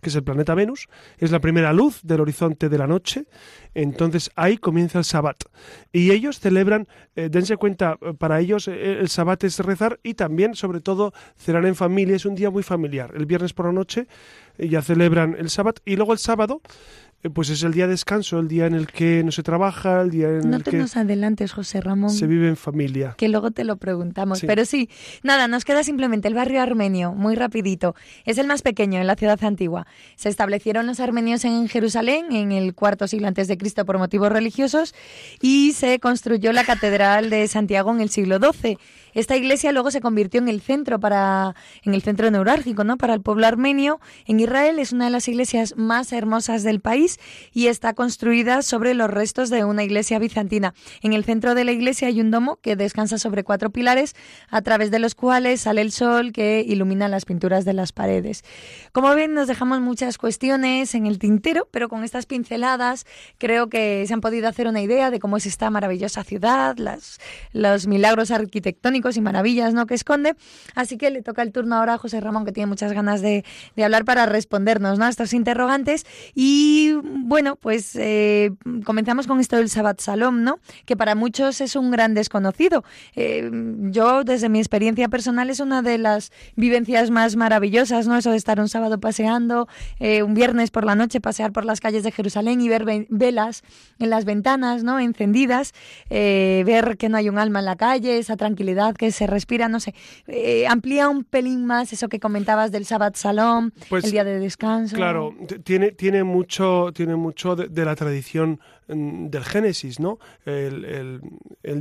que 0.00 0.08
es 0.08 0.16
el 0.16 0.24
planeta 0.24 0.54
Venus, 0.54 0.88
es 1.18 1.30
la 1.30 1.40
primera 1.40 1.72
luz 1.72 2.00
del 2.02 2.20
horizonte 2.20 2.68
de 2.68 2.78
la 2.78 2.86
noche, 2.86 3.26
entonces 3.74 4.30
ahí 4.36 4.58
comienza 4.58 4.98
el 4.98 5.04
Sabbat. 5.04 5.44
Y 5.92 6.10
ellos 6.10 6.40
celebran, 6.40 6.88
eh, 7.16 7.28
dense 7.30 7.56
cuenta, 7.56 7.98
eh, 8.00 8.14
para 8.14 8.40
ellos 8.40 8.68
eh, 8.68 8.98
el 9.00 9.08
Sabbat 9.08 9.44
es 9.44 9.58
rezar 9.60 10.00
y 10.02 10.14
también, 10.14 10.54
sobre 10.54 10.80
todo, 10.80 11.12
cenar 11.36 11.66
en 11.66 11.74
familia, 11.74 12.16
es 12.16 12.26
un 12.26 12.34
día 12.34 12.50
muy 12.50 12.62
familiar. 12.62 13.12
El 13.14 13.26
viernes 13.26 13.52
por 13.52 13.66
la 13.66 13.72
noche 13.72 14.06
ya 14.58 14.82
celebran 14.82 15.36
el 15.38 15.50
Sabbat 15.50 15.80
y 15.84 15.96
luego 15.96 16.12
el 16.12 16.18
sábado 16.18 16.60
pues 17.34 17.50
es 17.50 17.62
el 17.62 17.72
día 17.72 17.84
de 17.84 17.90
descanso, 17.90 18.38
el 18.38 18.48
día 18.48 18.64
en 18.64 18.74
el 18.74 18.86
que 18.86 19.22
no 19.22 19.30
se 19.30 19.42
trabaja, 19.42 20.00
el 20.00 20.10
día 20.10 20.28
en 20.28 20.48
no 20.48 20.56
el 20.56 20.62
te 20.62 20.70
que 20.70 20.78
nos 20.78 20.96
adelantes, 20.96 21.52
José 21.52 21.82
Ramón. 21.82 22.08
se 22.10 22.26
vive 22.26 22.48
en 22.48 22.56
familia. 22.56 23.14
que 23.18 23.28
luego 23.28 23.50
te 23.50 23.64
lo 23.64 23.76
preguntamos. 23.76 24.38
Sí. 24.38 24.46
Pero 24.46 24.64
sí, 24.64 24.88
nada, 25.22 25.46
nos 25.46 25.66
queda 25.66 25.84
simplemente 25.84 26.28
el 26.28 26.34
barrio 26.34 26.62
armenio, 26.62 27.12
muy 27.12 27.34
rapidito. 27.34 27.94
Es 28.24 28.38
el 28.38 28.46
más 28.46 28.62
pequeño 28.62 29.00
en 29.00 29.06
la 29.06 29.16
ciudad 29.16 29.42
antigua. 29.44 29.86
Se 30.16 30.30
establecieron 30.30 30.86
los 30.86 30.98
armenios 30.98 31.44
en 31.44 31.68
Jerusalén 31.68 32.32
en 32.32 32.52
el 32.52 32.74
cuarto 32.74 33.06
siglo 33.06 33.28
antes 33.28 33.48
de 33.48 33.58
Cristo 33.58 33.84
por 33.84 33.98
motivos 33.98 34.32
religiosos 34.32 34.94
y 35.42 35.72
se 35.72 35.98
construyó 35.98 36.52
la 36.52 36.64
catedral 36.64 37.28
de 37.28 37.46
Santiago 37.48 37.90
en 37.92 38.00
el 38.00 38.08
siglo 38.08 38.38
XII. 38.38 38.78
Esta 39.14 39.36
iglesia 39.36 39.72
luego 39.72 39.90
se 39.90 40.00
convirtió 40.00 40.40
en 40.40 40.48
el 40.48 40.60
centro 40.60 41.00
para 41.00 41.54
en 41.82 41.94
el 41.94 42.02
centro 42.02 42.30
neurálgico, 42.30 42.84
¿no? 42.84 42.96
Para 42.96 43.14
el 43.14 43.20
pueblo 43.20 43.46
armenio 43.46 44.00
en 44.26 44.40
Israel 44.40 44.78
es 44.78 44.92
una 44.92 45.06
de 45.06 45.10
las 45.10 45.28
iglesias 45.28 45.74
más 45.76 46.12
hermosas 46.12 46.62
del 46.62 46.80
país 46.80 47.18
y 47.52 47.66
está 47.66 47.94
construida 47.94 48.62
sobre 48.62 48.94
los 48.94 49.10
restos 49.10 49.50
de 49.50 49.64
una 49.64 49.84
iglesia 49.84 50.18
bizantina. 50.18 50.74
En 51.02 51.12
el 51.12 51.24
centro 51.24 51.54
de 51.54 51.64
la 51.64 51.72
iglesia 51.72 52.08
hay 52.08 52.20
un 52.20 52.30
domo 52.30 52.56
que 52.56 52.76
descansa 52.76 53.18
sobre 53.18 53.44
cuatro 53.44 53.70
pilares 53.70 54.14
a 54.48 54.62
través 54.62 54.90
de 54.90 54.98
los 54.98 55.14
cuales 55.14 55.62
sale 55.62 55.80
el 55.80 55.92
sol 55.92 56.32
que 56.32 56.64
ilumina 56.66 57.08
las 57.08 57.24
pinturas 57.24 57.64
de 57.64 57.72
las 57.72 57.92
paredes. 57.92 58.44
Como 58.92 59.14
ven, 59.14 59.34
nos 59.34 59.48
dejamos 59.48 59.80
muchas 59.80 60.18
cuestiones 60.18 60.94
en 60.94 61.06
el 61.06 61.18
tintero, 61.18 61.68
pero 61.70 61.88
con 61.88 62.04
estas 62.04 62.26
pinceladas 62.26 63.06
creo 63.38 63.68
que 63.68 64.04
se 64.06 64.14
han 64.14 64.20
podido 64.20 64.48
hacer 64.48 64.66
una 64.66 64.82
idea 64.82 65.10
de 65.10 65.18
cómo 65.20 65.36
es 65.36 65.46
esta 65.46 65.70
maravillosa 65.70 66.24
ciudad, 66.24 66.76
las, 66.76 67.18
los 67.52 67.86
milagros 67.86 68.30
arquitectónicos 68.30 68.99
y 69.16 69.20
maravillas 69.20 69.74
¿no? 69.74 69.86
que 69.86 69.94
esconde. 69.94 70.36
Así 70.74 70.96
que 70.96 71.10
le 71.10 71.22
toca 71.22 71.42
el 71.42 71.52
turno 71.52 71.76
ahora 71.76 71.94
a 71.94 71.98
José 71.98 72.20
Ramón, 72.20 72.44
que 72.44 72.52
tiene 72.52 72.66
muchas 72.66 72.92
ganas 72.92 73.22
de, 73.22 73.44
hablar 73.82 74.04
para 74.04 74.26
respondernos 74.26 74.98
¿no? 74.98 75.06
a 75.06 75.08
estos 75.08 75.32
interrogantes. 75.32 76.04
Y 76.34 76.92
bueno, 77.02 77.56
pues 77.56 77.96
eh, 77.96 78.52
comenzamos 78.84 79.26
con 79.26 79.40
esto 79.40 79.56
del 79.56 79.68
Sabbat 79.70 80.00
Salom, 80.00 80.42
¿no? 80.42 80.58
que 80.84 80.96
para 80.96 81.14
muchos 81.14 81.60
es 81.60 81.76
un 81.76 81.90
gran 81.90 82.14
desconocido. 82.14 82.84
Eh, 83.16 83.50
yo, 83.90 84.24
desde 84.24 84.48
mi 84.48 84.58
experiencia 84.58 85.08
personal, 85.08 85.50
es 85.50 85.60
una 85.60 85.82
de 85.82 85.98
las 85.98 86.30
vivencias 86.56 87.10
más 87.10 87.36
maravillosas, 87.36 88.06
¿no? 88.06 88.16
Eso 88.16 88.30
de 88.30 88.36
estar 88.36 88.60
un 88.60 88.68
sábado 88.68 89.00
paseando, 89.00 89.68
eh, 89.98 90.22
un 90.22 90.34
viernes 90.34 90.70
por 90.70 90.84
la 90.84 90.94
noche 90.94 91.20
pasear 91.20 91.52
por 91.52 91.64
las 91.64 91.80
calles 91.80 92.02
de 92.02 92.12
Jerusalén 92.12 92.60
y 92.60 92.68
ver 92.68 92.84
ve- 92.84 93.06
velas 93.10 93.62
en 93.98 94.10
las 94.10 94.24
ventanas, 94.24 94.84
¿no? 94.84 94.98
Encendidas, 95.00 95.72
ver 96.10 96.96
que 96.98 97.08
no 97.08 97.16
hay 97.16 97.28
un 97.28 97.38
alma 97.38 97.60
en 97.60 97.64
la 97.64 97.76
calle, 97.76 98.18
esa 98.18 98.36
tranquilidad 98.36 98.89
que 98.94 99.12
se 99.12 99.26
respira, 99.26 99.68
no 99.68 99.80
sé. 99.80 99.94
Eh, 100.26 100.66
amplía 100.66 101.08
un 101.08 101.24
pelín 101.24 101.66
más 101.66 101.92
eso 101.92 102.08
que 102.08 102.20
comentabas 102.20 102.72
del 102.72 102.84
Sabbat 102.84 103.16
Salom, 103.16 103.70
Pues, 103.88 104.04
el 104.04 104.10
día 104.12 104.24
de 104.24 104.38
descanso. 104.38 104.96
Claro, 104.96 105.34
tiene, 105.64 105.92
tiene 105.92 106.24
mucho, 106.24 106.92
tiene 106.94 107.16
mucho 107.16 107.56
de, 107.56 107.68
de 107.68 107.84
la 107.84 107.94
tradición 107.96 108.60
del 108.94 109.44
Génesis, 109.44 110.00
¿no? 110.00 110.18
El, 110.44 111.20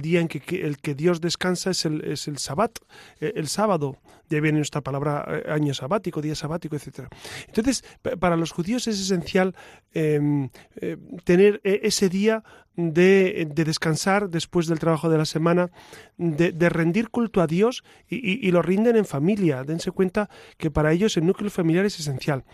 día 0.01 0.21
en 0.21 0.27
que, 0.27 0.61
el 0.61 0.77
que 0.77 0.95
Dios 0.95 1.21
descansa 1.21 1.71
es 1.71 1.85
el, 1.85 2.03
es 2.05 2.27
el 2.27 2.37
Sabbat, 2.37 2.77
eh, 3.19 3.33
el 3.35 3.47
sábado. 3.47 3.97
De 4.29 4.35
ahí 4.35 4.41
viene 4.41 4.61
esta 4.61 4.81
palabra 4.81 5.25
eh, 5.27 5.51
año 5.51 5.73
sabático, 5.73 6.21
día 6.21 6.35
sabático, 6.35 6.75
etcétera. 6.75 7.09
Entonces, 7.47 7.83
pa- 8.01 8.15
para 8.15 8.35
los 8.35 8.51
judíos 8.51 8.87
es 8.87 8.99
esencial 8.99 9.55
eh, 9.93 10.49
eh, 10.81 10.97
tener 11.23 11.59
eh, 11.63 11.79
ese 11.83 12.09
día 12.09 12.43
de, 12.75 13.47
de 13.53 13.63
descansar 13.65 14.29
después 14.29 14.67
del 14.67 14.79
trabajo 14.79 15.09
de 15.09 15.17
la 15.17 15.25
semana, 15.25 15.69
de, 16.17 16.69
rendir 16.69 17.09
culto 17.09 17.41
a 17.41 17.47
Dios 17.47 17.83
y, 18.07 18.49
lo 18.51 18.61
rinden 18.61 18.95
en 18.95 19.03
familia. 19.03 19.63
Dense 19.65 19.91
cuenta 19.91 20.29
que 20.57 20.71
para 20.71 20.93
ellos 20.93 21.17
el 21.17 21.25
núcleo 21.25 21.49
familiar 21.49 21.83
es 21.85 21.99
esencial. 21.99 22.45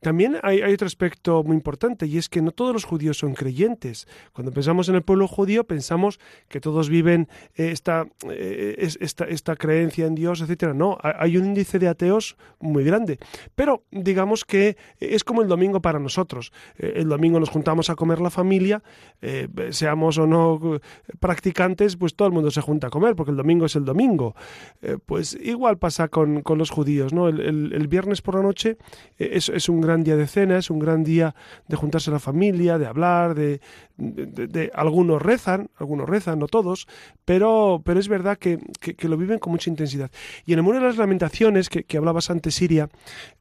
También 0.00 0.36
hay 0.42 0.60
otro 0.62 0.86
aspecto 0.86 1.42
muy 1.44 1.56
importante 1.56 2.06
y 2.06 2.18
es 2.18 2.28
que 2.28 2.42
no 2.42 2.50
todos 2.50 2.74
los 2.74 2.84
judíos 2.84 3.16
son 3.18 3.32
creyentes. 3.32 3.99
Cuando 4.32 4.52
pensamos 4.52 4.88
en 4.88 4.94
el 4.94 5.02
pueblo 5.02 5.26
judío 5.28 5.64
pensamos 5.64 6.18
que 6.48 6.60
todos 6.60 6.88
viven 6.88 7.28
eh, 7.56 7.70
esta, 7.70 8.06
eh, 8.30 8.76
es- 8.78 8.98
esta, 9.00 9.24
esta 9.24 9.56
creencia 9.56 10.06
en 10.06 10.14
Dios, 10.14 10.40
etcétera. 10.40 10.74
No, 10.74 10.98
ha- 11.02 11.16
hay 11.22 11.36
un 11.36 11.46
índice 11.46 11.78
de 11.78 11.88
ateos 11.88 12.36
muy 12.58 12.84
grande. 12.84 13.18
Pero 13.54 13.84
digamos 13.90 14.44
que 14.44 14.76
es 14.98 15.24
como 15.24 15.42
el 15.42 15.48
domingo 15.48 15.80
para 15.80 15.98
nosotros. 15.98 16.52
Eh, 16.78 16.92
El 16.96 17.08
domingo 17.08 17.40
nos 17.40 17.48
juntamos 17.50 17.90
a 17.90 17.94
comer 17.96 18.20
la 18.20 18.30
familia, 18.30 18.82
eh, 19.22 19.48
seamos 19.70 20.18
o 20.18 20.26
no 20.26 20.76
eh, 20.76 20.80
practicantes, 21.18 21.96
pues 21.96 22.14
todo 22.14 22.28
el 22.28 22.34
mundo 22.34 22.50
se 22.50 22.60
junta 22.60 22.88
a 22.88 22.90
comer, 22.90 23.14
porque 23.14 23.30
el 23.30 23.36
domingo 23.36 23.66
es 23.66 23.76
el 23.76 23.84
domingo. 23.84 24.34
Eh, 24.82 24.98
pues 25.04 25.36
igual 25.40 25.78
pasa 25.78 26.08
con, 26.08 26.42
con 26.42 26.58
los 26.58 26.70
judíos, 26.70 27.12
¿no? 27.12 27.28
El, 27.28 27.40
el- 27.40 27.88
viernes 27.90 28.22
por 28.22 28.36
la 28.36 28.42
noche 28.42 28.76
eh, 29.18 29.30
es, 29.32 29.48
es 29.48 29.68
un 29.68 29.80
gran 29.80 30.04
día 30.04 30.16
de 30.16 30.26
cena, 30.28 30.58
es 30.58 30.70
un 30.70 30.78
gran 30.78 31.02
día 31.02 31.34
de 31.66 31.76
juntarse 31.76 32.10
la 32.12 32.20
familia, 32.20 32.78
de 32.78 32.86
hablar, 32.86 33.34
de, 33.34 33.60
de- 34.00 34.70
algunos 34.74 35.20
rezan, 35.22 35.70
algunos 35.76 36.08
rezan, 36.08 36.38
no 36.38 36.46
todos, 36.46 36.88
pero, 37.24 37.82
pero 37.84 38.00
es 38.00 38.08
verdad 38.08 38.38
que, 38.38 38.58
que- 38.80 39.08
lo 39.08 39.16
viven 39.16 39.38
con 39.38 39.52
mucha 39.52 39.70
intensidad. 39.70 40.10
Y 40.46 40.52
en 40.52 40.58
el 40.60 40.62
muro 40.62 40.78
de 40.78 40.86
las 40.86 40.96
lamentaciones, 40.96 41.68
que, 41.68 41.84
hablabas 41.98 42.30
antes, 42.30 42.54
Siria, 42.54 42.88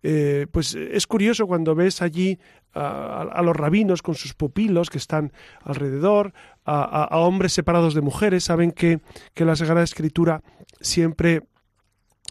eh, 0.04 0.48
pues 0.52 0.76
es 0.76 1.08
curioso 1.08 1.48
cuando 1.48 1.76
ves 1.76 2.02
allí 2.02 2.40
a, 2.74 3.42
los 3.44 3.56
rabinos 3.56 4.02
con 4.02 4.16
sus 4.16 4.34
pupilos 4.34 4.90
que 4.90 4.98
están 5.00 5.32
alrededor, 5.64 6.34
a 6.66 7.18
hombres 7.18 7.54
separados 7.54 7.96
de 7.96 8.02
mujeres, 8.02 8.44
saben 8.44 8.72
que, 8.72 9.00
que 9.34 9.44
la 9.46 9.56
Sagrada 9.56 9.84
Escritura 9.84 10.44
siempre 10.82 11.42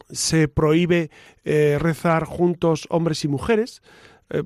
se 0.09 0.47
prohíbe 0.47 1.11
eh, 1.43 1.77
rezar 1.79 2.23
juntos 2.23 2.87
hombres 2.89 3.23
y 3.25 3.27
mujeres, 3.27 3.81
eh, 4.31 4.43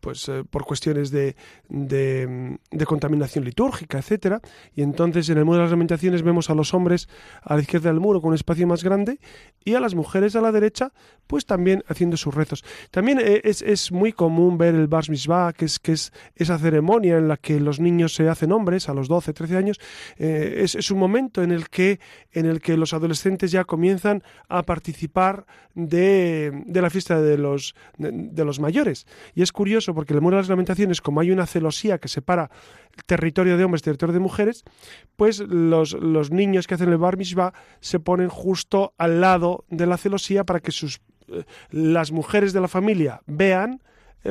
pues 0.00 0.28
eh, 0.28 0.44
por 0.48 0.64
cuestiones 0.64 1.10
de, 1.10 1.34
de, 1.68 2.58
contaminación 2.86 3.44
litúrgica, 3.44 3.98
etcétera. 3.98 4.40
Y 4.72 4.82
entonces 4.82 5.28
en 5.30 5.38
el 5.38 5.44
muro 5.44 5.58
de 5.58 5.64
las 5.64 5.72
lamentaciones 5.72 6.22
vemos 6.22 6.48
a 6.48 6.54
los 6.54 6.74
hombres 6.74 7.08
a 7.42 7.56
la 7.56 7.62
izquierda 7.62 7.90
del 7.90 7.98
muro 7.98 8.20
con 8.20 8.28
un 8.28 8.34
espacio 8.36 8.68
más 8.68 8.84
grande 8.84 9.18
y 9.64 9.74
a 9.74 9.80
las 9.80 9.96
mujeres 9.96 10.36
a 10.36 10.40
la 10.40 10.52
derecha, 10.52 10.92
pues 11.26 11.44
también 11.44 11.82
haciendo 11.88 12.16
sus 12.16 12.36
rezos. 12.36 12.64
También 12.92 13.18
eh, 13.18 13.40
es, 13.42 13.62
es 13.62 13.90
muy 13.90 14.12
común 14.12 14.58
ver 14.58 14.76
el 14.76 14.86
Bar 14.86 15.10
Mitzvah, 15.10 15.52
que 15.52 15.64
es, 15.64 15.80
que 15.80 15.92
es 15.92 16.12
esa 16.36 16.56
ceremonia 16.56 17.18
en 17.18 17.26
la 17.26 17.36
que 17.36 17.58
los 17.58 17.80
niños 17.80 18.14
se 18.14 18.28
hacen 18.28 18.52
hombres 18.52 18.88
a 18.88 18.94
los 18.94 19.08
12, 19.08 19.32
13 19.32 19.56
años. 19.56 19.80
Es, 20.18 20.76
es 20.76 20.90
un 20.92 21.00
momento 21.00 21.42
en 21.42 21.50
el, 21.50 21.68
que, 21.68 21.98
en 22.30 22.46
el 22.46 22.60
que 22.60 22.76
los 22.76 22.94
adolescentes 22.94 23.50
ya 23.50 23.64
comienzan 23.64 24.22
a 24.48 24.62
participar 24.62 25.46
de, 25.74 26.62
de 26.64 26.80
la 26.80 26.90
fiesta 26.90 27.20
de 27.20 27.38
los, 27.38 27.74
de 27.98 28.44
los 28.44 28.60
mayores. 28.60 29.06
Y 29.34 29.42
es 29.42 29.52
curioso 29.52 29.94
porque 29.94 30.12
en 30.12 30.18
el 30.18 30.22
muro 30.22 30.36
de 30.36 30.42
las 30.42 30.48
lamentaciones, 30.48 31.00
como 31.00 31.20
hay 31.20 31.30
una 31.30 31.46
celosía 31.46 31.98
que 31.98 32.08
separa 32.08 32.50
el 32.96 33.04
territorio 33.04 33.56
de 33.56 33.64
hombres 33.64 33.82
territorio 33.82 34.12
de 34.12 34.20
mujeres, 34.20 34.64
pues 35.16 35.40
los, 35.40 35.92
los 35.92 36.30
niños 36.30 36.66
que 36.66 36.74
hacen 36.74 36.88
el 36.88 36.98
bar 36.98 37.16
mitzvah 37.16 37.52
se 37.80 38.00
ponen 38.00 38.28
justo 38.28 38.94
al 38.98 39.20
lado 39.20 39.64
de 39.68 39.86
la 39.86 39.96
celosía 39.96 40.44
para 40.44 40.60
que 40.60 40.72
sus, 40.72 41.00
eh, 41.28 41.44
las 41.70 42.12
mujeres 42.12 42.52
de 42.52 42.60
la 42.60 42.68
familia 42.68 43.20
vean 43.26 43.82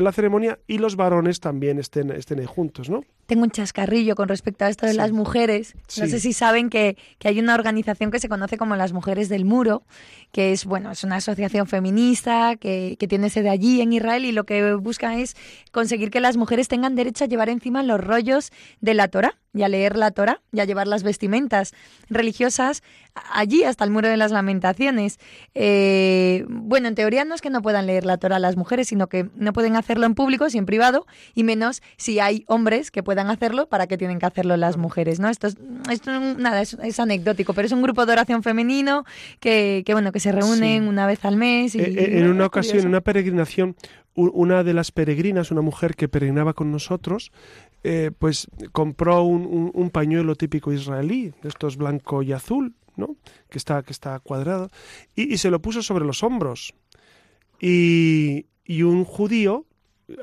la 0.01 0.11
ceremonia 0.11 0.59
y 0.67 0.77
los 0.77 0.95
varones 0.95 1.39
también 1.39 1.79
estén, 1.79 2.11
estén 2.11 2.39
ahí 2.39 2.45
juntos, 2.45 2.89
¿no? 2.89 3.03
Tengo 3.25 3.43
un 3.43 3.51
chascarrillo 3.51 4.15
con 4.15 4.27
respecto 4.27 4.65
a 4.65 4.69
esto 4.69 4.85
de 4.85 4.91
Sí. 4.91 4.97
las 4.97 5.11
mujeres. 5.11 5.73
No 5.75 5.81
Sí. 6.05 6.07
sé 6.09 6.19
si 6.19 6.33
saben 6.33 6.69
que, 6.69 6.97
que 7.17 7.27
hay 7.27 7.39
una 7.39 7.55
organización 7.55 8.11
que 8.11 8.19
se 8.19 8.29
conoce 8.29 8.57
como 8.57 8.75
las 8.75 8.93
Mujeres 8.93 9.29
del 9.29 9.45
Muro, 9.45 9.83
que 10.31 10.51
es, 10.51 10.65
bueno, 10.65 10.91
es 10.91 11.03
una 11.03 11.15
asociación 11.17 11.65
feminista 11.67 12.55
que, 12.55 12.97
que 12.99 13.07
tiene 13.07 13.29
sede 13.29 13.49
allí 13.49 13.81
en 13.81 13.93
Israel 13.93 14.25
y 14.25 14.31
lo 14.31 14.43
que 14.45 14.73
busca 14.75 15.17
es 15.19 15.35
conseguir 15.71 16.11
que 16.11 16.19
las 16.19 16.37
mujeres 16.37 16.67
tengan 16.67 16.95
derecho 16.95 17.23
a 17.23 17.27
llevar 17.27 17.49
encima 17.49 17.81
los 17.83 17.99
rollos 17.99 18.51
de 18.81 18.93
la 18.93 19.07
Torah 19.07 19.37
y 19.55 19.63
a 19.63 19.69
leer 19.69 19.95
la 19.95 20.11
Torah 20.11 20.41
y 20.51 20.59
a 20.59 20.65
llevar 20.65 20.87
las 20.87 21.03
vestimentas 21.03 21.73
religiosas 22.09 22.83
allí 23.31 23.63
hasta 23.63 23.83
el 23.85 23.91
muro 23.91 24.09
de 24.09 24.17
las 24.17 24.31
lamentaciones. 24.31 25.19
Eh, 25.53 26.45
bueno, 26.49 26.87
en 26.89 26.95
teoría 26.95 27.23
no 27.25 27.33
es 27.33 27.41
que 27.41 27.49
no 27.49 27.61
puedan 27.61 27.87
leer 27.87 28.05
la 28.05 28.17
Torah 28.17 28.37
las 28.39 28.57
mujeres, 28.57 28.89
sino 28.89 29.07
que 29.07 29.29
no 29.35 29.53
pueden 29.53 29.75
hacerlo 29.75 30.05
en 30.05 30.13
público, 30.15 30.49
si 30.49 30.57
en 30.57 30.65
privado, 30.65 31.07
y 31.33 31.43
menos 31.43 31.81
si 31.97 32.19
hay 32.19 32.43
hombres 32.47 32.91
que 32.91 33.01
puedan 33.03 33.29
hacerlo, 33.29 33.67
¿para 33.67 33.87
qué 33.87 33.97
tienen 33.97 34.19
que 34.19 34.25
hacerlo 34.25 34.57
las 34.57 34.77
mujeres? 34.77 35.19
¿no? 35.19 35.29
Esto, 35.29 35.47
es, 35.47 35.55
esto 35.89 36.11
nada, 36.19 36.61
es, 36.61 36.73
es 36.83 36.99
anecdótico, 36.99 37.53
pero 37.53 37.65
es 37.65 37.71
un 37.71 37.81
grupo 37.81 38.05
de 38.05 38.11
oración 38.11 38.43
femenino 38.43 39.05
que, 39.39 39.83
que 39.85 39.93
bueno, 39.93 40.11
que 40.11 40.19
se 40.19 40.31
reúnen 40.31 40.83
Sí. 40.83 40.89
una 40.89 41.07
vez 41.07 41.23
al 41.25 41.37
mes. 41.37 41.75
Y, 41.75 41.79
Eh, 41.79 41.93
eh, 41.97 42.19
en 42.19 42.27
una 42.27 42.45
ocasión, 42.45 42.79
en 42.79 42.87
una 42.87 43.01
peregrinación, 43.01 43.75
una 44.15 44.63
de 44.63 44.73
las 44.73 44.91
peregrinas, 44.91 45.51
una 45.51 45.61
mujer 45.61 45.95
que 45.95 46.07
peregrinaba 46.07 46.53
con 46.53 46.71
nosotros, 46.71 47.31
eh, 47.85 48.11
pues 48.17 48.47
compró 48.71 49.23
un, 49.23 49.71
un- 49.73 49.89
pañuelo 49.91 50.35
típico 50.35 50.73
israelí, 50.73 51.33
de 51.41 51.49
estos 51.49 51.77
blanco 51.77 52.23
y 52.23 52.33
azul, 52.33 52.73
¿no? 52.97 53.15
Que 53.49 53.57
está, 53.57 53.83
que 53.83 53.93
está 53.93 54.19
cuadrado, 54.19 54.69
y, 55.15 55.33
y 55.33 55.37
se 55.37 55.51
lo 55.51 55.61
puso 55.61 55.81
sobre 55.81 56.05
los 56.05 56.23
hombros. 56.23 56.73
Y, 57.59 58.47
y 58.65 58.81
un 58.83 59.05
judío 59.05 59.65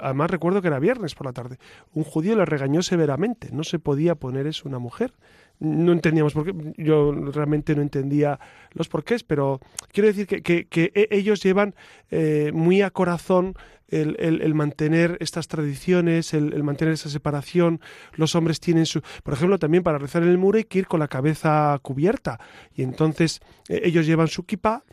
además 0.01 0.31
recuerdo 0.31 0.63
que 0.63 0.69
era 0.69 0.79
viernes 0.79 1.15
por 1.17 1.27
la 1.27 1.33
tarde, 1.33 1.59
un 1.93 2.05
judío 2.05 2.37
le 2.37 2.45
regañó 2.45 2.83
severamente, 2.83 3.49
no 3.53 3.65
se 3.65 3.81
podía 3.81 4.15
poner 4.15 4.47
eso 4.47 4.69
una 4.69 4.79
mujer. 4.79 5.13
No 5.59 5.93
entendíamos 5.93 6.35
por 6.35 6.45
qué, 6.45 6.55
yo 6.77 7.13
realmente 7.13 7.75
no 7.77 7.83
entendía 7.83 8.39
los 8.73 8.89
porqués, 8.89 9.23
pero 9.23 9.61
quiero 9.93 10.09
decir 10.09 10.27
que, 10.27 10.43
que, 10.43 10.67
e, 10.95 11.09
ellos 11.11 11.43
llevan 11.43 11.75
eh, 12.11 12.51
muy 12.53 12.81
a 12.83 12.91
corazón 12.91 13.55
el, 13.93 14.17
el, 14.19 14.55
mantener 14.55 15.19
estas 15.21 15.49
tradiciones, 15.49 16.35
el, 16.35 16.53
el, 16.55 16.63
mantener 16.63 16.95
esa 16.95 17.11
separación. 17.11 17.81
Los 18.15 18.35
hombres 18.35 18.59
tienen 18.59 18.87
su. 18.87 19.03
Por 19.23 19.35
ejemplo, 19.35 19.59
también 19.59 19.83
para 19.83 19.99
rezar 19.99 20.23
en 20.23 20.31
el 20.31 20.39
muro 20.39 20.59
hay 20.59 20.65
que 20.65 20.81
ir 20.81 20.87
con 20.87 21.01
la 21.01 21.09
cabeza 21.09 21.79
cubierta. 21.83 22.41
Y 22.75 22.83
entonces 22.83 23.41
eh, 23.69 23.83
ellos 23.85 24.07
llevan 24.07 24.29
su 24.29 24.45
kippah, 24.45 24.85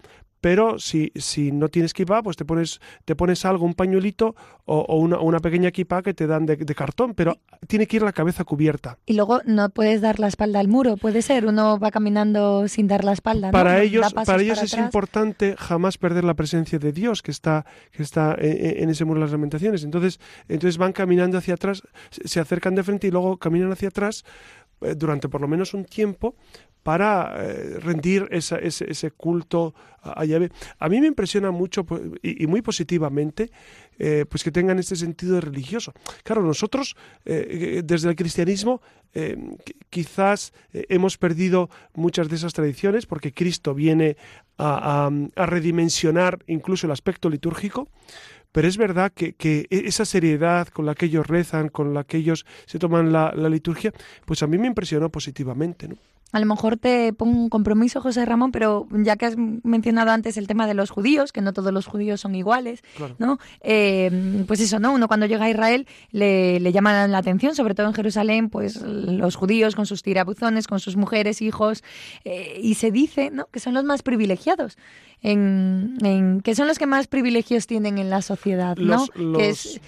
pero 0.41 0.79
si, 0.79 1.11
si 1.15 1.51
no 1.51 1.69
tienes 1.69 1.93
kippah, 1.93 2.23
pues 2.23 2.37
te 2.37 2.45
pones, 2.45 2.79
te 3.05 3.15
pones 3.15 3.45
algo, 3.45 3.65
un 3.65 3.73
pañuelito 3.73 4.35
o, 4.65 4.97
una, 4.97 5.19
una, 5.19 5.39
pequeña 5.39 5.71
kippah 5.71 6.03
que 6.03 6.13
te 6.13 6.27
dan 6.27 6.45
de, 6.45 6.57
cartón, 6.75 7.15
pero 7.15 7.39
tiene 7.67 7.87
que 7.87 7.97
ir 7.97 8.03
la 8.03 8.13
cabeza 8.13 8.43
cubierta. 8.43 8.97
Y 9.05 9.13
luego 9.13 9.41
no 9.45 9.69
puedes 9.69 10.01
dar 10.01 10.19
la 10.19 10.27
espalda 10.27 10.59
al 10.59 10.67
muro, 10.67 10.95
puede 10.97 11.21
ser, 11.21 11.45
uno 11.45 11.79
va 11.79 11.91
caminando 11.91 12.67
sin 12.67 12.87
dar 12.87 13.03
la 13.03 13.13
espalda. 13.13 13.51
Para 13.51 13.81
ellos, 13.81 14.13
para 14.13 14.41
ellos 14.41 14.61
es 14.61 14.73
importante 14.73 15.55
jamás 15.57 15.97
perder 15.97 16.23
la 16.23 16.35
presencia 16.35 16.77
de 16.77 16.91
Dios 16.91 17.21
que 17.21 17.31
está, 17.31 17.65
que 17.91 18.03
está 18.03 18.35
en, 18.37 18.89
ese 18.89 19.05
muro 19.05 19.19
de 19.19 19.25
las 19.25 19.31
lamentaciones. 19.31 19.83
Entonces, 19.83 20.19
entonces 20.47 20.77
van 20.77 20.93
caminando 20.93 21.37
hacia 21.37 21.55
atrás, 21.55 21.81
se 22.11 22.39
acercan 22.39 22.75
de 22.75 22.83
frente 22.83 23.07
y 23.07 23.11
luego 23.11 23.37
caminan 23.37 23.71
hacia 23.71 23.87
atrás 23.87 24.23
eh, 24.23 24.68
durante 24.95 25.29
por 25.29 25.41
lo 25.41 25.47
menos 25.47 25.73
un 25.73 25.85
tiempo 25.85 26.35
para 26.83 27.35
eh, 27.37 27.79
rendir 27.79 28.27
ese, 28.31 28.57
ese, 28.65 29.11
culto 29.11 29.75
a 30.01 30.23
Yahvé. 30.23 30.49
A 30.79 30.87
mí 30.87 31.01
me 31.01 31.07
impresiona 31.07 31.51
mucho 31.51 31.83
pues, 31.83 32.01
y, 32.23 32.47
muy 32.47 32.61
positivamente 32.61 33.51
eh, 33.97 34.25
pues 34.29 34.43
que 34.43 34.51
tengan 34.51 34.79
este 34.79 34.95
sentido 34.95 35.41
religioso. 35.41 35.93
Claro, 36.23 36.41
nosotros 36.41 36.95
eh, 37.25 37.81
desde 37.83 38.09
el 38.09 38.15
cristianismo 38.15 38.81
quizás 39.89 40.53
hemos 40.71 41.17
perdido 41.17 41.67
muchas 41.95 42.29
de 42.29 42.35
esas 42.35 42.53
tradiciones 42.53 43.07
porque 43.07 43.33
Cristo 43.33 43.73
viene 43.73 44.17
a, 44.59 45.09
redimensionar 45.35 46.37
incluso 46.45 46.85
el 46.85 46.91
aspecto 46.91 47.27
litúrgico, 47.27 47.89
pero 48.51 48.67
es 48.67 48.77
verdad 48.77 49.11
que, 49.13 49.33
que, 49.33 49.67
esa 49.69 50.05
seriedad 50.05 50.67
con 50.67 50.85
la 50.85 50.95
que 50.95 51.05
ellos 51.05 51.27
rezan, 51.27 51.69
con 51.69 51.93
la 51.93 52.03
que 52.03 52.17
ellos 52.17 52.45
se 52.65 52.79
toman 52.79 53.11
la, 53.11 53.33
la 53.35 53.49
liturgia, 53.49 53.93
pues 54.25 54.43
a 54.43 54.47
mí 54.47 54.57
me 54.57 54.67
impresionó 54.67 55.09
positivamente. 55.09 55.87
¿no? 55.87 55.95
A 56.31 56.39
lo 56.39 56.45
mejor 56.45 56.77
te 56.77 57.11
pongo 57.13 57.37
un 57.37 57.49
compromiso, 57.49 58.01
José 58.01 58.23
Ramón, 58.25 58.51
pero 58.51 58.87
ya 58.91 59.15
que 59.15 59.25
has 59.25 59.35
mencionado 59.37 60.11
antes 60.11 60.37
el 60.37 60.47
tema 60.47 60.67
de 60.67 60.75
los 60.75 60.91
judíos, 60.91 61.31
que 61.31 61.41
no 61.41 61.53
todos 61.53 61.73
los 61.73 61.87
judíos 61.87 62.21
son 62.21 62.35
iguales, 62.35 62.83
¿no? 63.17 63.39
Eh, 63.61 64.43
pues 64.47 64.59
eso, 64.59 64.79
¿no? 64.79 64.93
Uno 64.93 65.07
cuando 65.07 65.25
llega 65.25 65.45
a 65.45 65.49
Israel 65.49 65.87
le, 66.11 66.59
le 66.59 66.71
llama 66.71 67.07
la 67.07 67.17
atención, 67.17 67.55
sobre 67.55 67.73
todo 67.73 67.87
en 67.87 67.93
Jerusalén, 67.93 68.49
pues 68.49 68.81
los 68.81 69.35
judíos 69.35 69.75
con 69.75 69.85
sus 69.85 70.03
tirabuzones, 70.03 70.67
con 70.67 70.79
sus 70.79 70.95
mujeres, 70.95 71.41
hijos, 71.41 71.83
eh, 72.25 72.59
y 72.61 72.75
se 72.75 72.91
dice, 72.91 73.31
¿no? 73.31 73.47
Que 73.47 73.59
son 73.59 73.73
los 73.73 73.83
más 73.83 74.03
privilegiados 74.03 74.77
en, 75.21 76.41
que 76.43 76.55
son 76.55 76.67
los 76.67 76.79
que 76.79 76.85
más 76.85 77.07
privilegios 77.07 77.67
tienen 77.67 77.97
en 77.97 78.09
la 78.09 78.21
sociedad, 78.21 78.77
¿no? 78.77 79.05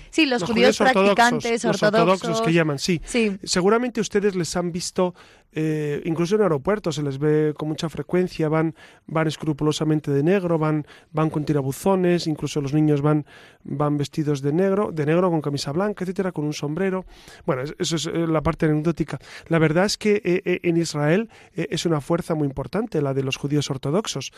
sí, 0.09 0.25
los, 0.25 0.43
judíos, 0.43 0.77
practicantes, 0.77 1.63
ortodoxos, 1.63 2.41
que 2.41 2.53
llaman, 2.53 2.79
sí. 2.79 3.01
Seguramente 3.43 4.01
ustedes 4.01 4.35
les 4.35 4.55
han 4.55 4.71
visto 4.71 5.13
eh, 5.53 6.01
incluso 6.05 6.35
en 6.35 6.41
aeropuertos 6.41 6.95
se 6.95 7.03
les 7.03 7.17
ve 7.17 7.53
con 7.57 7.67
mucha 7.67 7.89
frecuencia, 7.89 8.49
van, 8.49 8.75
van 9.07 9.27
escrupulosamente 9.27 10.11
de 10.11 10.23
negro, 10.23 10.57
van, 10.57 10.85
van 11.11 11.29
con 11.29 11.43
tirabuzones, 11.43 12.27
incluso 12.27 12.61
los 12.61 12.73
niños 12.73 13.01
van, 13.01 13.25
van 13.63 13.97
vestidos 13.97 14.41
de 14.41 14.53
negro, 14.53 14.91
de 14.91 15.05
negro 15.05 15.29
con 15.29 15.41
camisa 15.41 15.71
blanca, 15.71 16.03
etcétera, 16.03 16.31
con 16.31 16.45
un 16.45 16.53
sombrero. 16.53 17.05
Bueno, 17.45 17.63
eso 17.77 17.95
es 17.95 18.05
eh, 18.05 18.27
la 18.27 18.41
parte 18.41 18.65
anecdótica. 18.65 19.19
La 19.47 19.59
verdad 19.59 19.85
es 19.85 19.97
que 19.97 20.21
eh, 20.23 20.59
en 20.63 20.77
Israel 20.77 21.29
es 21.53 21.85
una 21.85 22.01
fuerza 22.01 22.35
muy 22.35 22.47
importante 22.47 23.01
la 23.01 23.13
de 23.13 23.23
los 23.23 23.37
judíos 23.37 23.69
ortodoxos 23.69 24.31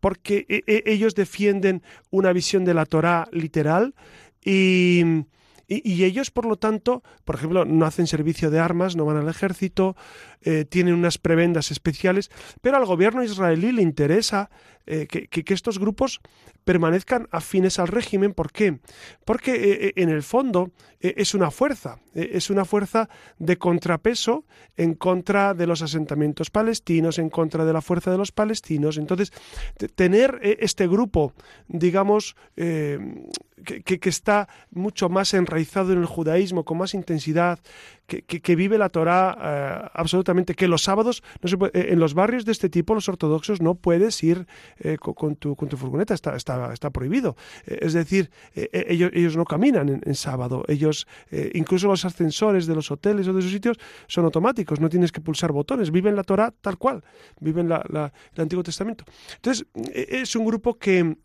porque 0.00 0.44
ellos 0.66 1.14
defienden 1.14 1.82
una 2.10 2.32
visión 2.32 2.64
de 2.64 2.74
la 2.74 2.86
Torá 2.86 3.28
literal 3.32 3.94
y, 4.44 5.24
y, 5.72 6.02
ellos, 6.02 6.32
por 6.32 6.46
lo 6.46 6.56
tanto, 6.56 7.04
por 7.24 7.36
ejemplo, 7.36 7.64
no 7.64 7.86
hacen 7.86 8.08
servicio 8.08 8.50
de 8.50 8.58
armas, 8.58 8.96
no 8.96 9.04
van 9.04 9.18
al 9.18 9.28
ejército, 9.28 9.96
eh, 10.42 10.64
tienen 10.64 10.94
unas 10.94 11.18
prebendas 11.18 11.70
especiales, 11.70 12.28
pero 12.60 12.76
al 12.76 12.84
gobierno 12.84 13.22
israelí 13.22 13.70
le 13.70 13.82
interesa 13.82 14.50
eh, 14.92 15.06
que, 15.06 15.54
estos 15.54 15.78
grupos 15.78 16.20
permanezcan 16.64 17.28
afines 17.30 17.78
al 17.78 17.86
régimen. 17.86 18.34
¿Por 18.34 18.50
qué? 18.50 18.80
Porque 19.24 19.52
eh, 19.54 19.92
en 19.94 20.08
el 20.08 20.24
fondo 20.24 20.72
es 20.98 21.32
una 21.32 21.50
fuerza, 21.50 21.98
es 22.12 22.50
una 22.50 22.66
fuerza 22.66 23.08
de 23.38 23.56
contrapeso 23.56 24.44
en 24.76 24.94
contra 24.94 25.54
de 25.54 25.66
los 25.66 25.80
asentamientos 25.80 26.50
palestinos, 26.50 27.18
en 27.18 27.30
contra 27.30 27.64
de 27.64 27.72
la 27.72 27.80
fuerza 27.80 28.10
de 28.10 28.18
los 28.18 28.32
palestinos. 28.32 28.98
Entonces, 28.98 29.32
tener 29.94 30.38
este 30.42 30.86
grupo, 30.86 31.32
digamos, 31.68 32.36
que, 33.64 34.00
está 34.08 34.48
mucho 34.70 35.08
más 35.08 35.34
enraizado 35.34 35.92
en 35.92 35.98
el 35.98 36.06
judaísmo, 36.06 36.64
con 36.64 36.78
más 36.78 36.94
intensidad, 36.94 37.58
que, 38.06 38.56
vive 38.56 38.78
la 38.78 38.88
Torah 38.88 39.38
eh, 39.40 39.90
absolutamente, 39.94 40.54
que 40.54 40.66
los 40.66 40.82
sábados, 40.82 41.22
no 41.42 41.66
eh, 41.66 41.88
en 41.90 42.00
los 42.00 42.14
barrios 42.14 42.44
de 42.44 42.52
este 42.52 42.68
tipo, 42.68 42.94
los 42.94 43.08
ortodoxos, 43.08 43.60
no 43.60 43.76
puedes 43.76 44.22
ir 44.22 44.46
eh, 44.80 44.96
con, 44.98 45.36
tu, 45.36 45.56
con 45.56 45.68
tu 45.68 45.76
furgoneta, 45.76 46.14
está, 46.14 46.36
está, 46.36 46.72
está 46.72 46.90
prohibido. 46.90 47.36
es 47.66 47.92
decir, 47.92 48.30
ellos, 48.54 49.10
ellos 49.14 49.36
no 49.36 49.44
caminan 49.44 50.00
en, 50.04 50.14
sábado, 50.14 50.64
ellos, 50.68 51.06
incluso 51.54 51.86
los 51.86 52.04
ascensores 52.04 52.66
de 52.66 52.74
los 52.74 52.90
hoteles 52.90 53.28
o 53.28 53.32
de 53.32 53.40
esos 53.40 53.52
sitios 53.52 53.76
son 54.06 54.24
automáticos, 54.24 54.80
no 54.80 54.88
tienes 54.88 55.12
que 55.12 55.20
pulsar 55.20 55.52
botones, 55.52 55.90
viven 55.90 56.16
la 56.16 56.24
Torah 56.24 56.52
tal 56.60 56.78
cual, 56.78 57.02
viven 57.40 57.68
la, 57.68 58.12
el 58.34 58.40
Antiguo 58.40 58.62
Testamento. 58.62 59.04
Entonces, 59.36 59.66
es 59.94 60.34
un 60.36 60.44
grupo 60.44 60.78
que, 60.78 61.16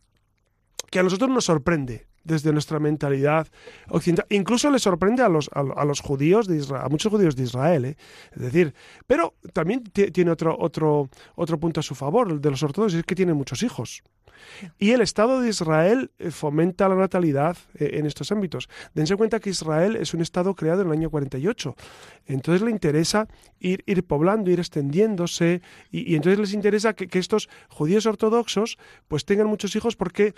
que 0.90 1.00
a 1.00 1.04
nosotros 1.04 1.30
nos 1.30 1.46
sorprende, 1.46 2.08
desde 2.26 2.52
nuestra 2.52 2.80
mentalidad 2.80 3.48
occidental. 3.88 4.26
Incluso 4.30 4.70
le 4.70 4.80
sorprende 4.80 5.24
a 5.24 5.30
los, 5.30 5.50
a, 5.54 5.86
los 5.86 6.02
judíos 6.02 6.48
de 6.48 6.58
Israel, 6.58 6.84
a 6.86 6.90
muchos 6.90 7.12
judíos 7.12 7.36
de 7.36 7.44
Israel, 7.44 7.86
¿eh? 7.86 7.98
es 8.36 8.42
decir, 8.42 8.74
pero 9.08 9.36
también 9.54 9.84
tiene 9.84 10.32
otro, 10.32 10.58
otro, 10.60 11.10
otro 11.36 11.60
punto 11.60 11.80
a 11.80 11.84
su 11.84 11.96
favor, 11.96 12.32
el 12.32 12.42
de 12.42 12.52
los 12.52 12.62
ortodoxos, 12.64 13.00
es 13.00 13.06
que 13.06 13.16
tienen 13.16 13.38
muchos 13.38 13.64
hijos. 13.64 14.04
Y 14.80 14.92
el 14.92 15.02
Estado 15.02 15.42
de 15.42 15.50
Israel 15.50 16.12
eh, 16.20 16.32
fomenta 16.32 16.90
la 16.90 16.96
natalidad 16.96 17.58
eh, 17.76 17.92
en 17.94 18.06
estos 18.06 18.32
ámbitos. 18.32 18.70
Dense 18.94 19.16
cuenta 19.16 19.40
que 19.40 19.50
Israel 19.50 19.96
es 19.96 20.14
un 20.14 20.22
Estado 20.22 20.56
creado 20.56 20.82
en 20.82 20.88
el 20.88 20.94
año 20.94 21.10
48. 21.10 21.76
Entonces 22.28 22.62
le 22.62 22.72
interesa 22.72 23.28
ir, 23.60 23.84
ir 23.86 24.04
poblando, 24.04 24.52
ir 24.52 24.60
extendiéndose, 24.60 25.62
y, 25.92 26.16
entonces 26.16 26.40
les 26.40 26.54
interesa 26.54 26.94
que, 26.94 27.20
estos 27.20 27.50
judíos 27.70 28.06
ortodoxos 28.06 28.78
pues 29.08 29.26
tengan 29.26 29.48
muchos 29.48 29.76
hijos 29.76 29.96
porque 29.96 30.34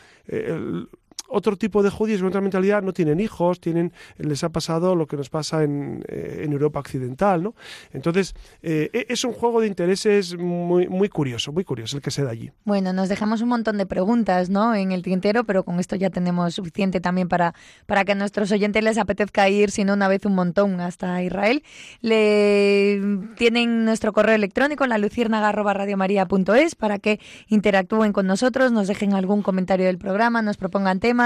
otro 1.28 1.58
tipo 1.58 1.84
de 1.84 1.90
judíos 1.90 2.20
con 2.20 2.30
otra 2.30 2.42
mentalidad 2.42 2.82
no 2.82 2.94
tienen 2.94 3.20
hijos, 3.20 3.60
tienen, 3.60 3.92
les 4.18 4.44
ha 4.44 4.50
pasado 4.50 4.96
lo 4.96 5.08
que 5.08 5.18
nos 5.18 5.30
pasa 5.30 5.64
en, 5.64 6.04
eh, 6.08 6.42
en 6.44 6.54
Europa 6.54 6.80
occidental, 6.80 7.44
¿no? 7.44 7.56
Entonces, 7.92 8.34
eh, 8.62 8.90
e, 8.94 9.06
es 9.10 9.24
un 9.24 9.34
juego 9.34 9.62
de 9.62 9.68
intereses 9.68 10.38
muy, 10.38 10.88
muy 10.88 11.10
curioso, 11.10 11.52
muy 11.52 11.64
curioso 11.64 11.98
el 11.98 12.04
que 12.04 12.12
se 12.12 12.24
da 12.24 12.32
allí. 12.32 12.52
Bueno, 12.64 12.94
nos 12.94 13.10
dejamos 13.10 13.42
un 13.42 13.50
montón 13.50 13.78
de 13.78 13.86
preguntas, 13.86 14.50
¿no? 14.50 14.74
En 14.76 14.92
el 14.92 15.04
tintero, 15.04 15.44
pero 15.44 15.64
con 15.64 15.80
esto 15.80 15.96
ya 15.96 16.10
tenemos 16.10 16.56
suficiente 16.56 17.02
también 17.02 17.28
para, 17.28 17.54
para 17.86 18.06
que 18.06 18.14
a 18.14 18.16
nuestros 18.16 18.52
oyentes 18.52 18.84
les 18.84 18.98
apetezca 18.98 19.50
ir, 19.50 19.72
si 19.72 19.84
no 19.84 19.94
una 19.94 20.08
vez 20.08 20.26
un 20.26 20.36
montón, 20.36 20.80
hasta 20.80 21.22
Israel. 21.24 21.64
Le 22.02 23.02
tienen 23.36 23.86
nuestro 23.86 24.14
correo 24.14 24.36
electrónico, 24.36 24.88
la 24.88 24.98
luciérnaga.radiomaría.es, 24.98 26.76
para 26.76 27.00
que 27.00 27.20
interactúen 27.48 28.14
con 28.14 28.28
nosotros, 28.28 28.72
nos 28.72 28.88
dejen 28.88 29.14
algún 29.14 29.42
comentario 29.42 29.86
del 29.86 29.98
programa, 29.98 30.42
nos 30.42 30.58
propongan 30.58 31.00
temas 31.00 31.17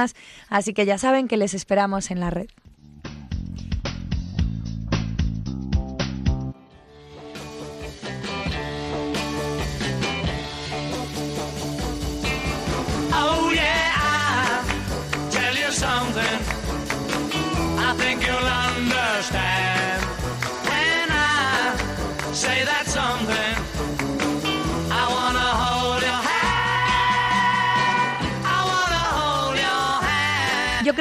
así 0.49 0.73
que 0.73 0.85
ya 0.85 0.97
saben 0.97 1.27
que 1.27 1.37
les 1.37 1.53
esperamos 1.53 2.11
en 2.11 2.19
la 2.19 2.29
red. 2.29 2.47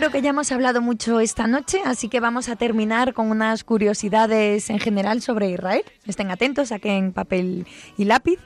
Creo 0.00 0.10
que 0.10 0.22
ya 0.22 0.30
hemos 0.30 0.50
hablado 0.50 0.80
mucho 0.80 1.20
esta 1.20 1.46
noche, 1.46 1.82
así 1.84 2.08
que 2.08 2.20
vamos 2.20 2.48
a 2.48 2.56
terminar 2.56 3.12
con 3.12 3.30
unas 3.30 3.64
curiosidades 3.64 4.70
en 4.70 4.78
general 4.78 5.20
sobre 5.20 5.50
Israel. 5.50 5.84
Estén 6.06 6.30
atentos, 6.30 6.68
saquen 6.68 7.12
papel 7.12 7.66
y 7.98 8.06
lápiz. 8.06 8.38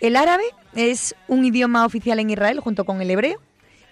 El 0.00 0.16
árabe 0.16 0.44
es 0.74 1.14
un 1.28 1.44
idioma 1.44 1.84
oficial 1.84 2.18
en 2.18 2.30
Israel 2.30 2.60
junto 2.60 2.86
con 2.86 3.02
el 3.02 3.10
hebreo. 3.10 3.42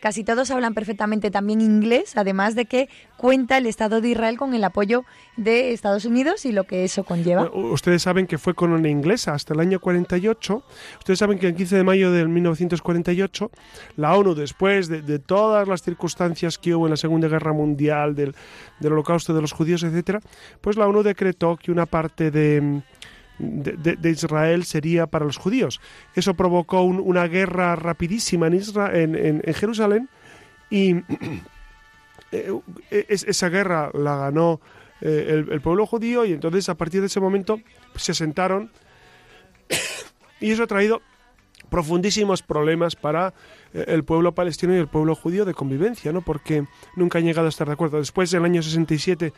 Casi 0.01 0.25
todos 0.25 0.51
hablan 0.51 0.75
perfectamente 0.75 1.31
también 1.31 1.61
inglés, 1.61 2.17
además 2.17 2.55
de 2.55 2.67
que 2.67 2.89
cuenta 3.17 3.59
el 3.59 3.67
Estado 3.67 4.01
de 4.01 4.11
Israel 4.11 4.37
con 4.37 4.55
el 4.55 4.65
apoyo 4.65 5.05
de 5.37 5.73
Estados 5.73 6.05
Unidos 6.05 6.45
y 6.45 6.53
lo 6.53 6.65
que 6.65 6.85
eso 6.85 7.05
conlleva. 7.05 7.51
ustedes 7.53 8.03
saben 8.03 8.27
que 8.27 8.39
fue 8.39 8.55
colonia 8.55 8.91
inglesa 8.91 9.35
hasta 9.35 9.55
el 9.55 9.61
año 9.61 9.81
48. 9.81 10.63
Ustedes 10.99 11.19
saben 11.19 11.39
que 11.39 11.49
el 11.49 11.55
15 11.55 11.77
de 11.77 11.85
mayo 11.85 12.13
de 12.13 12.27
1948 12.27 13.51
la 13.97 14.17
ONU, 14.17 14.35
después 14.35 14.89
de, 14.89 15.19
todas 15.19 15.67
las 15.67 15.83
circunstancias 15.83 16.59
que 16.59 16.75
hubo 16.75 16.87
en 16.87 16.91
la 16.91 16.97
Segunda 16.97 17.29
Guerra 17.29 17.53
Mundial, 17.53 18.15
del, 18.15 18.35
del 18.81 18.93
holocausto 18.93 19.35
de 19.35 19.41
los 19.41 19.53
judíos, 19.53 19.83
etcétera, 19.83 20.21
pues 20.61 20.77
la 20.77 20.87
ONU 20.87 21.03
decretó 21.03 21.57
que 21.57 21.73
una 21.73 21.87
parte 21.87 22.31
de 22.31 22.83
de, 23.39 24.11
Israel 24.11 24.65
sería 24.65 25.07
para 25.07 25.25
los 25.25 25.37
judíos. 25.37 25.81
Eso 26.15 26.35
provocó 26.35 26.83
una 26.83 27.27
guerra 27.27 27.77
rapidísima 27.77 28.47
en, 28.49 28.55
Israel, 28.55 29.43
en, 29.45 29.55
Jerusalén 29.55 30.09
y 30.71 30.97
eh, 32.33 32.53
esa 33.09 33.49
guerra 33.49 33.91
la 33.95 34.17
ganó 34.17 34.61
eh, 35.01 35.45
el, 35.51 35.61
pueblo 35.61 35.87
judío 35.87 36.25
y 36.25 36.33
entonces 36.33 36.69
a 36.69 36.75
partir 36.75 37.01
de 37.01 37.07
ese 37.07 37.21
momento 37.21 37.61
se 37.95 38.15
sentaron 38.15 38.71
y 40.41 40.51
eso 40.51 40.65
ha 40.65 40.67
traído 40.67 41.03
profundísimos 41.71 42.43
problemas 42.43 42.97
para 42.97 43.35
eh, 43.73 43.85
el 43.89 44.05
pueblo 44.05 44.35
palestino 44.35 44.75
y 44.75 44.79
el 44.79 44.89
pueblo 44.89 45.15
judío 45.15 45.45
de 45.45 45.55
convivencia, 45.55 46.13
¿no? 46.13 46.23
Porque 46.23 46.65
nunca 46.97 47.19
han 47.19 47.25
llegado 47.25 47.47
a 47.47 47.51
estar 47.51 47.67
de 47.67 47.75
acuerdo. 47.75 47.99
Después 47.99 48.31
del 48.31 48.45
año 48.45 48.63
67, 48.63 49.33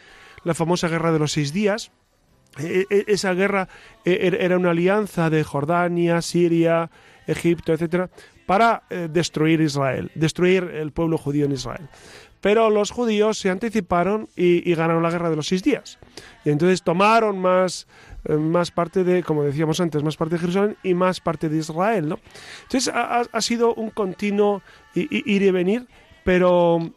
la 0.44 0.54
famosa 0.54 0.88
guerra 0.88 1.12
de 1.12 1.18
los 1.18 1.32
seis 1.32 1.52
días, 1.52 1.88
e, 1.88 1.90
e, 1.90 1.99
esa 2.58 3.34
guerra 3.34 3.68
e, 4.04 4.26
er, 4.26 4.34
era 4.40 4.56
una 4.56 4.70
alianza 4.70 5.30
de 5.30 5.44
Jordania, 5.44 6.20
Siria, 6.22 6.90
Egipto, 7.26 7.72
etcétera, 7.72 8.10
para 8.46 8.82
eh, 8.90 9.08
destruir 9.10 9.60
Israel, 9.60 10.10
destruir 10.14 10.64
el 10.64 10.90
pueblo 10.90 11.18
judío 11.18 11.46
en 11.46 11.52
Israel. 11.52 11.88
Pero 12.40 12.70
los 12.70 12.90
judíos 12.90 13.38
se 13.38 13.50
anticiparon 13.50 14.28
y, 14.34 14.74
ganaron 14.74 15.02
la 15.02 15.10
guerra 15.10 15.30
de 15.30 15.36
los 15.36 15.46
seis 15.46 15.62
días. 15.62 15.98
Y 16.44 16.50
entonces 16.50 16.82
tomaron 16.82 17.38
más, 17.38 17.86
eh, 18.24 18.34
más 18.34 18.70
parte 18.70 19.04
de, 19.04 19.22
como 19.22 19.44
decíamos 19.44 19.78
antes, 19.80 20.02
más 20.02 20.16
parte 20.16 20.36
de 20.36 20.40
Jerusalén 20.40 20.76
y 20.82 20.94
más 20.94 21.20
parte 21.20 21.48
de 21.48 21.58
Israel. 21.58 22.08
¿no? 22.08 22.18
Entonces 22.62 22.92
ha, 22.92 23.40
sido 23.40 23.74
un 23.74 23.90
continuo 23.90 24.62
ir 24.94 25.42
y 25.42 25.50
venir, 25.50 25.86
pero 26.24 26.92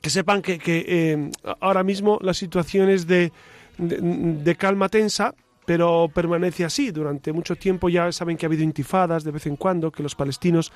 que 0.00 0.10
sepan 0.10 0.42
que, 0.42 0.58
eh, 0.66 1.30
ahora 1.60 1.84
mismo 1.84 2.18
las 2.22 2.38
situaciones 2.38 3.06
de 3.06 3.32
de, 3.78 4.56
calma 4.56 4.88
tensa, 4.88 5.34
pero 5.64 6.10
permanece 6.12 6.64
así 6.64 6.90
durante 6.90 7.32
mucho 7.32 7.56
tiempo. 7.56 7.88
Ya 7.88 8.10
saben 8.12 8.36
que 8.36 8.46
ha 8.46 8.48
habido 8.48 8.62
intifadas 8.62 9.24
de 9.24 9.30
vez 9.30 9.46
en 9.46 9.56
cuando, 9.56 9.90
que 9.90 10.02
los 10.02 10.14
palestinos 10.14 10.72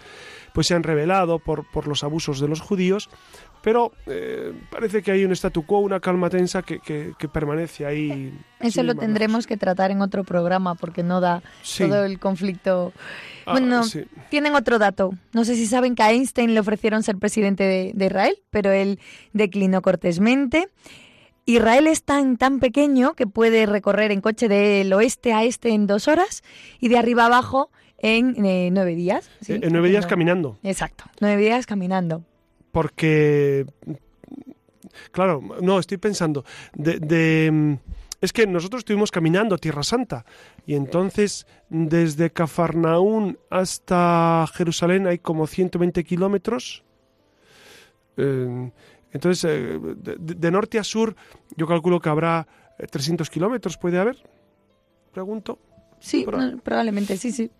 pues 0.54 0.66
se 0.66 0.74
han 0.74 0.82
rebelado 0.82 1.38
por, 1.38 1.70
por 1.70 1.86
los 1.86 2.04
abusos 2.04 2.40
de 2.40 2.48
los 2.48 2.60
judíos, 2.60 3.08
pero 3.66 3.92
eh, 4.06 4.52
parece 4.70 5.02
que 5.02 5.10
hay 5.10 5.24
un 5.24 5.32
statu 5.32 5.66
quo, 5.66 5.80
una 5.80 5.98
calma 5.98 6.30
tensa 6.30 6.62
que, 6.62 6.78
que, 6.78 7.28
permanece 7.28 7.84
ahí. 7.84 8.32
Eso 8.60 8.84
lo 8.84 8.94
tendremos 8.94 9.46
que 9.48 9.56
tratar 9.56 9.90
en 9.90 10.02
otro 10.02 10.22
programa 10.22 10.76
porque 10.76 11.02
no 11.02 11.20
da 11.20 11.42
todo 11.76 12.04
el 12.04 12.20
conflicto. 12.20 12.92
Ah, 13.44 13.52
bueno, 13.52 13.82
tienen 14.30 14.54
otro 14.54 14.78
dato. 14.78 15.10
No 15.32 15.44
sé 15.44 15.56
si 15.56 15.66
saben 15.66 15.96
que 15.96 16.04
a 16.04 16.12
Einstein 16.12 16.54
le 16.54 16.60
ofrecieron 16.60 17.02
ser 17.02 17.16
presidente 17.16 17.92
de 17.92 18.06
Israel, 18.06 18.38
pero 18.50 18.70
él 18.70 19.00
declinó 19.32 19.82
cortésmente. 19.82 20.68
Israel 21.46 21.86
es 21.86 22.02
tan, 22.02 22.36
tan 22.36 22.58
pequeño 22.58 23.14
que 23.14 23.26
puede 23.28 23.66
recorrer 23.66 24.10
en 24.10 24.20
coche 24.20 24.48
del 24.48 24.92
oeste 24.92 25.32
a 25.32 25.44
este 25.44 25.70
en 25.70 25.86
dos 25.86 26.08
horas 26.08 26.42
y 26.80 26.88
de 26.88 26.98
arriba 26.98 27.26
abajo 27.26 27.70
en 27.98 28.44
eh, 28.44 28.68
nueve 28.72 28.96
días. 28.96 29.30
En 29.46 29.72
nueve 29.72 29.88
días 29.88 30.06
caminando. 30.06 30.58
Exacto, 30.64 31.04
nueve 31.20 31.40
días 31.40 31.64
caminando. 31.64 32.24
Porque, 32.72 33.64
claro, 35.12 35.40
no, 35.62 35.78
estoy 35.78 35.98
pensando, 35.98 36.44
de, 36.74 37.78
es 38.20 38.32
que 38.32 38.46
nosotros 38.46 38.80
estuvimos 38.80 39.10
caminando 39.10 39.54
a 39.54 39.58
Tierra 39.58 39.84
Santa 39.84 40.26
y 40.66 40.74
entonces 40.74 41.46
desde 41.68 42.30
Cafarnaún 42.30 43.38
hasta 43.50 44.46
Jerusalén 44.52 45.06
hay 45.06 45.18
como 45.18 45.46
120 45.46 46.02
kilómetros. 46.04 46.82
Eh, 48.18 48.70
entonces, 49.12 49.44
eh, 49.44 49.78
de, 50.18 50.50
norte 50.50 50.78
a 50.78 50.84
sur, 50.84 51.16
yo 51.56 51.66
calculo 51.66 52.00
que 52.00 52.08
habrá 52.08 52.46
300 52.90 53.26
eh, 53.26 53.30
kilómetros, 53.30 53.78
¿puede 53.78 53.98
haber? 53.98 54.16
Pregunto. 55.12 55.58
Sí, 56.00 56.26
probablemente, 56.62 57.16
sí, 57.16 57.32
sí. 57.32 57.50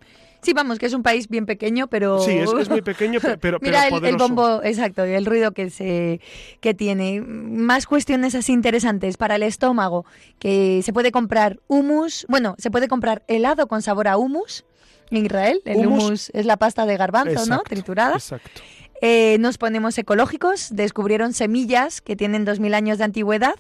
Sí, 0.42 0.53
vamos, 0.53 0.78
que 0.78 0.86
es 0.86 0.92
un 0.92 1.03
país 1.03 1.28
bien 1.28 1.47
pequeño, 1.47 1.88
pero... 1.88 2.20
Sí, 2.20 2.32
es, 2.32 2.68
muy 2.68 2.82
pequeño, 2.82 3.18
pero, 3.40 3.59
Mira 3.61 3.88
el, 3.88 4.05
el, 4.05 4.16
bombo, 4.16 4.62
exacto, 4.62 5.03
el 5.03 5.26
ruido 5.26 5.53
que, 5.53 5.70
se, 5.70 6.20
que 6.61 6.74
tiene. 6.74 7.20
Más 7.20 7.86
cuestiones 7.86 8.34
así 8.34 8.53
interesantes 8.53 9.16
para 9.16 9.36
el 9.36 9.42
estómago, 9.42 10.05
que 10.38 10.82
se 10.84 10.92
puede 10.92 11.11
comprar 11.11 11.59
humus, 11.66 12.26
bueno, 12.28 12.55
se 12.59 12.70
puede 12.70 12.86
comprar 12.86 13.24
helado 13.26 13.66
con 13.66 13.82
sabor 13.82 14.09
a 14.09 14.18
humus 14.18 14.64
en 15.11 15.24
Israel. 15.24 15.62
El 15.64 15.86
humus, 15.86 16.30
es 16.34 16.47
la 16.47 16.57
pasta 16.59 16.86
de 16.86 16.97
garbanzo, 16.97 17.47
¿no? 17.47 17.62
Triturada. 17.62 18.14
Exacto. 18.14 18.61
Eh, 19.03 19.36
nos 19.40 19.59
ponemos 19.59 19.99
ecológicos, 19.99 20.68
descubrieron 20.74 21.32
semillas 21.32 22.01
que 22.01 22.16
tienen 22.16 22.47
2.000 22.47 22.74
años 22.74 22.99
de 22.99 23.05
antigüedad 23.05 23.57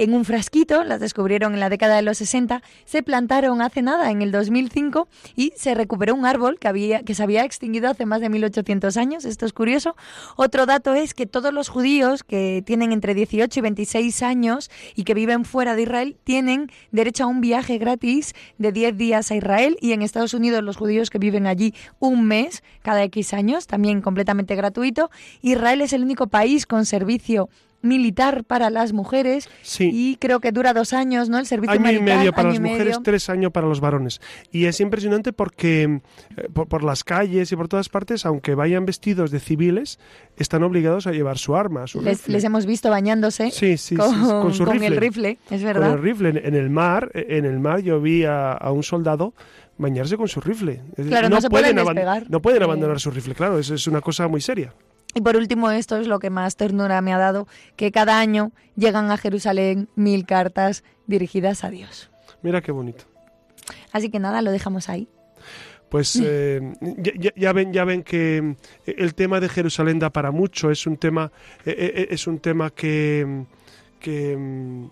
en 0.00 0.14
un 0.14 0.24
frasquito, 0.24 0.82
las 0.82 0.98
descubrieron 0.98 1.52
en 1.52 1.60
la 1.60 1.68
década 1.68 1.96
de 1.96 2.00
los 2.00 2.16
60, 2.16 2.62
se 2.86 3.02
plantaron 3.02 3.60
hace 3.60 3.82
nada, 3.82 4.10
en 4.10 4.22
el 4.22 4.32
2005, 4.32 5.08
y 5.36 5.52
se 5.56 5.74
recuperó 5.74 6.14
un 6.14 6.24
árbol 6.24 6.58
que, 6.58 6.68
había, 6.68 7.02
que 7.02 7.14
se 7.14 7.22
había 7.22 7.44
extinguido 7.44 7.90
hace 7.90 8.06
más 8.06 8.22
de 8.22 8.30
1800 8.30 8.96
años. 8.96 9.26
Esto 9.26 9.44
es 9.44 9.52
curioso. 9.52 9.96
Otro 10.36 10.64
dato 10.64 10.94
es 10.94 11.12
que 11.12 11.26
todos 11.26 11.52
los 11.52 11.68
judíos 11.68 12.24
que 12.24 12.62
tienen 12.64 12.92
entre 12.92 13.12
18 13.12 13.58
y 13.58 13.62
26 13.62 14.22
años 14.22 14.70
y 14.94 15.04
que 15.04 15.12
viven 15.12 15.44
fuera 15.44 15.74
de 15.74 15.82
Israel 15.82 16.16
tienen 16.24 16.70
derecho 16.92 17.24
a 17.24 17.26
un 17.26 17.42
viaje 17.42 17.76
gratis 17.76 18.32
de 18.56 18.72
10 18.72 18.96
días 18.96 19.30
a 19.30 19.36
Israel 19.36 19.76
y 19.82 19.92
en 19.92 20.00
Estados 20.00 20.32
Unidos 20.32 20.64
los 20.64 20.78
judíos 20.78 21.10
que 21.10 21.18
viven 21.18 21.46
allí 21.46 21.74
un 21.98 22.24
mes 22.24 22.62
cada 22.80 23.02
X 23.04 23.34
años, 23.34 23.66
también 23.66 24.00
completamente 24.00 24.56
gratuito. 24.56 25.10
Israel 25.42 25.82
es 25.82 25.92
el 25.92 26.02
único 26.02 26.28
país 26.28 26.64
con 26.64 26.86
servicio 26.86 27.50
militar 27.82 28.44
para 28.44 28.70
las 28.70 28.92
mujeres 28.92 29.48
y 29.78 30.16
creo 30.16 30.40
que 30.40 30.52
dura 30.52 30.72
dos 30.74 30.92
años, 30.92 31.28
¿no? 31.28 31.38
El 31.38 31.46
servicio 31.46 31.72
año 31.72 31.80
militar. 31.82 32.02
y 32.02 32.18
medio 32.18 32.32
para 32.32 32.50
las 32.50 32.60
mujeres, 32.60 32.98
tres 33.02 33.30
años 33.30 33.52
para 33.52 33.66
los 33.66 33.80
varones. 33.80 34.20
Y 34.50 34.66
es 34.66 34.80
impresionante 34.80 35.32
porque 35.32 36.00
eh, 36.36 36.48
por, 36.52 36.84
las 36.84 37.04
calles 37.04 37.50
y 37.52 37.56
por 37.56 37.68
todas 37.68 37.88
partes, 37.88 38.26
aunque 38.26 38.54
vayan 38.54 38.86
vestidos 38.86 39.30
de 39.30 39.40
civiles, 39.40 39.98
están 40.36 40.62
obligados 40.62 41.06
a 41.06 41.12
llevar 41.12 41.38
su 41.38 41.56
arma. 41.56 41.86
Su 41.86 42.00
les, 42.02 42.28
les, 42.28 42.44
hemos 42.44 42.66
visto 42.66 42.90
bañándose 42.90 43.50
con, 43.96 44.54
su 44.54 44.64
rifle. 44.64 44.86
el 44.86 44.96
rifle, 44.96 45.38
es 45.50 45.62
verdad. 45.62 45.88
Con 45.88 45.98
el 45.98 46.02
rifle 46.02 46.28
en, 46.28 46.54
el 46.54 46.70
mar, 46.70 47.10
en 47.14 47.44
el 47.44 47.58
mar 47.60 47.80
yo 47.80 48.00
vi 48.00 48.24
a, 48.24 48.58
un 48.72 48.82
soldado 48.82 49.34
bañarse 49.78 50.16
con 50.16 50.28
su 50.28 50.40
rifle. 50.40 50.82
Claro, 51.08 51.28
no, 51.28 51.40
se 51.40 51.48
pueden, 51.48 51.76
despegar. 51.76 52.28
No 52.28 52.42
pueden 52.42 52.62
abandonar 52.62 53.00
su 53.00 53.10
rifle, 53.10 53.34
claro, 53.34 53.58
eso 53.58 53.74
es 53.74 53.86
una 53.86 54.00
cosa 54.00 54.28
muy 54.28 54.40
seria. 54.40 54.74
Y 55.14 55.20
por 55.20 55.36
último, 55.36 55.70
esto 55.70 55.96
es 55.96 56.06
lo 56.06 56.18
que 56.18 56.30
más 56.30 56.56
ternura 56.56 57.00
me 57.00 57.12
ha 57.12 57.18
dado, 57.18 57.48
que 57.76 57.90
cada 57.90 58.20
año 58.20 58.52
llegan 58.76 59.10
a 59.10 59.16
Jerusalén 59.16 59.88
mil 59.96 60.24
cartas 60.24 60.84
dirigidas 61.06 61.64
a 61.64 61.70
Dios. 61.70 62.10
Mira 62.42 62.60
qué 62.60 62.72
bonito. 62.72 63.04
Así 63.92 64.10
que 64.10 64.18
nada, 64.18 64.40
lo 64.42 64.52
dejamos 64.52 64.88
ahí. 64.88 65.08
Pues 65.88 66.16
eh, 66.22 66.60
ya, 67.34 67.52
ven, 67.52 67.72
ya 67.72 67.84
ven 67.84 68.04
que 68.04 68.54
el 68.86 69.14
tema 69.14 69.40
de 69.40 69.48
Jerusalén 69.48 69.98
da 69.98 70.10
para 70.10 70.30
mucho. 70.30 70.70
Es 70.70 70.86
un 70.86 70.96
tema, 70.96 71.32
eh, 71.66 71.74
eh, 71.76 72.08
es 72.10 72.28
un 72.28 72.38
tema 72.38 72.70
que, 72.70 73.44
que 73.98 74.88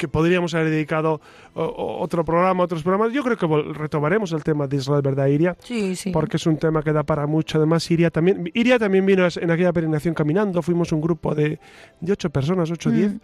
que 0.00 0.08
podríamos 0.08 0.54
haber 0.54 0.70
dedicado 0.70 1.20
otro 1.54 2.24
programa, 2.24 2.64
otros 2.64 2.82
programas. 2.82 3.12
Yo 3.12 3.22
creo 3.22 3.36
que 3.36 3.72
retomaremos 3.72 4.32
el 4.32 4.42
tema 4.42 4.66
de 4.66 4.76
Israel, 4.76 5.02
¿verdad, 5.02 5.26
Iria? 5.26 5.56
Sí, 5.62 5.96
sí. 5.96 6.10
Porque 6.10 6.36
es 6.36 6.46
un 6.46 6.56
tema 6.56 6.82
que 6.82 6.92
da 6.92 7.02
para 7.02 7.26
mucho. 7.26 7.58
Además, 7.58 7.90
Iria 7.90 8.10
también, 8.10 8.50
Iria 8.54 8.78
también 8.78 9.04
vino 9.06 9.26
en 9.34 9.50
aquella 9.50 9.72
peregrinación 9.72 10.14
caminando. 10.14 10.62
Fuimos 10.62 10.92
un 10.92 11.00
grupo 11.00 11.34
de, 11.34 11.58
de 12.00 12.12
ocho 12.12 12.30
personas, 12.30 12.70
ocho 12.70 12.90
o 12.90 12.92
diez. 12.92 13.12
Mm 13.12 13.20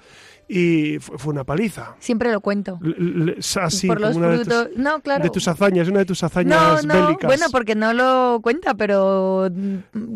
y 0.49 0.99
fue 1.01 1.33
una 1.33 1.45
paliza. 1.45 1.97
Siempre 1.99 2.31
lo 2.31 2.41
cuento. 2.41 2.79
así, 3.61 3.89
Por 3.89 4.01
los 4.01 4.17
una 4.17 4.29
de 4.29 4.71
no, 4.77 5.01
claro. 5.01 5.25
de 5.25 5.31
tus 5.31 5.49
hazañas, 5.49 5.89
una 5.89 6.01
de 6.01 6.05
tus 6.05 6.23
hazañas 6.23 6.85
no, 6.85 7.11
no, 7.11 7.19
Bueno, 7.23 7.47
porque 7.51 7.75
no 7.75 7.93
lo 7.93 8.41
cuenta, 8.43 8.75
pero 8.75 9.51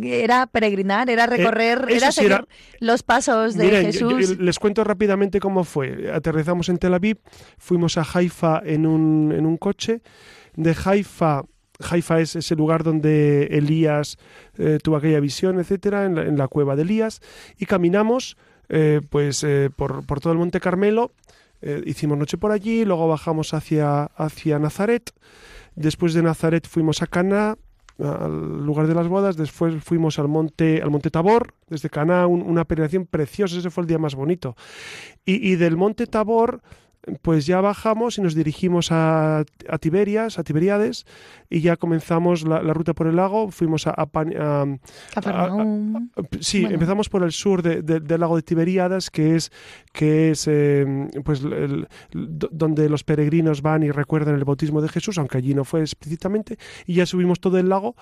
era 0.02 0.46
peregrinar, 0.46 1.10
era 1.10 1.24
eh, 1.24 1.26
recorrer, 1.26 1.86
era 1.88 2.12
seguir 2.12 2.46
los 2.78 3.02
pasos 3.02 3.56
de 3.56 3.70
Jesús. 3.70 4.38
les 4.38 4.58
cuento 4.58 4.84
rápidamente 4.84 5.40
cómo 5.40 5.64
fue. 5.64 6.10
Aterrizamos 6.14 6.68
en 6.68 6.78
Tel 6.78 6.94
Aviv, 6.94 7.18
fuimos 7.58 7.98
a 7.98 8.04
Haifa 8.12 8.62
en 8.64 8.86
un, 8.86 9.32
en 9.32 9.46
un 9.46 9.56
coche. 9.56 10.02
De 10.56 10.74
Haifa 10.84 11.44
Haifa 11.88 12.20
es 12.20 12.36
ese 12.36 12.56
lugar 12.56 12.82
donde 12.82 13.44
Elías 13.44 14.18
eh, 14.58 14.78
tuvo 14.82 14.96
aquella 14.96 15.20
visión, 15.20 15.58
etcétera, 15.58 16.04
en 16.04 16.36
la, 16.36 16.48
cueva 16.48 16.76
de 16.76 16.82
Elías, 16.82 17.20
y 17.58 17.66
caminamos 17.66 18.36
eh, 18.68 19.00
pues 19.08 19.42
eh, 19.44 19.70
por, 19.74 20.04
por, 20.06 20.20
todo 20.20 20.32
el 20.32 20.38
Monte 20.38 20.60
Carmelo. 20.60 21.12
Hicimos 21.84 22.16
noche 22.16 22.38
por 22.38 22.52
allí, 22.52 22.86
luego 22.86 23.06
bajamos 23.06 23.52
hacia, 23.52 24.04
hacia 24.04 24.58
Nazaret. 24.58 25.12
Después 25.74 26.14
de 26.14 26.22
Nazaret 26.22 26.66
fuimos 26.66 27.02
a 27.02 27.06
Cana, 27.06 27.58
al 27.98 28.64
lugar 28.64 28.86
de 28.86 28.94
las 28.94 29.08
bodas, 29.08 29.36
después 29.36 29.74
fuimos 29.84 30.18
al 30.18 30.28
monte, 30.28 30.80
al 30.80 30.90
monte 30.90 31.10
Tabor, 31.10 31.52
desde 31.68 31.90
Caná, 31.90 32.26
una 32.26 32.64
peregrinación 32.64 33.04
preciosa, 33.04 33.58
ese 33.58 33.68
fue 33.68 33.82
el 33.82 33.88
día 33.88 33.98
más 33.98 34.14
bonito. 34.14 34.56
Y 35.26 35.56
del 35.56 35.76
monte 35.76 36.06
Tabor 36.06 36.62
pues 37.22 37.46
ya 37.46 37.60
bajamos 37.60 38.18
y 38.18 38.20
nos 38.20 38.34
dirigimos 38.34 38.92
a, 38.92 39.44
a 39.68 39.78
Tiberias, 39.78 40.38
a 40.38 40.44
Tiberiades, 40.44 41.06
y 41.48 41.60
ya 41.60 41.76
comenzamos 41.76 42.46
la, 42.46 42.60
ruta 42.74 42.94
por 42.94 43.06
el 43.06 43.16
lago. 43.16 43.50
Fuimos 43.50 43.86
a. 43.86 43.94
a, 43.96 44.66
sí, 46.40 46.64
empezamos 46.64 47.08
por 47.08 47.22
el 47.22 47.32
sur 47.32 47.62
del 47.62 48.20
lago 48.20 48.36
de 48.36 48.42
Tiberiadas, 48.42 49.10
que 49.10 49.36
es, 49.36 49.50
que 49.92 50.30
es 50.32 50.46
em, 50.46 51.08
pues 51.24 51.42
donde 52.12 52.88
los 52.88 53.02
peregrinos 53.02 53.62
van 53.62 53.82
y 53.82 53.90
recuerdan 53.90 54.34
el 54.34 54.44
bautismo 54.44 54.82
de 54.82 54.88
Jesús, 54.88 55.18
aunque 55.18 55.38
allí 55.38 55.54
no 55.54 55.64
fue 55.64 55.80
explícitamente, 55.80 56.58
y 56.86 56.94
ya 56.94 57.06
subimos 57.06 57.40
todo 57.40 57.58
el 57.58 57.68
lago 57.68 57.96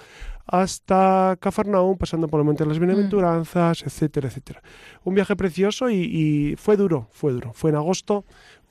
hasta 0.47 1.37
Cafarnaúm, 1.41 1.99
pasando 1.99 2.27
por 2.27 2.41
el 2.41 2.47
Monte 2.47 2.65
de 2.65 2.69
las 2.71 2.79
Bienaventuranzas, 2.79 3.83
etcétera, 3.83 4.29
etcétera. 4.29 4.63
Un 5.05 5.15
viaje 5.15 5.37
precioso 5.37 5.91
y, 5.91 5.97
y 5.97 6.57
fue 6.57 6.77
duro, 6.77 7.09
fue 7.13 7.33
duro. 7.33 7.53
Fue 7.53 7.71
en 7.71 7.77
agosto 7.77 8.25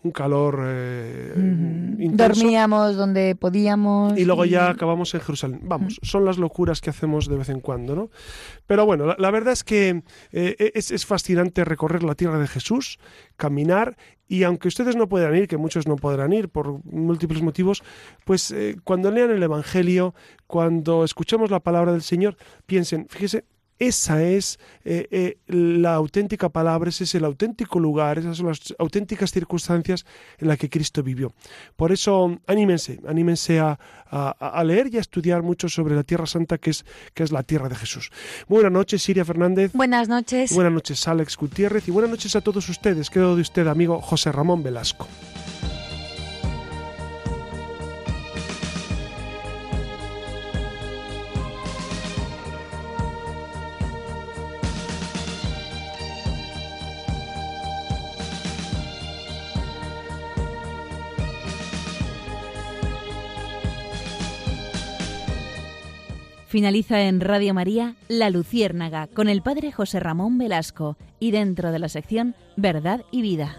un 0.08 0.12
calor 0.12 0.64
eh, 0.66 1.34
Dormíamos 1.98 2.96
donde 2.96 3.36
podíamos. 3.36 4.18
Y 4.18 4.26
luego 4.26 4.46
ya 4.46 4.70
acabamos 4.70 5.14
en 5.14 5.22
Jerusalén. 5.22 5.60
Vamos, 5.64 6.00
son 6.02 6.26
las 6.26 6.38
locuras 6.38 6.82
que 6.82 6.90
hacemos 6.90 7.28
de 7.28 7.38
vez 7.38 7.50
en 7.50 7.60
cuando, 7.60 7.96
¿no? 7.96 8.10
Pero 8.66 8.86
bueno, 8.86 9.16
la, 9.18 9.32
verdad 9.32 9.54
es 9.54 9.64
que 9.64 10.04
eh, 10.32 10.72
es, 10.74 10.92
es, 10.92 11.06
fascinante 11.06 11.66
recorrer 11.66 12.04
la 12.04 12.16
tierra 12.16 12.40
de 12.40 12.48
Jesús, 12.48 13.00
caminar 13.36 13.98
y 14.28 14.44
aunque 14.44 14.68
ustedes 14.68 14.96
no 14.96 15.08
puedan 15.08 15.36
ir, 15.36 15.48
que 15.48 15.58
muchos 15.58 15.88
no 15.88 15.96
podrán 15.96 16.34
ir 16.34 16.50
por 16.50 16.84
múltiples 16.86 17.42
motivos, 17.42 17.84
pues 18.26 18.52
eh, 18.52 18.76
cuando 18.84 19.10
lean 19.10 19.32
el 19.32 19.42
Evangelio, 19.42 20.14
cuando 20.48 21.04
escuchemos 21.04 21.50
la 21.50 21.62
palabra 21.62 21.94
del 21.94 22.02
Señor, 22.02 22.36
piensen, 22.66 23.08
fíjese, 23.10 23.46
esa 23.80 24.24
es 24.24 24.60
eh, 24.86 25.08
eh, 25.12 25.38
la 25.48 25.94
auténtica 25.96 26.50
palabra, 26.50 26.90
ese 26.90 27.04
es 27.04 27.16
el 27.16 27.26
auténtico 27.26 27.80
lugar, 27.80 28.18
esas 28.18 28.38
son 28.38 28.48
las 28.48 28.74
auténticas 28.80 29.32
circunstancias 29.32 30.06
en 30.40 30.48
las 30.48 30.58
que 30.58 30.70
Cristo 30.70 31.04
vivió. 31.04 31.34
Por 31.76 31.92
eso, 31.92 32.40
anímense, 32.48 33.00
anímense 33.08 33.60
a, 33.60 33.78
leer 34.64 34.90
y 34.94 34.98
a 34.98 35.02
estudiar 35.02 35.44
mucho 35.44 35.70
sobre 35.70 35.96
la 35.96 36.04
Tierra 36.04 36.26
Santa, 36.26 36.58
que 36.58 36.72
es, 36.72 36.86
que 37.14 37.24
es 37.24 37.32
la 37.32 37.44
tierra 37.44 37.70
de 37.70 37.76
Jesús. 37.76 38.12
Buenas 38.48 38.72
noches, 38.72 39.04
Siria 39.04 39.26
Fernández. 39.26 39.72
Buenas 39.74 40.08
noches. 40.08 40.54
Buenas 40.54 40.74
noches, 40.74 41.08
Alex 41.08 41.38
Gutiérrez. 41.38 41.88
Y 41.88 41.92
buenas 41.92 42.12
noches 42.12 42.36
a 42.36 42.42
todos 42.42 42.68
ustedes. 42.70 43.10
Quedo 43.10 43.36
de 43.36 43.42
usted, 43.42 43.68
amigo 43.68 44.02
José 44.02 44.32
Ramón 44.32 44.64
Velasco. 44.64 45.08
Finaliza 66.58 67.04
en 67.04 67.22
Radio 67.22 67.54
María 67.54 67.94
La 68.08 68.32
Luciérnaga 68.32 69.06
con 69.06 69.30
el 69.30 69.44
Padre 69.44 69.72
José 69.72 70.00
Ramón 70.00 70.40
Velasco 70.40 70.98
y 71.20 71.30
dentro 71.30 71.72
de 71.72 71.78
la 71.78 71.88
sección 71.88 72.34
Verdad 72.56 73.02
y 73.12 73.22
Vida. 73.22 73.58